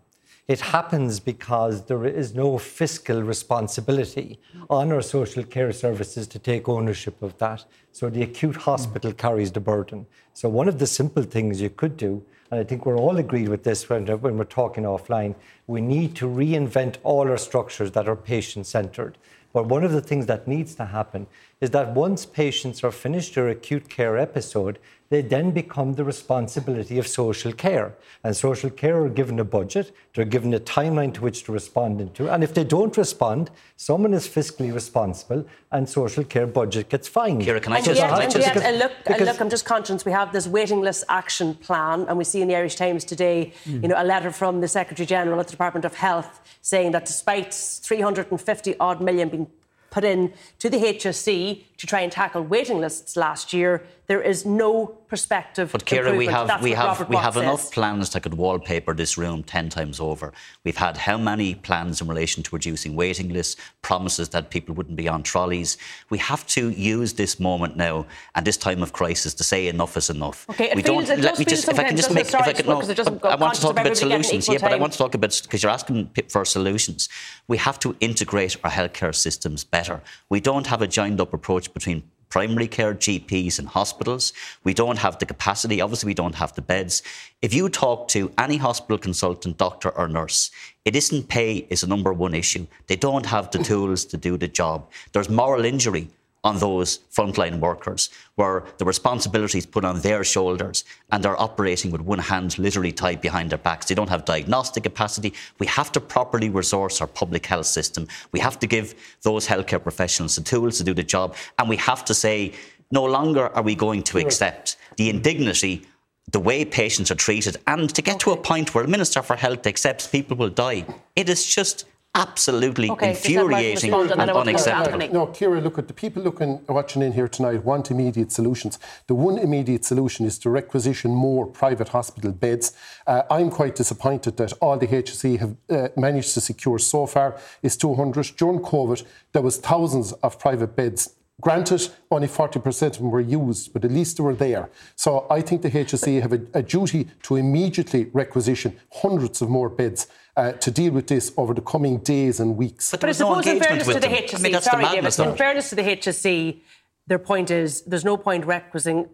It 0.47 0.61
happens 0.61 1.19
because 1.19 1.85
there 1.85 2.05
is 2.05 2.33
no 2.33 2.57
fiscal 2.57 3.21
responsibility 3.21 4.39
on 4.69 4.91
our 4.91 5.01
social 5.01 5.43
care 5.43 5.71
services 5.71 6.27
to 6.27 6.39
take 6.39 6.67
ownership 6.67 7.21
of 7.21 7.37
that. 7.37 7.65
So 7.91 8.09
the 8.09 8.23
acute 8.23 8.55
hospital 8.55 9.11
mm. 9.11 9.17
carries 9.17 9.51
the 9.51 9.59
burden. 9.59 10.07
So, 10.33 10.49
one 10.49 10.67
of 10.67 10.79
the 10.79 10.87
simple 10.87 11.23
things 11.23 11.61
you 11.61 11.69
could 11.69 11.97
do 11.97 12.23
and 12.51 12.59
I 12.59 12.63
think 12.63 12.85
we're 12.85 12.97
all 12.97 13.17
agreed 13.17 13.49
with 13.49 13.63
this 13.63 13.89
when, 13.89 14.07
when 14.07 14.37
we're 14.37 14.43
talking 14.43 14.83
offline. 14.83 15.35
We 15.67 15.81
need 15.81 16.15
to 16.15 16.25
reinvent 16.25 16.97
all 17.03 17.29
our 17.29 17.37
structures 17.37 17.91
that 17.91 18.07
are 18.07 18.15
patient 18.15 18.65
centered. 18.65 19.17
But 19.53 19.67
one 19.67 19.83
of 19.83 19.91
the 19.91 20.01
things 20.01 20.25
that 20.27 20.47
needs 20.47 20.75
to 20.75 20.85
happen 20.85 21.27
is 21.61 21.71
that 21.71 21.93
once 21.93 22.25
patients 22.25 22.83
are 22.83 22.91
finished 22.91 23.35
their 23.35 23.49
acute 23.49 23.89
care 23.89 24.17
episode, 24.17 24.79
they 25.09 25.21
then 25.23 25.49
become 25.51 25.93
the 25.93 26.03
responsibility 26.03 26.99
of 26.99 27.07
social 27.07 27.51
care. 27.51 27.95
And 28.23 28.35
social 28.35 28.69
care 28.69 29.01
are 29.01 29.09
given 29.09 29.39
a 29.39 29.43
budget, 29.43 29.91
they're 30.13 30.23
given 30.23 30.53
a 30.53 30.59
timeline 30.59 31.13
to 31.15 31.21
which 31.21 31.43
to 31.45 31.51
respond 31.51 31.99
into. 31.99 32.31
And 32.31 32.43
if 32.43 32.53
they 32.53 32.63
don't 32.63 32.95
respond, 32.95 33.49
someone 33.75 34.13
is 34.13 34.27
fiscally 34.27 34.73
responsible 34.73 35.45
and 35.71 35.89
social 35.89 36.23
care 36.23 36.45
budget 36.45 36.89
gets 36.89 37.07
fined. 37.07 37.43
Ciara, 37.43 37.59
can 37.59 37.73
I 37.73 37.81
just... 37.81 37.99
Yet, 37.99 38.11
and 38.11 38.33
yet, 38.35 38.57
and 38.57 38.79
look, 38.79 38.91
and 39.07 39.25
look, 39.25 39.41
I'm 39.41 39.49
just 39.49 39.65
conscious 39.65 40.05
we 40.05 40.11
have 40.11 40.31
this 40.31 40.47
waiting 40.47 40.81
list 40.81 41.03
action 41.09 41.55
plan 41.55 42.05
and 42.07 42.17
we 42.17 42.23
see 42.23 42.41
in 42.41 42.47
the 42.47 42.55
Irish 42.55 42.75
Times 42.75 43.03
today, 43.03 43.51
mm. 43.65 43.81
you 43.81 43.89
know, 43.89 43.95
a 43.97 44.03
letter 44.03 44.31
from 44.31 44.61
the 44.61 44.67
Secretary 44.67 45.07
General 45.07 45.39
at 45.39 45.47
the 45.47 45.51
Department 45.51 45.85
of 45.85 45.95
Health 45.95 46.41
saying 46.61 46.91
that 46.91 47.05
despite 47.05 47.53
350 47.53 48.75
odd 48.79 49.01
million 49.01 49.29
being 49.29 49.47
put 49.91 50.03
in 50.03 50.33
to 50.59 50.69
the 50.69 50.77
HSE 50.77 51.63
to 51.77 51.87
try 51.87 52.01
and 52.01 52.11
tackle 52.11 52.43
waiting 52.43 52.79
lists 52.79 53.15
last 53.15 53.53
year, 53.53 53.83
there 54.09 54.21
is 54.23 54.43
no 54.43 54.87
perspective. 55.07 55.71
But 55.71 55.85
Ciara, 55.85 56.15
we 56.17 56.25
have 56.25 56.63
we 56.63 56.71
have 56.71 57.07
we 57.07 57.15
have 57.15 57.35
Watt 57.35 57.43
enough 57.43 57.71
plans 57.71 58.09
that 58.09 58.23
could 58.23 58.33
wallpaper 58.33 58.95
this 58.95 59.19
room 59.19 59.43
ten 59.43 59.69
times 59.69 59.99
over. 59.99 60.33
We've 60.65 60.75
had 60.77 60.97
how 60.97 61.17
many 61.19 61.53
plans 61.53 62.01
in 62.01 62.07
relation 62.07 62.41
to 62.41 62.55
reducing 62.55 62.95
waiting 62.95 63.29
lists, 63.29 63.55
promises 63.83 64.29
that 64.29 64.49
people 64.49 64.73
wouldn't 64.73 64.95
be 64.95 65.07
on 65.07 65.21
trolleys. 65.21 65.77
We 66.09 66.17
have 66.17 66.43
to 66.47 66.71
use 66.71 67.13
this 67.13 67.39
moment 67.39 67.77
now 67.77 68.07
and 68.33 68.47
this 68.47 68.57
time 68.57 68.81
of 68.81 68.93
crisis 68.93 69.35
to 69.35 69.43
say 69.43 69.67
enough 69.67 69.95
is 69.95 70.09
enough. 70.09 70.47
Okay, 70.49 70.71
we 70.75 70.81
feels- 70.81 71.07
don't 71.07 71.19
let 71.21 71.37
me 71.37 71.45
just 71.45 71.69
if 71.69 71.77
I 71.79 71.83
can 71.83 71.95
just 71.95 72.11
make 72.11 72.25
if 72.25 72.33
I 72.33 72.53
can 72.53 72.65
it 72.65 73.23
I 73.23 73.35
want 73.35 73.53
to 73.53 73.61
talk 73.61 73.79
about 73.79 73.95
solutions. 73.95 74.47
Yeah, 74.47 74.57
but 74.59 74.73
I 74.73 74.77
want 74.77 74.93
to 74.93 74.97
talk 74.97 75.13
about 75.13 75.39
because 75.43 75.61
you're 75.61 75.71
asking 75.71 76.09
for 76.29 76.45
solutions. 76.45 77.09
We 77.47 77.57
have 77.57 77.77
to 77.81 77.95
integrate 77.99 78.57
our 78.63 78.71
healthcare 78.71 79.13
systems 79.13 79.63
better. 79.63 80.01
We 80.29 80.39
don't 80.39 80.65
have 80.65 80.81
a 80.81 80.87
joined 80.87 81.21
up 81.21 81.31
approach 81.31 81.71
between 81.75 82.01
primary 82.29 82.67
care, 82.67 82.93
GPs, 82.93 83.59
and 83.59 83.67
hospitals. 83.67 84.33
We 84.63 84.73
don't 84.73 84.99
have 84.99 85.19
the 85.19 85.25
capacity. 85.25 85.81
Obviously, 85.81 86.07
we 86.07 86.13
don't 86.13 86.35
have 86.35 86.53
the 86.53 86.61
beds. 86.61 87.03
If 87.41 87.53
you 87.53 87.69
talk 87.69 88.07
to 88.09 88.31
any 88.37 88.57
hospital 88.57 88.97
consultant, 88.97 89.57
doctor, 89.57 89.89
or 89.89 90.07
nurse, 90.07 90.51
it 90.85 90.95
isn't 90.95 91.27
pay 91.27 91.67
is 91.69 91.83
a 91.83 91.87
number 91.87 92.13
one 92.13 92.33
issue. 92.33 92.67
They 92.87 92.95
don't 92.95 93.25
have 93.25 93.51
the 93.51 93.59
tools 93.59 94.05
to 94.05 94.17
do 94.17 94.37
the 94.37 94.47
job. 94.47 94.89
There's 95.11 95.29
moral 95.29 95.65
injury 95.65 96.09
on 96.43 96.57
those 96.59 96.99
frontline 97.11 97.59
workers 97.59 98.09
where 98.35 98.63
the 98.77 98.85
responsibility 98.85 99.57
is 99.57 99.65
put 99.65 99.83
on 99.83 99.99
their 100.01 100.23
shoulders 100.23 100.85
and 101.11 101.23
they're 101.23 101.39
operating 101.39 101.91
with 101.91 102.01
one 102.01 102.19
hand 102.19 102.57
literally 102.57 102.91
tied 102.91 103.19
behind 103.19 103.49
their 103.49 103.57
backs. 103.57 103.87
They 103.87 103.95
don't 103.95 104.09
have 104.09 104.25
diagnostic 104.25 104.83
capacity. 104.83 105.33
We 105.59 105.67
have 105.67 105.91
to 105.93 105.99
properly 105.99 106.49
resource 106.49 107.01
our 107.01 107.07
public 107.07 107.45
health 107.45 107.65
system. 107.65 108.07
We 108.31 108.39
have 108.39 108.57
to 108.59 108.67
give 108.67 108.95
those 109.23 109.47
healthcare 109.47 109.83
professionals 109.83 110.35
the 110.35 110.41
tools 110.41 110.77
to 110.77 110.83
do 110.83 110.93
the 110.93 111.03
job. 111.03 111.35
And 111.57 111.67
we 111.67 111.77
have 111.77 112.05
to 112.05 112.13
say, 112.13 112.53
no 112.91 113.03
longer 113.03 113.49
are 113.55 113.61
we 113.61 113.75
going 113.75 114.03
to 114.03 114.17
accept 114.17 114.77
the 114.97 115.09
indignity 115.09 115.85
the 116.31 116.39
way 116.39 116.63
patients 116.63 117.11
are 117.11 117.15
treated 117.15 117.57
and 117.67 117.93
to 117.95 118.01
get 118.01 118.19
to 118.19 118.31
a 118.31 118.37
point 118.37 118.73
where 118.73 118.83
the 118.83 118.89
Minister 118.89 119.21
for 119.21 119.35
Health 119.35 119.65
accepts 119.65 120.07
people 120.07 120.37
will 120.37 120.49
die. 120.49 120.85
It 121.15 121.27
is 121.27 121.45
just 121.45 121.85
absolutely 122.19 122.89
Okay, 122.89 123.13
just 123.13 123.29
let 123.29 123.47
Martin 123.47 123.69
infuriating 123.69 123.93
and 123.93 124.11
and 124.11 124.31
I 124.31 124.33
want 124.33 124.47
to 124.47 124.53
go 124.53 124.63
to 124.63 124.71
unacceptable. 124.71 125.13
No, 125.13 125.31
Ciara, 125.31 125.61
look 125.61 125.77
at 125.77 125.87
the 125.87 125.93
people 125.93 126.21
looking 126.23 126.61
watching 126.67 127.01
in 127.01 127.13
here 127.13 127.27
tonight 127.27 127.63
want 127.63 127.91
immediate 127.91 128.31
solutions. 128.31 128.79
The 129.07 129.15
one 129.15 129.37
immediate 129.37 129.85
solution 129.85 130.25
is 130.25 130.37
to 130.39 130.49
requisition 130.49 131.11
more 131.11 131.45
private 131.45 131.89
hospital 131.89 132.31
beds. 132.31 132.73
Uh, 133.07 133.23
I'm 133.29 133.49
quite 133.49 133.75
disappointed 133.75 134.37
that 134.37 134.53
all 134.61 134.77
the 134.77 134.87
HSE 134.87 135.39
have 135.39 135.55
uh, 135.69 135.89
managed 135.95 136.33
to 136.35 136.41
secure 136.41 136.79
so 136.79 137.05
far 137.05 137.37
is 137.61 137.77
200. 137.77 138.37
During 138.37 138.59
COVID, 138.59 139.03
there 139.33 139.41
was 139.41 139.57
thousands 139.57 140.11
of 140.13 140.39
private 140.39 140.75
beds 140.75 141.15
Granted, 141.41 141.89
only 142.11 142.27
40% 142.27 142.87
of 142.87 142.97
them 142.97 143.11
were 143.11 143.21
used, 143.21 143.71
but 143.73 143.85
at 143.85 143.91
least 143.91 144.17
they 144.17 144.23
were 144.23 144.35
there. 144.35 144.69
So 144.95 145.25
I 145.29 145.41
think 145.41 145.61
the 145.61 145.71
HSE 145.71 146.21
have 146.21 146.33
a, 146.33 146.41
a 146.53 146.61
duty 146.61 147.07
to 147.23 147.35
immediately 147.37 148.05
requisition 148.13 148.77
hundreds 148.91 149.41
of 149.41 149.49
more 149.49 149.69
beds 149.69 150.07
uh, 150.35 150.53
to 150.53 150.71
deal 150.71 150.91
with 150.93 151.07
this 151.07 151.31
over 151.37 151.53
the 151.53 151.61
coming 151.61 151.97
days 151.99 152.39
and 152.39 152.57
weeks. 152.57 152.91
But 152.91 153.05
I 153.05 153.11
suppose, 153.13 153.47
in 153.47 153.59
fairness 153.59 153.87
to 153.87 153.99
the 153.99 154.07
HSE, 154.07 154.61
sorry, 154.61 154.85
David, 154.85 155.19
in 155.19 155.35
fairness 155.35 155.69
to 155.69 155.75
the 155.75 155.83
HSE, 155.83 156.59
their 157.07 157.19
point 157.19 157.51
is 157.51 157.81
there's 157.81 158.05
no 158.05 158.17
point 158.17 158.45
requisiting 158.45 159.09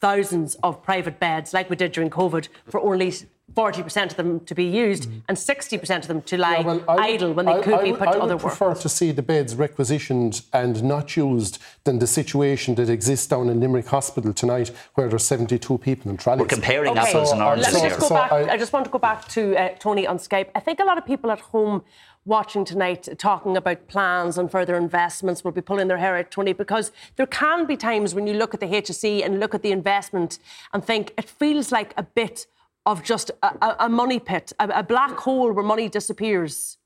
thousands 0.00 0.54
of 0.62 0.82
private 0.82 1.20
beds 1.20 1.52
like 1.52 1.68
we 1.68 1.76
did 1.76 1.92
during 1.92 2.10
COVID 2.10 2.48
for 2.66 2.80
only 2.80 3.12
40% 3.54 4.10
of 4.10 4.16
them 4.16 4.40
to 4.40 4.54
be 4.54 4.64
used 4.64 5.08
and 5.28 5.36
60% 5.36 5.96
of 6.02 6.06
them 6.08 6.22
to 6.22 6.36
lie 6.38 6.58
Yeah, 6.58 6.62
well, 6.62 6.84
I- 6.88 7.08
idle 7.12 7.32
when 7.32 7.46
they 7.46 7.52
I- 7.52 7.62
could 7.62 7.74
I 7.74 7.82
be 7.82 7.90
would- 7.92 7.98
put 8.00 8.12
to 8.12 8.18
I 8.18 8.20
other 8.20 8.36
would 8.36 8.44
work. 8.44 8.56
prefer 8.56 8.74
to 8.80 8.88
see 8.88 9.10
the 9.12 9.22
beds 9.22 9.56
requisitioned 9.56 10.42
and 10.52 10.82
not 10.84 11.16
used 11.16 11.58
than 11.84 11.98
the 11.98 12.06
situation 12.06 12.74
that 12.76 12.88
exists 12.88 13.26
down 13.26 13.48
in 13.48 13.60
Limerick 13.60 13.88
Hospital 13.88 14.32
tonight, 14.32 14.70
where 14.94 15.08
there's 15.08 15.26
72 15.26 15.78
people 15.78 16.10
in 16.10 16.16
trolleys. 16.16 16.40
We're 16.42 16.46
comparing 16.46 16.92
Okay, 16.92 17.00
apples 17.08 17.32
and 17.32 17.42
oranges 17.42 17.72
Let 17.72 17.82
me 17.82 17.88
just 17.88 18.00
here. 18.00 18.08
go 18.08 18.14
back. 18.14 18.32
I- 18.32 18.52
I, 18.52 18.56
just 18.56 18.72
want 18.72 18.84
to 18.84 18.90
go 18.90 18.98
back 18.98 19.26
to 19.28 19.56
uh, 19.56 19.68
Tony 19.78 20.06
on 20.06 20.18
Skype. 20.18 20.48
I 20.54 20.60
think 20.60 20.80
a 20.80 20.84
lot 20.84 20.98
of 20.98 21.04
people 21.04 21.30
at 21.30 21.40
home 21.40 21.82
watching 22.26 22.64
tonight 22.66 23.08
talking 23.18 23.56
about 23.56 23.88
plans 23.88 24.36
and 24.36 24.50
further 24.50 24.76
investments 24.76 25.42
will 25.42 25.52
be 25.52 25.62
pulling 25.62 25.88
their 25.88 25.96
hair 25.96 26.16
out, 26.16 26.30
Tony, 26.30 26.52
because 26.52 26.92
there 27.16 27.26
can 27.26 27.64
be 27.66 27.76
times 27.76 28.14
when 28.14 28.26
you 28.26 28.34
look 28.34 28.52
at 28.54 28.60
the 28.60 28.66
HSE 28.66 29.24
and 29.24 29.40
look 29.40 29.54
at 29.54 29.62
the 29.62 29.72
investment 29.72 30.38
and 30.72 30.84
think 30.84 31.14
it 31.16 31.28
feels 31.28 31.72
like 31.72 31.94
a 31.96 32.02
bit 32.02 32.46
of 32.90 33.02
just 33.04 33.30
a, 33.42 33.76
a, 33.80 33.88
money 33.88 34.18
pit, 34.18 34.52
a, 34.58 34.68
a 34.68 34.82
black 34.82 35.16
hole 35.16 35.52
where 35.52 35.64
money 35.64 35.88
disappears. 35.88 36.76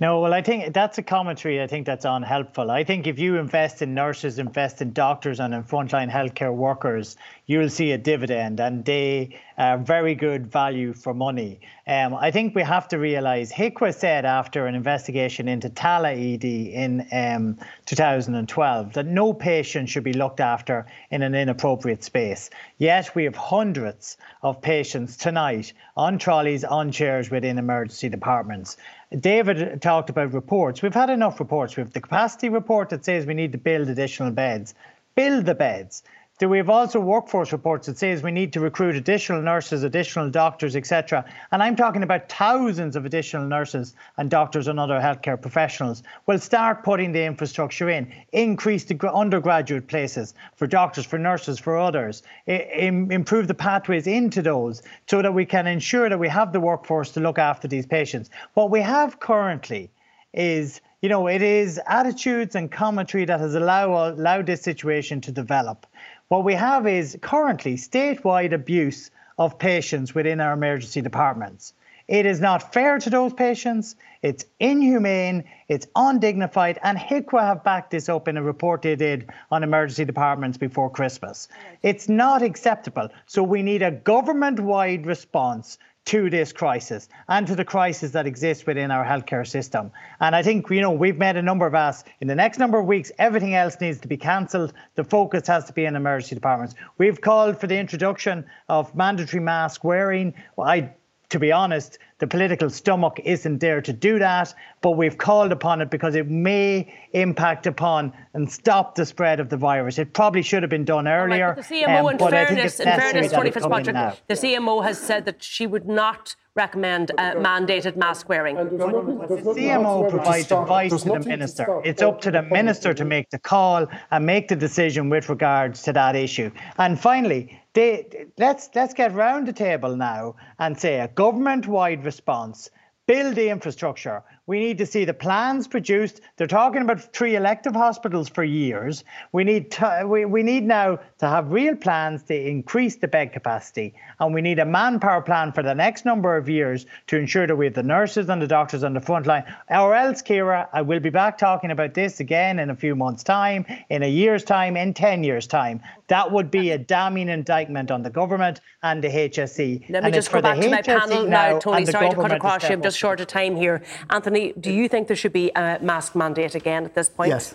No, 0.00 0.20
well, 0.20 0.34
I 0.34 0.42
think 0.42 0.72
that's 0.72 0.98
a 0.98 1.02
commentary 1.02 1.62
I 1.62 1.66
think 1.66 1.86
that's 1.86 2.04
unhelpful. 2.04 2.70
I 2.70 2.82
think 2.82 3.06
if 3.06 3.18
you 3.18 3.36
invest 3.36 3.82
in 3.82 3.94
nurses, 3.94 4.38
invest 4.38 4.82
in 4.82 4.92
doctors 4.92 5.38
and 5.38 5.54
in 5.54 5.62
frontline 5.62 6.10
healthcare 6.10 6.54
workers, 6.54 7.16
you'll 7.46 7.68
see 7.68 7.92
a 7.92 7.98
dividend 7.98 8.60
and 8.60 8.84
they 8.84 9.38
are 9.58 9.76
very 9.76 10.14
good 10.14 10.50
value 10.50 10.92
for 10.92 11.12
money. 11.12 11.60
Um, 11.86 12.14
I 12.14 12.30
think 12.30 12.54
we 12.54 12.62
have 12.62 12.88
to 12.88 12.98
realise, 12.98 13.52
HIQA 13.52 13.94
said 13.94 14.24
after 14.24 14.66
an 14.66 14.74
investigation 14.74 15.48
into 15.48 15.68
Tallaght 15.68 16.34
ED 16.34 16.44
in 16.44 17.06
um, 17.12 17.58
2012 17.86 18.92
that 18.92 19.06
no 19.06 19.32
patient 19.32 19.88
should 19.88 20.04
be 20.04 20.12
looked 20.12 20.40
after 20.40 20.86
in 21.10 21.22
an 21.22 21.34
inappropriate 21.34 22.04
space. 22.04 22.50
Yet 22.78 23.14
we 23.14 23.24
have 23.24 23.36
hundreds 23.36 24.16
of 24.42 24.62
patients 24.62 25.16
tonight 25.16 25.72
on 25.96 26.18
trolleys, 26.18 26.64
on 26.64 26.92
chairs 26.92 27.30
within 27.30 27.58
emergency 27.58 28.08
departments. 28.08 28.76
David 29.18 29.82
talked 29.82 30.10
about 30.10 30.32
reports. 30.32 30.80
We've 30.80 30.94
had 30.94 31.10
enough 31.10 31.38
reports. 31.38 31.76
We 31.76 31.82
have 31.82 31.92
the 31.92 32.00
capacity 32.00 32.48
report 32.48 32.88
that 32.90 33.04
says 33.04 33.26
we 33.26 33.34
need 33.34 33.52
to 33.52 33.58
build 33.58 33.88
additional 33.88 34.30
beds. 34.30 34.74
Build 35.14 35.44
the 35.44 35.54
beds. 35.54 36.02
We 36.48 36.58
have 36.58 36.70
also 36.70 36.98
workforce 36.98 37.52
reports 37.52 37.86
that 37.86 37.98
says 37.98 38.22
we 38.22 38.32
need 38.32 38.52
to 38.54 38.60
recruit 38.60 38.96
additional 38.96 39.40
nurses, 39.42 39.84
additional 39.84 40.28
doctors, 40.28 40.74
etc. 40.74 41.24
And 41.52 41.62
I'm 41.62 41.76
talking 41.76 42.02
about 42.02 42.28
thousands 42.28 42.96
of 42.96 43.04
additional 43.04 43.46
nurses 43.46 43.94
and 44.16 44.28
doctors 44.28 44.66
and 44.66 44.80
other 44.80 44.98
healthcare 44.98 45.40
professionals. 45.40 46.02
We'll 46.26 46.40
start 46.40 46.82
putting 46.82 47.12
the 47.12 47.24
infrastructure 47.24 47.90
in, 47.90 48.12
increase 48.32 48.84
the 48.84 49.12
undergraduate 49.12 49.86
places 49.86 50.34
for 50.56 50.66
doctors, 50.66 51.06
for 51.06 51.18
nurses, 51.18 51.58
for 51.58 51.78
others, 51.78 52.22
improve 52.46 53.46
the 53.46 53.54
pathways 53.54 54.06
into 54.06 54.42
those 54.42 54.82
so 55.06 55.22
that 55.22 55.32
we 55.32 55.46
can 55.46 55.66
ensure 55.66 56.08
that 56.08 56.18
we 56.18 56.28
have 56.28 56.52
the 56.52 56.60
workforce 56.60 57.12
to 57.12 57.20
look 57.20 57.38
after 57.38 57.68
these 57.68 57.86
patients. 57.86 58.30
What 58.54 58.70
we 58.70 58.80
have 58.80 59.20
currently 59.20 59.90
is 60.32 60.80
you 61.02 61.08
know, 61.08 61.26
it 61.26 61.42
is 61.42 61.80
attitudes 61.88 62.54
and 62.54 62.70
commentary 62.70 63.24
that 63.24 63.40
has 63.40 63.56
allow, 63.56 64.10
allowed 64.10 64.46
this 64.46 64.62
situation 64.62 65.20
to 65.22 65.32
develop. 65.32 65.84
What 66.32 66.44
we 66.44 66.54
have 66.54 66.86
is 66.86 67.18
currently 67.20 67.76
statewide 67.76 68.54
abuse 68.54 69.10
of 69.36 69.58
patients 69.58 70.14
within 70.14 70.40
our 70.40 70.54
emergency 70.54 71.02
departments. 71.02 71.74
It 72.08 72.24
is 72.24 72.40
not 72.40 72.72
fair 72.72 72.98
to 73.00 73.10
those 73.10 73.34
patients. 73.34 73.96
It's 74.22 74.46
inhumane. 74.58 75.44
It's 75.68 75.86
undignified. 75.94 76.78
And 76.82 76.96
HIQA 76.96 77.42
have 77.42 77.64
backed 77.64 77.90
this 77.90 78.08
up 78.08 78.28
in 78.28 78.38
a 78.38 78.42
report 78.42 78.80
they 78.80 78.96
did 78.96 79.28
on 79.50 79.62
emergency 79.62 80.06
departments 80.06 80.56
before 80.56 80.88
Christmas. 80.88 81.48
It's 81.82 82.08
not 82.08 82.40
acceptable. 82.40 83.10
So 83.26 83.42
we 83.42 83.62
need 83.62 83.82
a 83.82 83.90
government 83.90 84.58
wide 84.58 85.04
response 85.04 85.76
to 86.04 86.28
this 86.28 86.52
crisis 86.52 87.08
and 87.28 87.46
to 87.46 87.54
the 87.54 87.64
crisis 87.64 88.10
that 88.10 88.26
exists 88.26 88.66
within 88.66 88.90
our 88.90 89.04
healthcare 89.04 89.46
system. 89.46 89.90
And 90.20 90.34
I 90.34 90.42
think, 90.42 90.68
you 90.70 90.80
know, 90.80 90.90
we've 90.90 91.16
made 91.16 91.36
a 91.36 91.42
number 91.42 91.66
of 91.66 91.74
asks. 91.74 92.08
In 92.20 92.28
the 92.28 92.34
next 92.34 92.58
number 92.58 92.78
of 92.78 92.86
weeks, 92.86 93.12
everything 93.18 93.54
else 93.54 93.80
needs 93.80 94.00
to 94.00 94.08
be 94.08 94.16
cancelled. 94.16 94.72
The 94.96 95.04
focus 95.04 95.46
has 95.46 95.64
to 95.66 95.72
be 95.72 95.84
in 95.84 95.94
emergency 95.94 96.34
departments. 96.34 96.74
We've 96.98 97.20
called 97.20 97.60
for 97.60 97.66
the 97.66 97.78
introduction 97.78 98.44
of 98.68 98.94
mandatory 98.94 99.42
mask 99.42 99.84
wearing. 99.84 100.34
I 100.58 100.90
to 101.32 101.38
be 101.38 101.50
honest, 101.50 101.98
the 102.22 102.26
political 102.28 102.70
stomach 102.70 103.18
isn't 103.24 103.58
there 103.58 103.82
to 103.82 103.92
do 103.92 104.20
that, 104.20 104.54
but 104.80 104.92
we've 104.92 105.18
called 105.18 105.50
upon 105.50 105.80
it 105.80 105.90
because 105.90 106.14
it 106.14 106.28
may 106.28 106.94
impact 107.14 107.66
upon 107.66 108.12
and 108.34 108.48
stop 108.48 108.94
the 108.94 109.04
spread 109.04 109.40
of 109.40 109.48
the 109.48 109.56
virus. 109.56 109.98
It 109.98 110.12
probably 110.12 110.42
should 110.42 110.62
have 110.62 110.70
been 110.70 110.84
done 110.84 111.08
earlier. 111.08 111.54
But 111.56 111.66
the 111.66 111.74
CMO, 111.74 111.98
um, 111.98 112.10
in 112.10 112.16
but 112.18 112.32
I 112.32 112.44
think 112.44 112.58
fairness, 112.58 112.78
in 112.78 112.84
fairness, 112.86 113.30
that 113.32 113.36
Tony 113.36 113.48
it 113.48 113.54
now. 113.56 114.10
Fitzpatrick, 114.10 114.28
the 114.28 114.34
CMO 114.34 114.84
has 114.84 115.00
said 115.00 115.24
that 115.24 115.42
she 115.42 115.66
would 115.66 115.88
not 115.88 116.36
recommend 116.54 117.10
uh, 117.18 117.32
mandated 117.34 117.96
mask 117.96 118.28
wearing. 118.28 118.54
The 118.54 118.62
CMO 118.62 120.08
provides 120.10 120.52
advice 120.52 121.02
to 121.02 121.08
the 121.08 121.20
minister. 121.20 121.80
It's 121.84 122.02
up 122.02 122.20
to 122.20 122.30
the 122.30 122.42
minister 122.42 122.94
to 122.94 123.04
make 123.04 123.30
the 123.30 123.38
call 123.38 123.86
and 124.10 124.26
make 124.26 124.48
the 124.48 124.56
decision 124.56 125.08
with 125.08 125.28
regards 125.28 125.82
to 125.82 125.92
that 125.94 126.14
issue. 126.14 126.50
And 126.78 127.00
finally, 127.00 127.58
they, 127.74 128.26
let's 128.36 128.68
let's 128.74 128.92
get 128.92 129.14
round 129.14 129.48
the 129.48 129.52
table 129.52 129.96
now 129.96 130.36
and 130.58 130.78
say 130.78 131.00
a 131.00 131.08
government-wide 131.08 132.04
response. 132.12 132.68
Build 133.06 133.34
the 133.36 133.48
infrastructure. 133.48 134.22
We 134.52 134.60
need 134.60 134.76
to 134.78 134.84
see 134.84 135.06
the 135.06 135.14
plans 135.14 135.66
produced. 135.66 136.20
They're 136.36 136.46
talking 136.46 136.82
about 136.82 137.00
three 137.14 137.36
elective 137.36 137.74
hospitals 137.74 138.28
for 138.28 138.44
years. 138.44 139.02
We 139.32 139.44
need 139.44 139.70
to, 139.70 140.04
we, 140.06 140.26
we 140.26 140.42
need 140.42 140.64
now 140.64 140.98
to 141.20 141.26
have 141.26 141.50
real 141.50 141.74
plans 141.74 142.22
to 142.24 142.38
increase 142.38 142.96
the 142.96 143.08
bed 143.08 143.32
capacity, 143.32 143.94
and 144.20 144.34
we 144.34 144.42
need 144.42 144.58
a 144.58 144.66
manpower 144.66 145.22
plan 145.22 145.52
for 145.52 145.62
the 145.62 145.74
next 145.74 146.04
number 146.04 146.36
of 146.36 146.50
years 146.50 146.84
to 147.06 147.16
ensure 147.16 147.46
that 147.46 147.56
we 147.56 147.64
have 147.64 147.72
the 147.72 147.82
nurses 147.82 148.28
and 148.28 148.42
the 148.42 148.46
doctors 148.46 148.84
on 148.84 148.92
the 148.92 149.00
front 149.00 149.24
line. 149.24 149.44
Or 149.70 149.94
else, 149.94 150.20
Ciara, 150.20 150.68
I 150.74 150.82
will 150.82 151.00
be 151.00 151.08
back 151.08 151.38
talking 151.38 151.70
about 151.70 151.94
this 151.94 152.20
again 152.20 152.58
in 152.58 152.68
a 152.68 152.76
few 152.76 152.94
months' 152.94 153.22
time, 153.22 153.64
in 153.88 154.02
a 154.02 154.10
year's 154.10 154.44
time, 154.44 154.76
in 154.76 154.92
ten 154.92 155.24
years' 155.24 155.46
time. 155.46 155.80
That 156.08 156.30
would 156.30 156.50
be 156.50 156.72
a 156.72 156.78
damning 156.78 157.30
indictment 157.30 157.90
on 157.90 158.02
the 158.02 158.10
government 158.10 158.60
and 158.82 159.02
the 159.02 159.08
HSE. 159.08 159.88
Let 159.88 160.02
me 160.02 160.08
and 160.08 160.14
just 160.14 160.30
go 160.30 160.42
back 160.42 160.60
to 160.60 160.68
my 160.68 160.82
panel 160.82 161.26
now, 161.26 161.58
Tony. 161.58 161.86
Sorry 161.86 162.10
to 162.10 162.16
cut 162.16 162.32
across 162.32 162.64
you. 162.64 162.74
I'm 162.74 162.82
just 162.82 162.98
short 162.98 163.18
of 163.20 163.28
time 163.28 163.56
here. 163.56 163.82
Anthony, 164.10 164.41
do 164.50 164.72
you 164.72 164.88
think 164.88 165.06
there 165.06 165.16
should 165.16 165.32
be 165.32 165.50
a 165.54 165.78
mask 165.80 166.14
mandate 166.14 166.54
again 166.54 166.84
at 166.84 166.94
this 166.94 167.08
point? 167.08 167.30
Yes. 167.30 167.54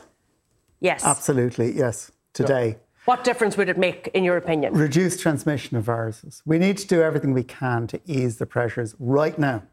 Yes. 0.80 1.04
Absolutely, 1.04 1.72
yes. 1.72 2.12
Today. 2.34 2.78
What 3.06 3.24
difference 3.24 3.58
would 3.58 3.70
it 3.70 3.78
make, 3.78 4.10
in 4.14 4.24
your 4.24 4.38
opinion? 4.38 4.74
Reduce 4.74 5.20
transmission 5.20 5.78
of 5.78 5.84
viruses. 5.84 6.42
We 6.46 6.60
need 6.60 6.78
to 6.80 6.88
do 6.88 7.02
everything 7.02 7.34
we 7.34 7.44
can 7.44 7.88
to 7.88 8.00
ease 8.06 8.38
the 8.38 8.46
pressures 8.46 8.96
right 9.00 9.38
now. 9.40 9.64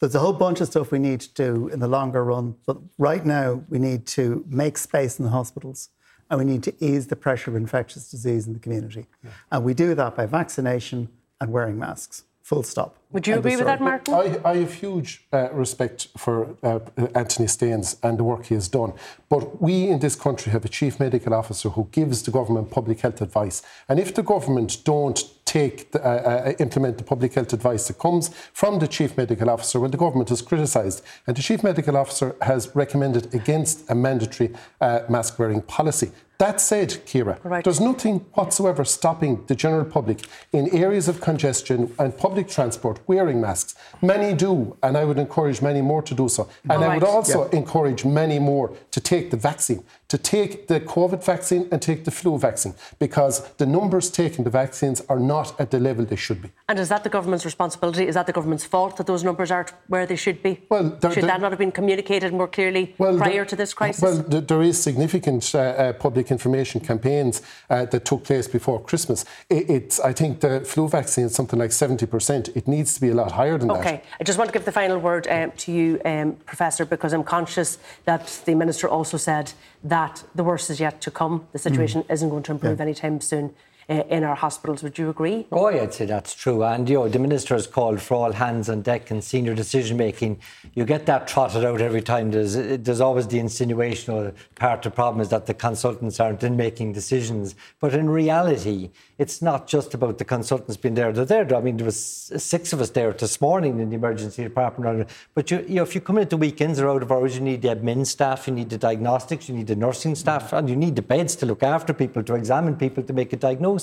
There's 0.00 0.14
a 0.14 0.18
whole 0.18 0.32
bunch 0.32 0.60
of 0.60 0.66
stuff 0.66 0.90
we 0.90 0.98
need 0.98 1.20
to 1.20 1.34
do 1.34 1.68
in 1.68 1.78
the 1.78 1.86
longer 1.86 2.24
run, 2.24 2.56
but 2.66 2.78
right 2.98 3.24
now 3.24 3.62
we 3.68 3.78
need 3.78 4.06
to 4.08 4.44
make 4.48 4.78
space 4.78 5.18
in 5.18 5.26
the 5.26 5.30
hospitals 5.30 5.90
and 6.30 6.38
we 6.38 6.44
need 6.44 6.62
to 6.62 6.74
ease 6.84 7.08
the 7.08 7.16
pressure 7.16 7.50
of 7.50 7.56
infectious 7.56 8.10
disease 8.10 8.46
in 8.46 8.54
the 8.54 8.58
community. 8.58 9.06
Yeah. 9.22 9.30
And 9.52 9.64
we 9.64 9.74
do 9.74 9.94
that 9.94 10.16
by 10.16 10.26
vaccination 10.26 11.08
and 11.40 11.52
wearing 11.52 11.78
masks. 11.78 12.24
Full 12.42 12.62
stop. 12.62 12.96
Would 13.12 13.26
you 13.26 13.36
agree 13.38 13.56
with 13.56 13.66
that, 13.66 13.80
Martin? 13.80 14.14
I, 14.14 14.40
I 14.44 14.56
have 14.58 14.74
huge 14.74 15.26
uh, 15.32 15.50
respect 15.52 16.08
for 16.16 16.56
uh, 16.62 16.78
Anthony 17.14 17.48
Staines 17.48 17.96
and 18.02 18.18
the 18.18 18.24
work 18.24 18.46
he 18.46 18.54
has 18.54 18.68
done. 18.68 18.92
But 19.28 19.60
we 19.60 19.88
in 19.88 19.98
this 19.98 20.14
country 20.14 20.52
have 20.52 20.64
a 20.64 20.68
chief 20.68 21.00
medical 21.00 21.34
officer 21.34 21.70
who 21.70 21.88
gives 21.90 22.22
the 22.22 22.30
government 22.30 22.70
public 22.70 23.00
health 23.00 23.20
advice. 23.20 23.62
And 23.88 23.98
if 23.98 24.14
the 24.14 24.22
government 24.22 24.78
don't 24.84 25.18
take 25.50 25.90
the, 25.90 26.00
uh, 26.00 26.08
uh, 26.08 26.52
implement 26.60 26.96
the 26.96 27.04
public 27.04 27.34
health 27.34 27.52
advice 27.52 27.88
that 27.88 27.98
comes 27.98 28.30
from 28.52 28.78
the 28.78 28.86
chief 28.86 29.16
medical 29.16 29.50
officer, 29.50 29.80
when 29.80 29.90
the 29.90 29.96
government 29.96 30.28
has 30.28 30.42
criticised, 30.42 31.02
and 31.26 31.36
the 31.36 31.42
chief 31.42 31.64
medical 31.64 31.96
officer 31.96 32.36
has 32.42 32.70
recommended 32.76 33.34
against 33.34 33.90
a 33.90 33.94
mandatory 33.94 34.50
uh, 34.80 35.00
mask 35.08 35.38
wearing 35.40 35.62
policy. 35.62 36.10
That 36.38 36.58
said, 36.58 37.04
Ciara, 37.04 37.38
right. 37.44 37.62
there's 37.64 37.80
nothing 37.80 38.20
whatsoever 38.32 38.82
stopping 38.84 39.44
the 39.46 39.54
general 39.54 39.84
public 39.84 40.18
in 40.52 40.74
areas 40.84 41.06
of 41.06 41.20
congestion 41.20 41.92
and 41.98 42.16
public 42.16 42.48
transport 42.48 42.98
wearing 43.06 43.42
masks. 43.42 43.74
Many 44.00 44.34
do, 44.34 44.74
and 44.82 44.96
I 44.96 45.04
would 45.04 45.18
encourage 45.18 45.60
many 45.60 45.82
more 45.82 46.00
to 46.00 46.14
do 46.14 46.28
so. 46.30 46.48
And 46.70 46.82
I 46.82 46.94
would 46.94 47.04
also 47.04 47.38
yeah. 47.40 47.58
encourage 47.58 48.06
many 48.06 48.38
more 48.38 48.72
to 48.90 49.00
take 49.00 49.30
the 49.30 49.36
vaccine, 49.36 49.82
to 50.10 50.18
take 50.18 50.66
the 50.66 50.80
COVID 50.80 51.24
vaccine 51.24 51.68
and 51.70 51.80
take 51.80 52.04
the 52.04 52.10
flu 52.10 52.36
vaccine, 52.36 52.74
because 52.98 53.48
the 53.54 53.66
numbers 53.66 54.10
taking 54.10 54.44
the 54.44 54.50
vaccines 54.50 55.00
are 55.08 55.20
not 55.20 55.58
at 55.60 55.70
the 55.70 55.78
level 55.78 56.04
they 56.04 56.16
should 56.16 56.42
be. 56.42 56.50
And 56.68 56.78
is 56.78 56.88
that 56.88 57.04
the 57.04 57.08
government's 57.08 57.44
responsibility? 57.44 58.06
Is 58.06 58.16
that 58.16 58.26
the 58.26 58.32
government's 58.32 58.64
fault 58.64 58.96
that 58.96 59.06
those 59.06 59.22
numbers 59.22 59.50
aren't 59.52 59.72
where 59.86 60.06
they 60.06 60.16
should 60.16 60.42
be? 60.42 60.60
Well, 60.68 60.98
should 61.12 61.24
that 61.24 61.40
not 61.40 61.52
have 61.52 61.58
been 61.58 61.72
communicated 61.72 62.32
more 62.32 62.48
clearly 62.48 62.94
well, 62.98 63.16
prior 63.16 63.44
to 63.44 63.54
this 63.54 63.72
crisis? 63.72 64.02
Well, 64.02 64.16
there 64.40 64.62
is 64.62 64.82
significant 64.82 65.54
uh, 65.54 65.58
uh, 65.58 65.92
public 65.92 66.32
information 66.32 66.80
campaigns 66.80 67.42
uh, 67.70 67.84
that 67.86 68.04
took 68.04 68.24
place 68.24 68.48
before 68.48 68.82
Christmas. 68.82 69.24
It, 69.48 69.70
it's, 69.70 70.00
I 70.00 70.12
think 70.12 70.40
the 70.40 70.60
flu 70.62 70.88
vaccine 70.88 71.26
is 71.26 71.34
something 71.36 71.58
like 71.58 71.70
70%. 71.70 72.56
It 72.56 72.66
needs 72.66 72.94
to 72.94 73.00
be 73.00 73.10
a 73.10 73.14
lot 73.14 73.30
higher 73.30 73.58
than 73.58 73.70
okay. 73.70 73.80
that. 73.80 73.94
Okay. 73.94 74.02
I 74.20 74.24
just 74.24 74.38
want 74.38 74.48
to 74.48 74.52
give 74.52 74.64
the 74.64 74.72
final 74.72 74.98
word 74.98 75.28
um, 75.28 75.52
to 75.52 75.72
you, 75.72 76.00
um, 76.04 76.32
Professor, 76.46 76.84
because 76.84 77.12
I'm 77.12 77.22
conscious 77.22 77.78
that 78.06 78.42
the 78.44 78.56
Minister 78.56 78.88
also 78.88 79.16
said 79.16 79.52
that 79.84 80.24
the 80.34 80.44
worst 80.44 80.70
is 80.70 80.80
yet 80.80 81.00
to 81.02 81.10
come. 81.10 81.46
The 81.52 81.58
situation 81.58 82.02
mm. 82.02 82.12
isn't 82.12 82.28
going 82.28 82.42
to 82.44 82.52
improve 82.52 82.78
yeah. 82.78 82.82
anytime 82.84 83.20
soon. 83.20 83.54
In 83.90 84.22
our 84.22 84.36
hospitals. 84.36 84.84
Would 84.84 84.98
you 84.98 85.10
agree? 85.10 85.48
Oh, 85.50 85.66
I'd 85.66 85.92
say 85.92 86.04
that's 86.04 86.32
true. 86.32 86.62
And 86.62 86.88
you 86.88 86.94
know, 86.94 87.08
the 87.08 87.18
minister 87.18 87.56
has 87.56 87.66
called 87.66 88.00
for 88.00 88.14
all 88.14 88.30
hands 88.30 88.68
on 88.68 88.82
deck 88.82 89.10
and 89.10 89.22
senior 89.22 89.52
decision 89.52 89.96
making. 89.96 90.38
You 90.74 90.84
get 90.84 91.06
that 91.06 91.26
trotted 91.26 91.64
out 91.64 91.80
every 91.80 92.00
time. 92.00 92.30
There's 92.30 92.54
there's 92.54 93.00
always 93.00 93.26
the 93.26 93.40
insinuation 93.40 94.14
or 94.14 94.32
part 94.54 94.86
of 94.86 94.92
the 94.92 94.94
problem 94.94 95.20
is 95.20 95.30
that 95.30 95.46
the 95.46 95.54
consultants 95.54 96.20
aren't 96.20 96.44
in 96.44 96.56
making 96.56 96.92
decisions. 96.92 97.56
But 97.80 97.94
in 97.94 98.08
reality, 98.08 98.90
it's 99.18 99.42
not 99.42 99.66
just 99.66 99.92
about 99.92 100.18
the 100.18 100.24
consultants 100.24 100.76
being 100.76 100.94
there. 100.94 101.12
They're 101.12 101.24
there. 101.24 101.56
I 101.56 101.60
mean, 101.60 101.76
there 101.76 101.86
was 101.86 101.98
six 101.98 102.72
of 102.72 102.80
us 102.80 102.90
there 102.90 103.12
this 103.12 103.40
morning 103.40 103.80
in 103.80 103.90
the 103.90 103.96
emergency 103.96 104.44
department. 104.44 105.08
But 105.34 105.50
you, 105.50 105.64
you 105.66 105.74
know, 105.74 105.82
if 105.82 105.96
you 105.96 106.00
come 106.00 106.18
into 106.18 106.36
weekends 106.36 106.78
or 106.78 106.88
out 106.88 107.02
of 107.02 107.10
hours, 107.10 107.34
you 107.34 107.40
need 107.40 107.62
the 107.62 107.74
admin 107.74 108.06
staff, 108.06 108.46
you 108.46 108.54
need 108.54 108.70
the 108.70 108.78
diagnostics, 108.78 109.48
you 109.48 109.56
need 109.56 109.66
the 109.66 109.74
nursing 109.74 110.14
staff, 110.14 110.52
and 110.52 110.70
you 110.70 110.76
need 110.76 110.94
the 110.94 111.02
beds 111.02 111.34
to 111.36 111.46
look 111.46 111.64
after 111.64 111.92
people, 111.92 112.22
to 112.22 112.36
examine 112.36 112.76
people, 112.76 113.02
to 113.02 113.12
make 113.12 113.32
a 113.32 113.36
diagnosis 113.36 113.79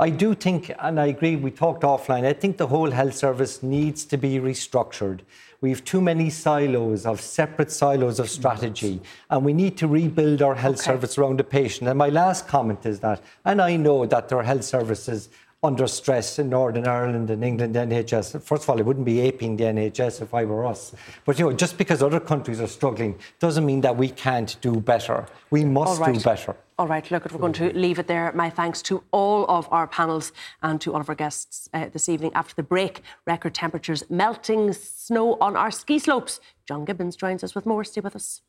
I 0.00 0.10
do 0.10 0.34
think, 0.34 0.72
and 0.78 1.00
I 1.00 1.06
agree, 1.06 1.34
we 1.34 1.50
talked 1.50 1.82
offline, 1.82 2.24
I 2.24 2.32
think 2.32 2.56
the 2.56 2.68
whole 2.68 2.90
health 2.90 3.14
service 3.14 3.62
needs 3.64 4.04
to 4.04 4.16
be 4.16 4.38
restructured. 4.38 5.20
We 5.60 5.70
have 5.70 5.82
too 5.84 6.00
many 6.00 6.30
silos 6.30 7.04
of 7.04 7.20
separate 7.20 7.72
silos 7.72 8.20
of 8.20 8.30
strategy, 8.30 9.00
and 9.28 9.44
we 9.44 9.52
need 9.52 9.76
to 9.78 9.88
rebuild 9.88 10.40
our 10.40 10.54
health 10.54 10.76
okay. 10.76 10.92
service 10.92 11.18
around 11.18 11.40
the 11.40 11.44
patient. 11.44 11.88
And 11.88 11.98
my 11.98 12.10
last 12.10 12.46
comment 12.46 12.86
is 12.86 13.00
that, 13.00 13.20
and 13.44 13.60
I 13.60 13.74
know 13.74 14.06
that 14.06 14.28
there 14.28 14.38
are 14.38 14.44
health 14.44 14.62
services 14.62 15.30
under 15.62 15.88
stress 15.88 16.38
in 16.38 16.48
Northern 16.48 16.86
Ireland 16.86 17.30
and 17.30 17.42
England, 17.42 17.74
the 17.74 17.80
NHS. 17.80 18.40
First 18.42 18.62
of 18.62 18.70
all, 18.70 18.78
I 18.78 18.82
wouldn't 18.82 19.04
be 19.04 19.20
aping 19.20 19.56
the 19.56 19.64
NHS 19.64 20.22
if 20.22 20.32
I 20.32 20.44
were 20.44 20.64
us. 20.64 20.94
But 21.24 21.38
you 21.38 21.46
know, 21.46 21.56
just 21.56 21.76
because 21.76 22.00
other 22.02 22.20
countries 22.20 22.60
are 22.60 22.68
struggling 22.68 23.18
doesn't 23.40 23.66
mean 23.66 23.80
that 23.80 23.96
we 23.96 24.08
can't 24.10 24.56
do 24.60 24.76
better. 24.80 25.26
We 25.50 25.64
must 25.64 26.00
right. 26.00 26.14
do 26.14 26.20
better. 26.20 26.54
All 26.78 26.86
right, 26.86 27.10
look, 27.10 27.28
we're 27.32 27.40
going 27.40 27.52
to 27.54 27.72
leave 27.76 27.98
it 27.98 28.06
there. 28.06 28.30
My 28.34 28.50
thanks 28.50 28.82
to 28.82 29.02
all 29.10 29.44
of 29.48 29.66
our 29.72 29.88
panels 29.88 30.30
and 30.62 30.80
to 30.82 30.94
all 30.94 31.00
of 31.00 31.08
our 31.08 31.16
guests 31.16 31.68
uh, 31.74 31.88
this 31.92 32.08
evening. 32.08 32.30
After 32.34 32.54
the 32.54 32.62
break, 32.62 33.02
record 33.26 33.52
temperatures, 33.52 34.04
melting 34.08 34.72
snow 34.72 35.38
on 35.40 35.56
our 35.56 35.72
ski 35.72 35.98
slopes. 35.98 36.38
John 36.66 36.84
Gibbons 36.84 37.16
joins 37.16 37.42
us 37.42 37.56
with 37.56 37.66
more. 37.66 37.82
Stay 37.82 38.00
with 38.00 38.14
us. 38.14 38.42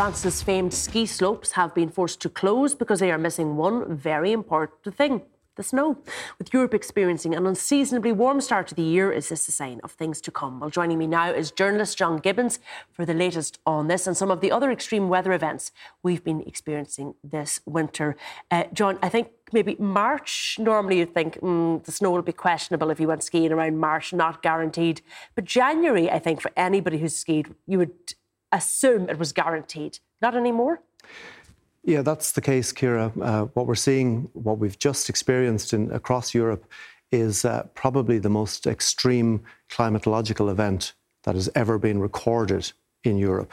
France's 0.00 0.42
famed 0.42 0.72
ski 0.72 1.04
slopes 1.04 1.52
have 1.52 1.74
been 1.74 1.90
forced 1.90 2.22
to 2.22 2.30
close 2.30 2.74
because 2.74 3.00
they 3.00 3.12
are 3.12 3.18
missing 3.18 3.58
one 3.58 3.94
very 3.94 4.32
important 4.32 4.96
thing 4.96 5.20
the 5.56 5.62
snow. 5.62 5.98
With 6.38 6.54
Europe 6.54 6.72
experiencing 6.72 7.34
an 7.34 7.46
unseasonably 7.46 8.12
warm 8.12 8.40
start 8.40 8.66
to 8.68 8.74
the 8.74 8.80
year, 8.80 9.12
is 9.12 9.28
this 9.28 9.46
a 9.46 9.52
sign 9.52 9.78
of 9.84 9.92
things 9.92 10.22
to 10.22 10.30
come? 10.30 10.58
Well, 10.58 10.70
joining 10.70 10.96
me 10.96 11.06
now 11.06 11.30
is 11.30 11.50
journalist 11.50 11.98
John 11.98 12.16
Gibbons 12.16 12.60
for 12.90 13.04
the 13.04 13.12
latest 13.12 13.58
on 13.66 13.88
this 13.88 14.06
and 14.06 14.16
some 14.16 14.30
of 14.30 14.40
the 14.40 14.50
other 14.50 14.72
extreme 14.72 15.10
weather 15.10 15.34
events 15.34 15.70
we've 16.02 16.24
been 16.24 16.40
experiencing 16.46 17.14
this 17.22 17.60
winter. 17.66 18.16
Uh, 18.50 18.64
John, 18.72 18.98
I 19.02 19.10
think 19.10 19.28
maybe 19.52 19.76
March, 19.78 20.56
normally 20.58 21.00
you'd 21.00 21.12
think 21.12 21.38
mm, 21.40 21.84
the 21.84 21.92
snow 21.92 22.10
will 22.12 22.22
be 22.22 22.32
questionable 22.32 22.88
if 22.88 23.00
you 23.00 23.08
went 23.08 23.22
skiing 23.22 23.52
around 23.52 23.76
March, 23.76 24.14
not 24.14 24.42
guaranteed. 24.42 25.02
But 25.34 25.44
January, 25.44 26.10
I 26.10 26.20
think, 26.20 26.40
for 26.40 26.52
anybody 26.56 26.96
who's 26.96 27.14
skied, 27.14 27.54
you 27.66 27.76
would 27.76 28.14
assume 28.52 29.08
it 29.08 29.18
was 29.18 29.32
guaranteed. 29.32 29.98
Not 30.20 30.36
anymore? 30.36 30.82
Yeah, 31.82 32.02
that's 32.02 32.32
the 32.32 32.40
case, 32.40 32.72
Ciara. 32.72 33.12
Uh, 33.20 33.44
what 33.54 33.66
we're 33.66 33.74
seeing, 33.74 34.28
what 34.34 34.58
we've 34.58 34.78
just 34.78 35.08
experienced 35.08 35.72
in, 35.72 35.90
across 35.92 36.34
Europe, 36.34 36.64
is 37.10 37.44
uh, 37.44 37.64
probably 37.74 38.18
the 38.18 38.28
most 38.28 38.66
extreme 38.66 39.42
climatological 39.70 40.50
event 40.50 40.92
that 41.24 41.34
has 41.34 41.48
ever 41.54 41.78
been 41.78 42.00
recorded 42.00 42.70
in 43.04 43.16
Europe. 43.16 43.52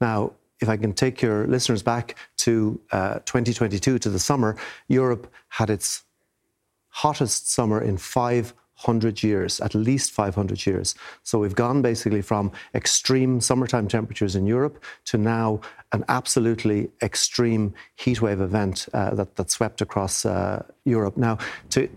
Now, 0.00 0.32
if 0.60 0.68
I 0.68 0.76
can 0.76 0.92
take 0.92 1.20
your 1.20 1.46
listeners 1.46 1.82
back 1.82 2.16
to 2.38 2.80
uh, 2.92 3.14
2022, 3.26 3.98
to 3.98 4.08
the 4.08 4.18
summer, 4.18 4.56
Europe 4.88 5.30
had 5.48 5.68
its 5.68 6.04
hottest 6.88 7.50
summer 7.50 7.82
in 7.82 7.98
five 7.98 8.54
100 8.76 9.22
years, 9.22 9.60
at 9.60 9.74
least 9.74 10.10
500 10.12 10.66
years. 10.66 10.94
So 11.22 11.38
we've 11.38 11.54
gone 11.54 11.80
basically 11.82 12.22
from 12.22 12.52
extreme 12.74 13.40
summertime 13.40 13.88
temperatures 13.88 14.34
in 14.36 14.46
Europe 14.46 14.82
to 15.06 15.18
now 15.18 15.60
an 15.92 16.04
absolutely 16.08 16.90
extreme 17.02 17.72
heatwave 17.98 18.40
event 18.40 18.88
uh, 18.92 19.14
that, 19.14 19.36
that 19.36 19.50
swept 19.50 19.80
across 19.80 20.24
uh, 20.24 20.64
Europe. 20.84 21.16
Now, 21.16 21.38
to 21.70 21.88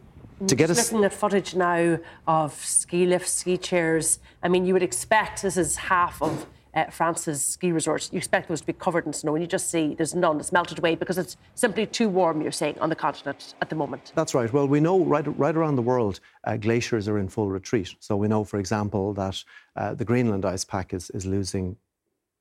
to 0.47 0.55
get 0.55 0.69
us 0.69 0.91
looking 0.91 1.03
at 1.03 1.13
footage 1.13 1.55
now 1.55 1.97
of 2.27 2.53
ski 2.53 3.07
lifts, 3.07 3.31
ski 3.31 3.57
chairs. 3.57 4.19
I 4.43 4.49
mean, 4.49 4.67
you 4.67 4.73
would 4.73 4.83
expect 4.83 5.41
this 5.41 5.57
is 5.57 5.75
half 5.77 6.21
of 6.21 6.45
uh, 6.73 6.85
France's 6.85 7.43
ski 7.43 7.71
resorts, 7.71 8.09
you 8.11 8.17
expect 8.17 8.47
those 8.49 8.61
to 8.61 8.67
be 8.67 8.73
covered 8.73 9.05
in 9.05 9.13
snow, 9.13 9.35
and 9.35 9.43
you 9.43 9.47
just 9.47 9.69
see 9.69 9.95
there's 9.95 10.15
none. 10.15 10.39
It's 10.39 10.51
melted 10.51 10.79
away 10.79 10.95
because 10.95 11.17
it's 11.17 11.37
simply 11.55 11.85
too 11.85 12.09
warm. 12.09 12.41
You're 12.41 12.51
saying 12.51 12.77
on 12.79 12.89
the 12.89 12.95
continent 12.95 13.55
at 13.61 13.69
the 13.69 13.75
moment. 13.75 14.11
That's 14.15 14.33
right. 14.33 14.51
Well, 14.51 14.67
we 14.67 14.79
know 14.79 15.03
right 15.03 15.27
right 15.37 15.55
around 15.55 15.75
the 15.75 15.81
world, 15.81 16.19
uh, 16.43 16.57
glaciers 16.57 17.07
are 17.07 17.17
in 17.17 17.29
full 17.29 17.49
retreat. 17.49 17.95
So 17.99 18.15
we 18.15 18.27
know, 18.27 18.43
for 18.43 18.59
example, 18.59 19.13
that 19.13 19.43
uh, 19.75 19.93
the 19.93 20.05
Greenland 20.05 20.45
ice 20.45 20.63
pack 20.63 20.93
is 20.93 21.09
is 21.11 21.25
losing 21.25 21.77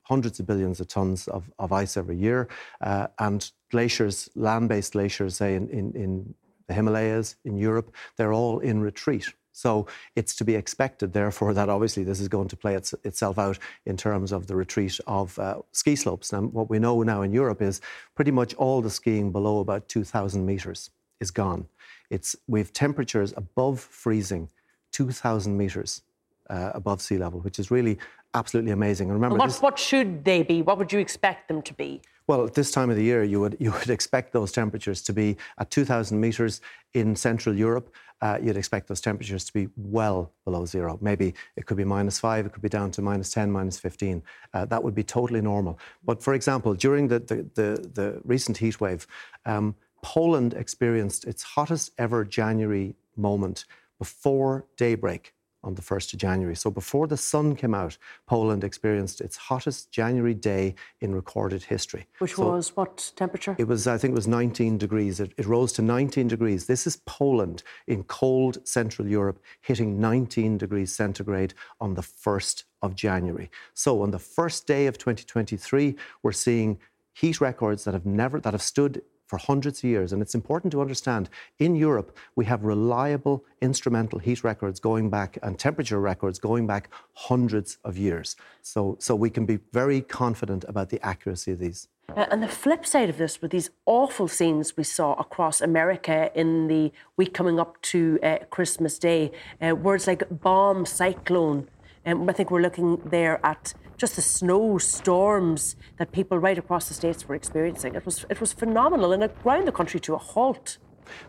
hundreds 0.02 0.38
of 0.38 0.46
billions 0.46 0.80
of 0.80 0.86
tons 0.86 1.26
of, 1.28 1.50
of 1.58 1.72
ice 1.72 1.96
every 1.96 2.16
year, 2.16 2.48
uh, 2.80 3.08
and 3.18 3.50
glaciers, 3.70 4.28
land-based 4.36 4.92
glaciers, 4.92 5.34
say 5.36 5.56
in, 5.56 5.68
in, 5.68 5.92
in 5.94 6.34
the 6.68 6.74
Himalayas, 6.74 7.36
in 7.44 7.56
Europe, 7.56 7.92
they're 8.16 8.32
all 8.32 8.60
in 8.60 8.80
retreat. 8.80 9.32
So 9.56 9.86
it's 10.14 10.36
to 10.36 10.44
be 10.44 10.54
expected, 10.54 11.14
therefore, 11.14 11.54
that 11.54 11.70
obviously 11.70 12.04
this 12.04 12.20
is 12.20 12.28
going 12.28 12.48
to 12.48 12.56
play 12.58 12.74
its, 12.74 12.94
itself 13.04 13.38
out 13.38 13.58
in 13.86 13.96
terms 13.96 14.30
of 14.30 14.48
the 14.48 14.54
retreat 14.54 15.00
of 15.06 15.38
uh, 15.38 15.62
ski 15.72 15.96
slopes. 15.96 16.34
And 16.34 16.52
what 16.52 16.68
we 16.68 16.78
know 16.78 17.02
now 17.02 17.22
in 17.22 17.32
Europe 17.32 17.62
is 17.62 17.80
pretty 18.14 18.30
much 18.30 18.52
all 18.56 18.82
the 18.82 18.90
skiing 18.90 19.32
below 19.32 19.60
about 19.60 19.88
2,000 19.88 20.44
metres 20.44 20.90
is 21.20 21.30
gone. 21.30 21.66
It's, 22.10 22.36
we 22.46 22.60
have 22.60 22.74
temperatures 22.74 23.32
above 23.34 23.80
freezing, 23.80 24.50
2,000 24.92 25.56
metres 25.56 26.02
uh, 26.50 26.72
above 26.74 27.00
sea 27.00 27.16
level, 27.16 27.40
which 27.40 27.58
is 27.58 27.70
really 27.70 27.98
absolutely 28.34 28.72
amazing. 28.72 29.08
And 29.08 29.14
remember, 29.14 29.38
what, 29.38 29.46
this, 29.46 29.62
what 29.62 29.78
should 29.78 30.24
they 30.24 30.42
be? 30.42 30.62
What 30.62 30.78
would 30.78 30.92
you 30.92 30.98
expect 30.98 31.48
them 31.48 31.62
to 31.62 31.74
be? 31.74 32.02
Well, 32.28 32.44
at 32.44 32.54
this 32.54 32.72
time 32.72 32.90
of 32.90 32.96
the 32.96 33.04
year, 33.04 33.22
you 33.22 33.40
would 33.40 33.56
you 33.60 33.70
would 33.72 33.90
expect 33.90 34.32
those 34.32 34.50
temperatures 34.50 35.02
to 35.02 35.12
be 35.12 35.36
at 35.58 35.70
2,000 35.70 36.20
metres 36.20 36.60
in 36.94 37.14
Central 37.14 37.54
Europe. 37.54 37.94
Uh, 38.22 38.38
you'd 38.42 38.56
expect 38.56 38.88
those 38.88 39.00
temperatures 39.00 39.44
to 39.44 39.52
be 39.52 39.68
well 39.76 40.32
below 40.44 40.64
zero. 40.64 40.98
Maybe 41.02 41.34
it 41.54 41.66
could 41.66 41.76
be 41.76 41.84
minus 41.84 42.18
five, 42.18 42.46
it 42.46 42.52
could 42.52 42.62
be 42.62 42.68
down 42.68 42.90
to 42.92 43.02
minus 43.02 43.30
10, 43.30 43.50
minus 43.52 43.78
15. 43.78 44.22
Uh, 44.54 44.64
that 44.64 44.82
would 44.82 44.94
be 44.94 45.04
totally 45.04 45.42
normal. 45.42 45.78
But 46.02 46.22
for 46.22 46.32
example, 46.34 46.74
during 46.74 47.08
the 47.08 47.20
the, 47.20 47.36
the, 47.54 47.90
the 47.94 48.20
recent 48.24 48.56
heat 48.56 48.80
wave, 48.80 49.06
um, 49.44 49.76
Poland 50.02 50.54
experienced 50.54 51.26
its 51.26 51.42
hottest 51.42 51.92
ever 51.98 52.24
January 52.24 52.96
moment 53.16 53.66
before 53.98 54.66
daybreak 54.76 55.32
on 55.66 55.74
the 55.74 55.82
1st 55.82 56.14
of 56.14 56.20
January. 56.20 56.54
So 56.54 56.70
before 56.70 57.08
the 57.08 57.16
sun 57.16 57.56
came 57.56 57.74
out, 57.74 57.98
Poland 58.26 58.62
experienced 58.62 59.20
its 59.20 59.36
hottest 59.36 59.90
January 59.90 60.32
day 60.32 60.76
in 61.00 61.14
recorded 61.14 61.64
history. 61.64 62.06
Which 62.20 62.36
so 62.36 62.52
was 62.52 62.76
what 62.76 63.12
temperature? 63.16 63.56
It 63.58 63.66
was, 63.66 63.86
I 63.86 63.98
think 63.98 64.12
it 64.12 64.14
was 64.14 64.28
19 64.28 64.78
degrees. 64.78 65.18
It, 65.18 65.32
it, 65.36 65.44
rose 65.44 65.72
to 65.74 65.82
19 65.82 66.28
degrees. 66.28 66.66
This 66.66 66.86
is 66.86 66.96
Poland 67.04 67.64
in 67.88 68.04
cold 68.04 68.66
Central 68.66 69.08
Europe 69.08 69.40
hitting 69.60 70.00
19 70.00 70.56
degrees 70.56 70.94
centigrade 70.94 71.52
on 71.80 71.94
the 71.94 72.02
1st 72.02 72.64
of 72.82 72.94
January. 72.94 73.50
So 73.74 74.02
on 74.02 74.12
the 74.12 74.18
first 74.20 74.66
day 74.66 74.86
of 74.86 74.98
2023, 74.98 75.96
we're 76.22 76.32
seeing 76.32 76.78
heat 77.12 77.40
records 77.40 77.84
that 77.84 77.94
have 77.94 78.06
never, 78.06 78.38
that 78.40 78.52
have 78.54 78.62
stood 78.62 79.02
for 79.26 79.36
hundreds 79.36 79.80
of 79.80 79.84
years. 79.84 80.12
And 80.12 80.22
it's 80.22 80.34
important 80.34 80.70
to 80.72 80.80
understand 80.80 81.28
in 81.58 81.74
Europe, 81.74 82.16
we 82.36 82.44
have 82.46 82.64
reliable 82.64 83.44
instrumental 83.60 84.18
heat 84.18 84.44
records 84.44 84.80
going 84.80 85.10
back 85.10 85.38
and 85.42 85.58
temperature 85.58 86.00
records 86.00 86.38
going 86.38 86.66
back 86.66 86.90
hundreds 87.14 87.78
of 87.84 87.98
years. 87.98 88.36
So, 88.62 88.96
so 89.00 89.14
we 89.14 89.30
can 89.30 89.46
be 89.46 89.58
very 89.72 90.00
confident 90.00 90.64
about 90.68 90.90
the 90.90 91.04
accuracy 91.04 91.52
of 91.52 91.58
these. 91.58 91.88
Uh, 92.14 92.24
and 92.30 92.42
the 92.42 92.48
flip 92.48 92.86
side 92.86 93.10
of 93.10 93.18
this 93.18 93.42
were 93.42 93.48
these 93.48 93.70
awful 93.84 94.28
scenes 94.28 94.76
we 94.76 94.84
saw 94.84 95.14
across 95.14 95.60
America 95.60 96.30
in 96.34 96.68
the 96.68 96.92
week 97.16 97.34
coming 97.34 97.58
up 97.58 97.80
to 97.82 98.18
uh, 98.22 98.38
Christmas 98.50 98.98
Day. 98.98 99.32
Uh, 99.60 99.74
words 99.74 100.06
like 100.06 100.22
bomb, 100.30 100.86
cyclone. 100.86 101.68
Um, 102.06 102.28
I 102.30 102.32
think 102.32 102.52
we're 102.52 102.62
looking 102.62 103.02
there 103.04 103.44
at 103.44 103.74
just 103.96 104.14
the 104.14 104.22
snow 104.22 104.78
storms 104.78 105.74
that 105.98 106.12
people 106.12 106.38
right 106.38 106.56
across 106.56 106.86
the 106.86 106.94
states 106.94 107.26
were 107.26 107.34
experiencing. 107.34 107.96
It 107.96 108.06
was 108.06 108.24
it 108.30 108.40
was 108.40 108.52
phenomenal 108.52 109.12
and 109.12 109.24
it 109.24 109.42
ground 109.42 109.66
the 109.66 109.72
country 109.72 109.98
to 110.00 110.14
a 110.14 110.18
halt. 110.18 110.78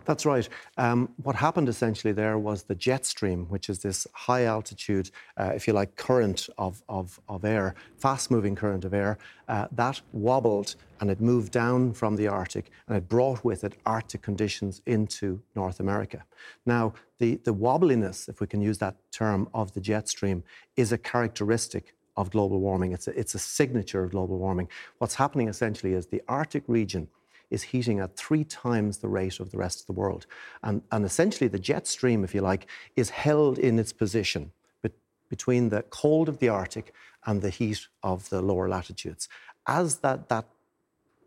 That's 0.06 0.26
right. 0.26 0.48
Um, 0.78 1.10
what 1.24 1.36
happened 1.36 1.70
essentially 1.70 2.14
there 2.14 2.38
was 2.38 2.64
the 2.64 2.76
jet 2.76 3.06
stream, 3.06 3.46
which 3.50 3.70
is 3.70 3.80
this 3.80 4.08
high 4.14 4.46
altitude, 4.46 5.12
uh, 5.38 5.52
if 5.56 5.68
you 5.68 5.74
like, 5.74 5.96
current 5.96 6.50
of, 6.58 6.82
of, 6.90 7.20
of 7.28 7.46
air, 7.46 7.76
fast 7.98 8.32
moving 8.32 8.56
current 8.56 8.86
of 8.86 8.94
air, 8.94 9.18
uh, 9.48 9.68
that 9.72 10.02
wobbled 10.12 10.76
and 11.00 11.12
it 11.12 11.22
moved 11.22 11.52
down 11.52 11.94
from 11.94 12.16
the 12.16 12.28
Arctic 12.28 12.72
and 12.88 12.98
it 12.98 13.08
brought 13.08 13.44
with 13.44 13.64
it 13.64 13.76
Arctic 13.86 14.22
conditions 14.22 14.82
into 14.86 15.42
North 15.56 15.80
America. 15.80 16.24
Now, 16.66 16.94
the, 17.20 17.40
the 17.44 17.54
wobbliness, 17.54 18.30
if 18.30 18.42
we 18.42 18.48
can 18.48 18.62
use 18.62 18.78
that 18.80 18.96
term, 19.12 19.48
of 19.54 19.74
the 19.74 19.82
jet 19.82 20.08
stream 20.10 20.44
is 20.76 20.92
a 20.92 20.98
characteristic 20.98 21.94
of 22.16 22.32
global 22.32 22.60
warming. 22.60 22.94
It's 22.94 23.08
a, 23.08 23.18
it's 23.18 23.36
a 23.36 23.40
signature 23.40 24.04
of 24.04 24.12
global 24.12 24.38
warming. 24.40 24.68
What's 24.98 25.16
happening 25.16 25.48
essentially 25.48 25.94
is 25.94 26.08
the 26.08 26.22
Arctic 26.28 26.64
region 26.68 27.08
is 27.50 27.64
heating 27.64 28.00
at 28.00 28.16
three 28.16 28.44
times 28.44 28.98
the 28.98 29.08
rate 29.08 29.40
of 29.40 29.52
the 29.52 29.58
rest 29.58 29.80
of 29.82 29.86
the 29.88 29.94
world. 29.94 30.26
And, 30.64 30.82
and 30.92 31.06
essentially, 31.06 31.48
the 31.48 31.60
jet 31.60 31.88
stream, 31.88 32.24
if 32.24 32.36
you 32.36 32.42
like, 32.42 32.68
is 32.96 33.10
held 33.10 33.58
in 33.58 33.80
its 33.80 33.94
position 33.94 34.52
be- 34.82 34.92
between 35.30 35.70
the 35.70 35.84
cold 35.84 36.30
of 36.30 36.40
the 36.40 36.50
Arctic 36.50 36.94
and 37.26 37.42
the 37.42 37.50
heat 37.50 37.88
of 38.04 38.30
the 38.30 38.42
lower 38.42 38.68
latitudes. 38.68 39.30
As 39.66 39.98
that, 39.98 40.30
that 40.30 40.46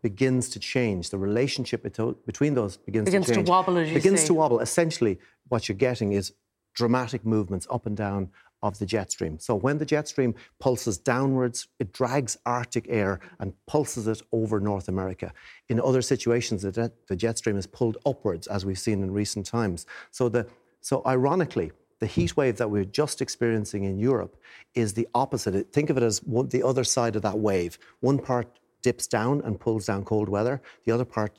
begins 0.01 0.49
to 0.49 0.59
change, 0.59 1.09
the 1.09 1.17
relationship 1.17 1.83
between 1.83 2.55
those 2.55 2.77
begins, 2.77 3.05
begins 3.05 3.27
to 3.27 3.35
change. 3.35 3.47
to 3.47 3.51
wobble, 3.51 3.77
as 3.77 3.89
you 3.89 3.95
begins 3.95 4.21
say. 4.21 4.27
to 4.27 4.33
wobble. 4.33 4.59
Essentially, 4.59 5.19
what 5.49 5.67
you're 5.69 5.77
getting 5.77 6.13
is 6.13 6.33
dramatic 6.73 7.25
movements 7.25 7.67
up 7.69 7.85
and 7.85 7.97
down 7.97 8.29
of 8.63 8.77
the 8.79 8.85
jet 8.85 9.11
stream. 9.11 9.39
So 9.39 9.55
when 9.55 9.77
the 9.77 9.85
jet 9.85 10.07
stream 10.07 10.35
pulses 10.59 10.97
downwards, 10.97 11.67
it 11.79 11.93
drags 11.93 12.37
Arctic 12.45 12.85
air 12.89 13.19
and 13.39 13.53
pulses 13.65 14.07
it 14.07 14.21
over 14.31 14.59
North 14.59 14.87
America. 14.87 15.33
In 15.69 15.79
other 15.79 16.01
situations, 16.01 16.61
the 16.61 17.15
jet, 17.15 17.37
stream 17.37 17.57
is 17.57 17.67
pulled 17.67 17.97
upwards, 18.05 18.47
as 18.47 18.65
we've 18.65 18.79
seen 18.79 19.01
in 19.01 19.11
recent 19.11 19.45
times. 19.45 19.85
So, 20.11 20.29
the, 20.29 20.47
so 20.81 21.01
ironically, 21.05 21.71
the 21.99 22.07
heat 22.07 22.35
wave 22.35 22.57
that 22.57 22.69
we're 22.69 22.85
just 22.85 23.21
experiencing 23.21 23.83
in 23.83 23.99
Europe 23.99 24.35
is 24.73 24.93
the 24.93 25.07
opposite. 25.13 25.71
Think 25.71 25.89
of 25.89 25.97
it 25.97 26.03
as 26.03 26.23
one, 26.23 26.49
the 26.49 26.63
other 26.63 26.83
side 26.83 27.15
of 27.15 27.21
that 27.21 27.37
wave. 27.37 27.77
One 27.99 28.17
part 28.17 28.47
dips 28.81 29.07
down 29.07 29.41
and 29.45 29.59
pulls 29.59 29.85
down 29.85 30.03
cold 30.03 30.27
weather, 30.27 30.61
the 30.85 30.91
other 30.91 31.05
part 31.05 31.37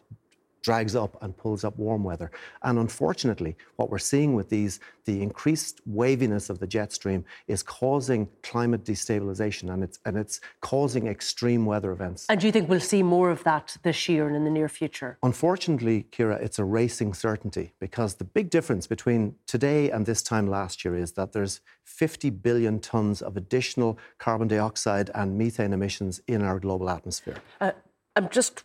drags 0.62 0.94
up 0.94 1.20
and 1.22 1.36
pulls 1.36 1.64
up 1.64 1.76
warm 1.78 2.04
weather. 2.04 2.30
And 2.62 2.78
unfortunately, 2.78 3.56
what 3.76 3.90
we're 3.90 3.98
seeing 3.98 4.34
with 4.34 4.48
these, 4.48 4.80
the 5.04 5.20
increased 5.20 5.80
waviness 5.86 6.48
of 6.48 6.60
the 6.60 6.66
jet 6.66 6.92
stream 6.92 7.24
is 7.48 7.62
causing 7.62 8.28
climate 8.42 8.84
destabilization 8.84 9.72
and 9.72 9.82
it's, 9.82 9.98
and 10.06 10.16
it's 10.16 10.40
causing 10.60 11.08
extreme 11.08 11.66
weather 11.66 11.92
events. 11.92 12.26
And 12.28 12.40
do 12.40 12.46
you 12.46 12.52
think 12.52 12.68
we'll 12.68 12.80
see 12.80 13.02
more 13.02 13.30
of 13.30 13.42
that 13.44 13.76
this 13.82 14.08
year 14.08 14.26
and 14.26 14.36
in 14.36 14.44
the 14.44 14.50
near 14.50 14.68
future? 14.68 15.18
Unfortunately, 15.22 16.06
Ciara, 16.12 16.36
it's 16.36 16.58
a 16.58 16.64
racing 16.64 17.14
certainty 17.14 17.72
because 17.80 18.14
the 18.14 18.24
big 18.24 18.50
difference 18.50 18.86
between 18.86 19.34
today 19.46 19.90
and 19.90 20.06
this 20.06 20.22
time 20.22 20.46
last 20.46 20.84
year 20.84 20.94
is 20.94 21.12
that 21.12 21.32
there's 21.32 21.60
50 21.84 22.30
billion 22.30 22.78
tons 22.78 23.20
of 23.20 23.36
additional 23.36 23.98
carbon 24.18 24.48
dioxide 24.48 25.10
and 25.14 25.36
methane 25.36 25.72
emissions 25.72 26.20
in 26.28 26.42
our 26.42 26.60
global 26.60 26.88
atmosphere. 26.88 27.36
Uh, 27.60 27.72
I'm 28.14 28.28
just 28.28 28.62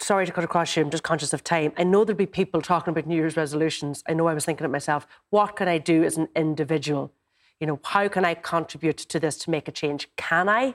sorry 0.00 0.26
to 0.26 0.32
cut 0.32 0.44
across 0.44 0.76
you, 0.76 0.82
I'm 0.82 0.90
just 0.90 1.02
conscious 1.02 1.32
of 1.32 1.44
time. 1.44 1.72
I 1.76 1.84
know 1.84 2.04
there'll 2.04 2.16
be 2.16 2.26
people 2.26 2.62
talking 2.62 2.92
about 2.92 3.06
New 3.06 3.16
Year's 3.16 3.36
resolutions. 3.36 4.02
I 4.08 4.14
know 4.14 4.28
I 4.28 4.34
was 4.34 4.44
thinking 4.44 4.64
it 4.64 4.70
myself. 4.70 5.06
What 5.30 5.56
can 5.56 5.68
I 5.68 5.78
do 5.78 6.04
as 6.04 6.16
an 6.16 6.28
individual? 6.36 7.12
You 7.60 7.66
know, 7.66 7.80
how 7.84 8.08
can 8.08 8.24
I 8.24 8.34
contribute 8.34 8.98
to 8.98 9.18
this 9.18 9.36
to 9.38 9.50
make 9.50 9.68
a 9.68 9.72
change? 9.72 10.08
Can 10.16 10.48
I? 10.48 10.74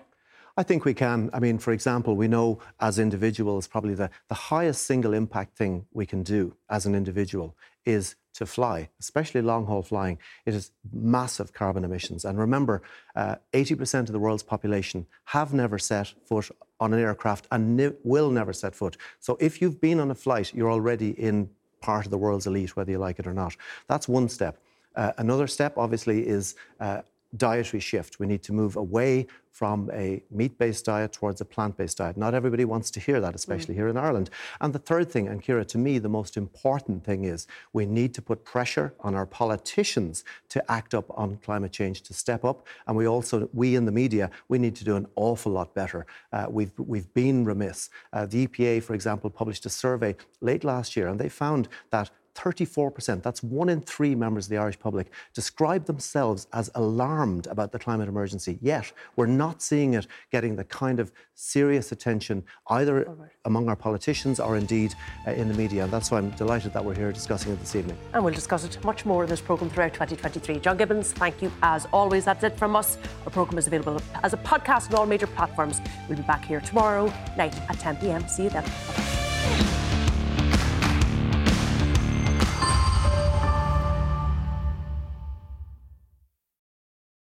I 0.55 0.63
think 0.63 0.85
we 0.85 0.93
can. 0.93 1.29
I 1.33 1.39
mean, 1.39 1.57
for 1.57 1.71
example, 1.71 2.15
we 2.15 2.27
know 2.27 2.59
as 2.79 2.99
individuals, 2.99 3.67
probably 3.67 3.95
the, 3.95 4.09
the 4.27 4.35
highest 4.35 4.83
single 4.83 5.13
impact 5.13 5.57
thing 5.57 5.85
we 5.93 6.05
can 6.05 6.21
do 6.21 6.55
as 6.69 6.85
an 6.85 6.93
individual 6.93 7.55
is 7.85 8.15
to 8.33 8.45
fly, 8.45 8.89
especially 8.99 9.41
long 9.41 9.65
haul 9.65 9.81
flying. 9.81 10.17
It 10.45 10.53
is 10.53 10.71
massive 10.91 11.53
carbon 11.53 11.83
emissions. 11.83 12.25
And 12.25 12.37
remember, 12.37 12.81
uh, 13.15 13.35
80% 13.53 14.01
of 14.01 14.11
the 14.11 14.19
world's 14.19 14.43
population 14.43 15.05
have 15.25 15.53
never 15.53 15.77
set 15.77 16.13
foot 16.25 16.49
on 16.79 16.93
an 16.93 16.99
aircraft 16.99 17.47
and 17.51 17.77
ne- 17.77 17.93
will 18.03 18.31
never 18.31 18.53
set 18.53 18.75
foot. 18.75 18.97
So 19.19 19.37
if 19.39 19.61
you've 19.61 19.79
been 19.79 19.99
on 19.99 20.11
a 20.11 20.15
flight, 20.15 20.53
you're 20.53 20.71
already 20.71 21.11
in 21.11 21.49
part 21.81 22.05
of 22.05 22.11
the 22.11 22.17
world's 22.17 22.47
elite, 22.47 22.75
whether 22.75 22.91
you 22.91 22.97
like 22.97 23.19
it 23.19 23.27
or 23.27 23.33
not. 23.33 23.55
That's 23.87 24.07
one 24.07 24.29
step. 24.29 24.57
Uh, 24.95 25.11
another 25.17 25.47
step, 25.47 25.77
obviously, 25.77 26.27
is 26.27 26.55
uh, 26.79 27.01
dietary 27.35 27.79
shift. 27.79 28.19
We 28.19 28.27
need 28.27 28.43
to 28.43 28.53
move 28.53 28.75
away 28.75 29.27
from 29.53 29.89
a 29.93 30.21
meat 30.31 30.57
based 30.57 30.83
diet 30.85 31.13
towards 31.13 31.39
a 31.39 31.45
plant 31.45 31.77
based 31.77 31.97
diet. 31.97 32.17
Not 32.17 32.33
everybody 32.33 32.65
wants 32.65 32.89
to 32.91 32.99
hear 32.99 33.21
that, 33.21 33.35
especially 33.35 33.75
mm. 33.75 33.77
here 33.77 33.87
in 33.87 33.97
Ireland. 33.97 34.31
And 34.59 34.73
the 34.73 34.79
third 34.79 35.11
thing, 35.11 35.27
and 35.27 35.43
Ciara, 35.43 35.63
to 35.65 35.77
me, 35.77 35.99
the 35.99 36.09
most 36.09 36.37
important 36.37 37.03
thing 37.03 37.23
is 37.25 37.45
we 37.71 37.85
need 37.85 38.15
to 38.15 38.21
put 38.21 38.43
pressure 38.43 38.95
on 39.01 39.13
our 39.13 39.27
politicians 39.27 40.23
to 40.49 40.71
act 40.71 40.95
up 40.95 41.05
on 41.15 41.37
climate 41.37 41.71
change, 41.71 42.01
to 42.03 42.13
step 42.13 42.43
up. 42.43 42.65
And 42.87 42.97
we 42.97 43.07
also, 43.07 43.47
we 43.53 43.75
in 43.75 43.85
the 43.85 43.91
media, 43.91 44.31
we 44.47 44.57
need 44.57 44.75
to 44.77 44.83
do 44.83 44.95
an 44.95 45.05
awful 45.15 45.51
lot 45.51 45.75
better. 45.75 46.07
Uh, 46.31 46.47
we've, 46.49 46.73
we've 46.77 47.13
been 47.13 47.45
remiss. 47.45 47.91
Uh, 48.11 48.25
the 48.25 48.47
EPA, 48.47 48.81
for 48.81 48.95
example, 48.95 49.29
published 49.29 49.67
a 49.67 49.69
survey 49.69 50.15
late 50.41 50.63
last 50.63 50.95
year, 50.95 51.07
and 51.07 51.19
they 51.19 51.29
found 51.29 51.67
that 51.91 52.09
34%, 52.35 53.21
that's 53.21 53.43
one 53.43 53.69
in 53.69 53.81
three 53.81 54.15
members 54.15 54.45
of 54.45 54.49
the 54.49 54.57
Irish 54.57 54.79
public, 54.79 55.11
describe 55.33 55.85
themselves 55.85 56.47
as 56.53 56.69
alarmed 56.75 57.47
about 57.47 57.71
the 57.71 57.79
climate 57.79 58.07
emergency. 58.07 58.57
Yet, 58.61 58.91
we're 59.15 59.25
not 59.25 59.61
seeing 59.61 59.93
it 59.93 60.07
getting 60.31 60.55
the 60.55 60.63
kind 60.63 60.99
of 60.99 61.11
serious 61.35 61.91
attention 61.91 62.43
either 62.67 63.03
right. 63.03 63.29
among 63.45 63.69
our 63.69 63.75
politicians 63.75 64.39
or 64.39 64.57
indeed 64.57 64.93
uh, 65.27 65.31
in 65.31 65.47
the 65.47 65.53
media. 65.53 65.83
And 65.83 65.93
that's 65.93 66.11
why 66.11 66.19
I'm 66.19 66.29
delighted 66.31 66.73
that 66.73 66.83
we're 66.83 66.95
here 66.95 67.11
discussing 67.11 67.51
it 67.51 67.59
this 67.59 67.75
evening. 67.75 67.97
And 68.13 68.23
we'll 68.23 68.33
discuss 68.33 68.63
it 68.63 68.83
much 68.83 69.05
more 69.05 69.23
in 69.23 69.29
this 69.29 69.41
programme 69.41 69.69
throughout 69.69 69.93
2023. 69.93 70.59
John 70.59 70.77
Gibbons, 70.77 71.11
thank 71.11 71.41
you 71.41 71.51
as 71.61 71.87
always. 71.91 72.25
That's 72.25 72.43
it 72.43 72.57
from 72.57 72.75
us. 72.75 72.97
Our 73.25 73.31
programme 73.31 73.57
is 73.57 73.67
available 73.67 74.01
as 74.23 74.33
a 74.33 74.37
podcast 74.37 74.89
on 74.89 74.95
all 74.95 75.05
major 75.05 75.27
platforms. 75.27 75.81
We'll 76.07 76.17
be 76.17 76.23
back 76.23 76.45
here 76.45 76.61
tomorrow 76.61 77.11
night 77.37 77.55
at 77.69 77.79
10 77.79 77.97
pm. 77.97 78.27
See 78.27 78.43
you 78.43 78.49
then. 78.49 79.82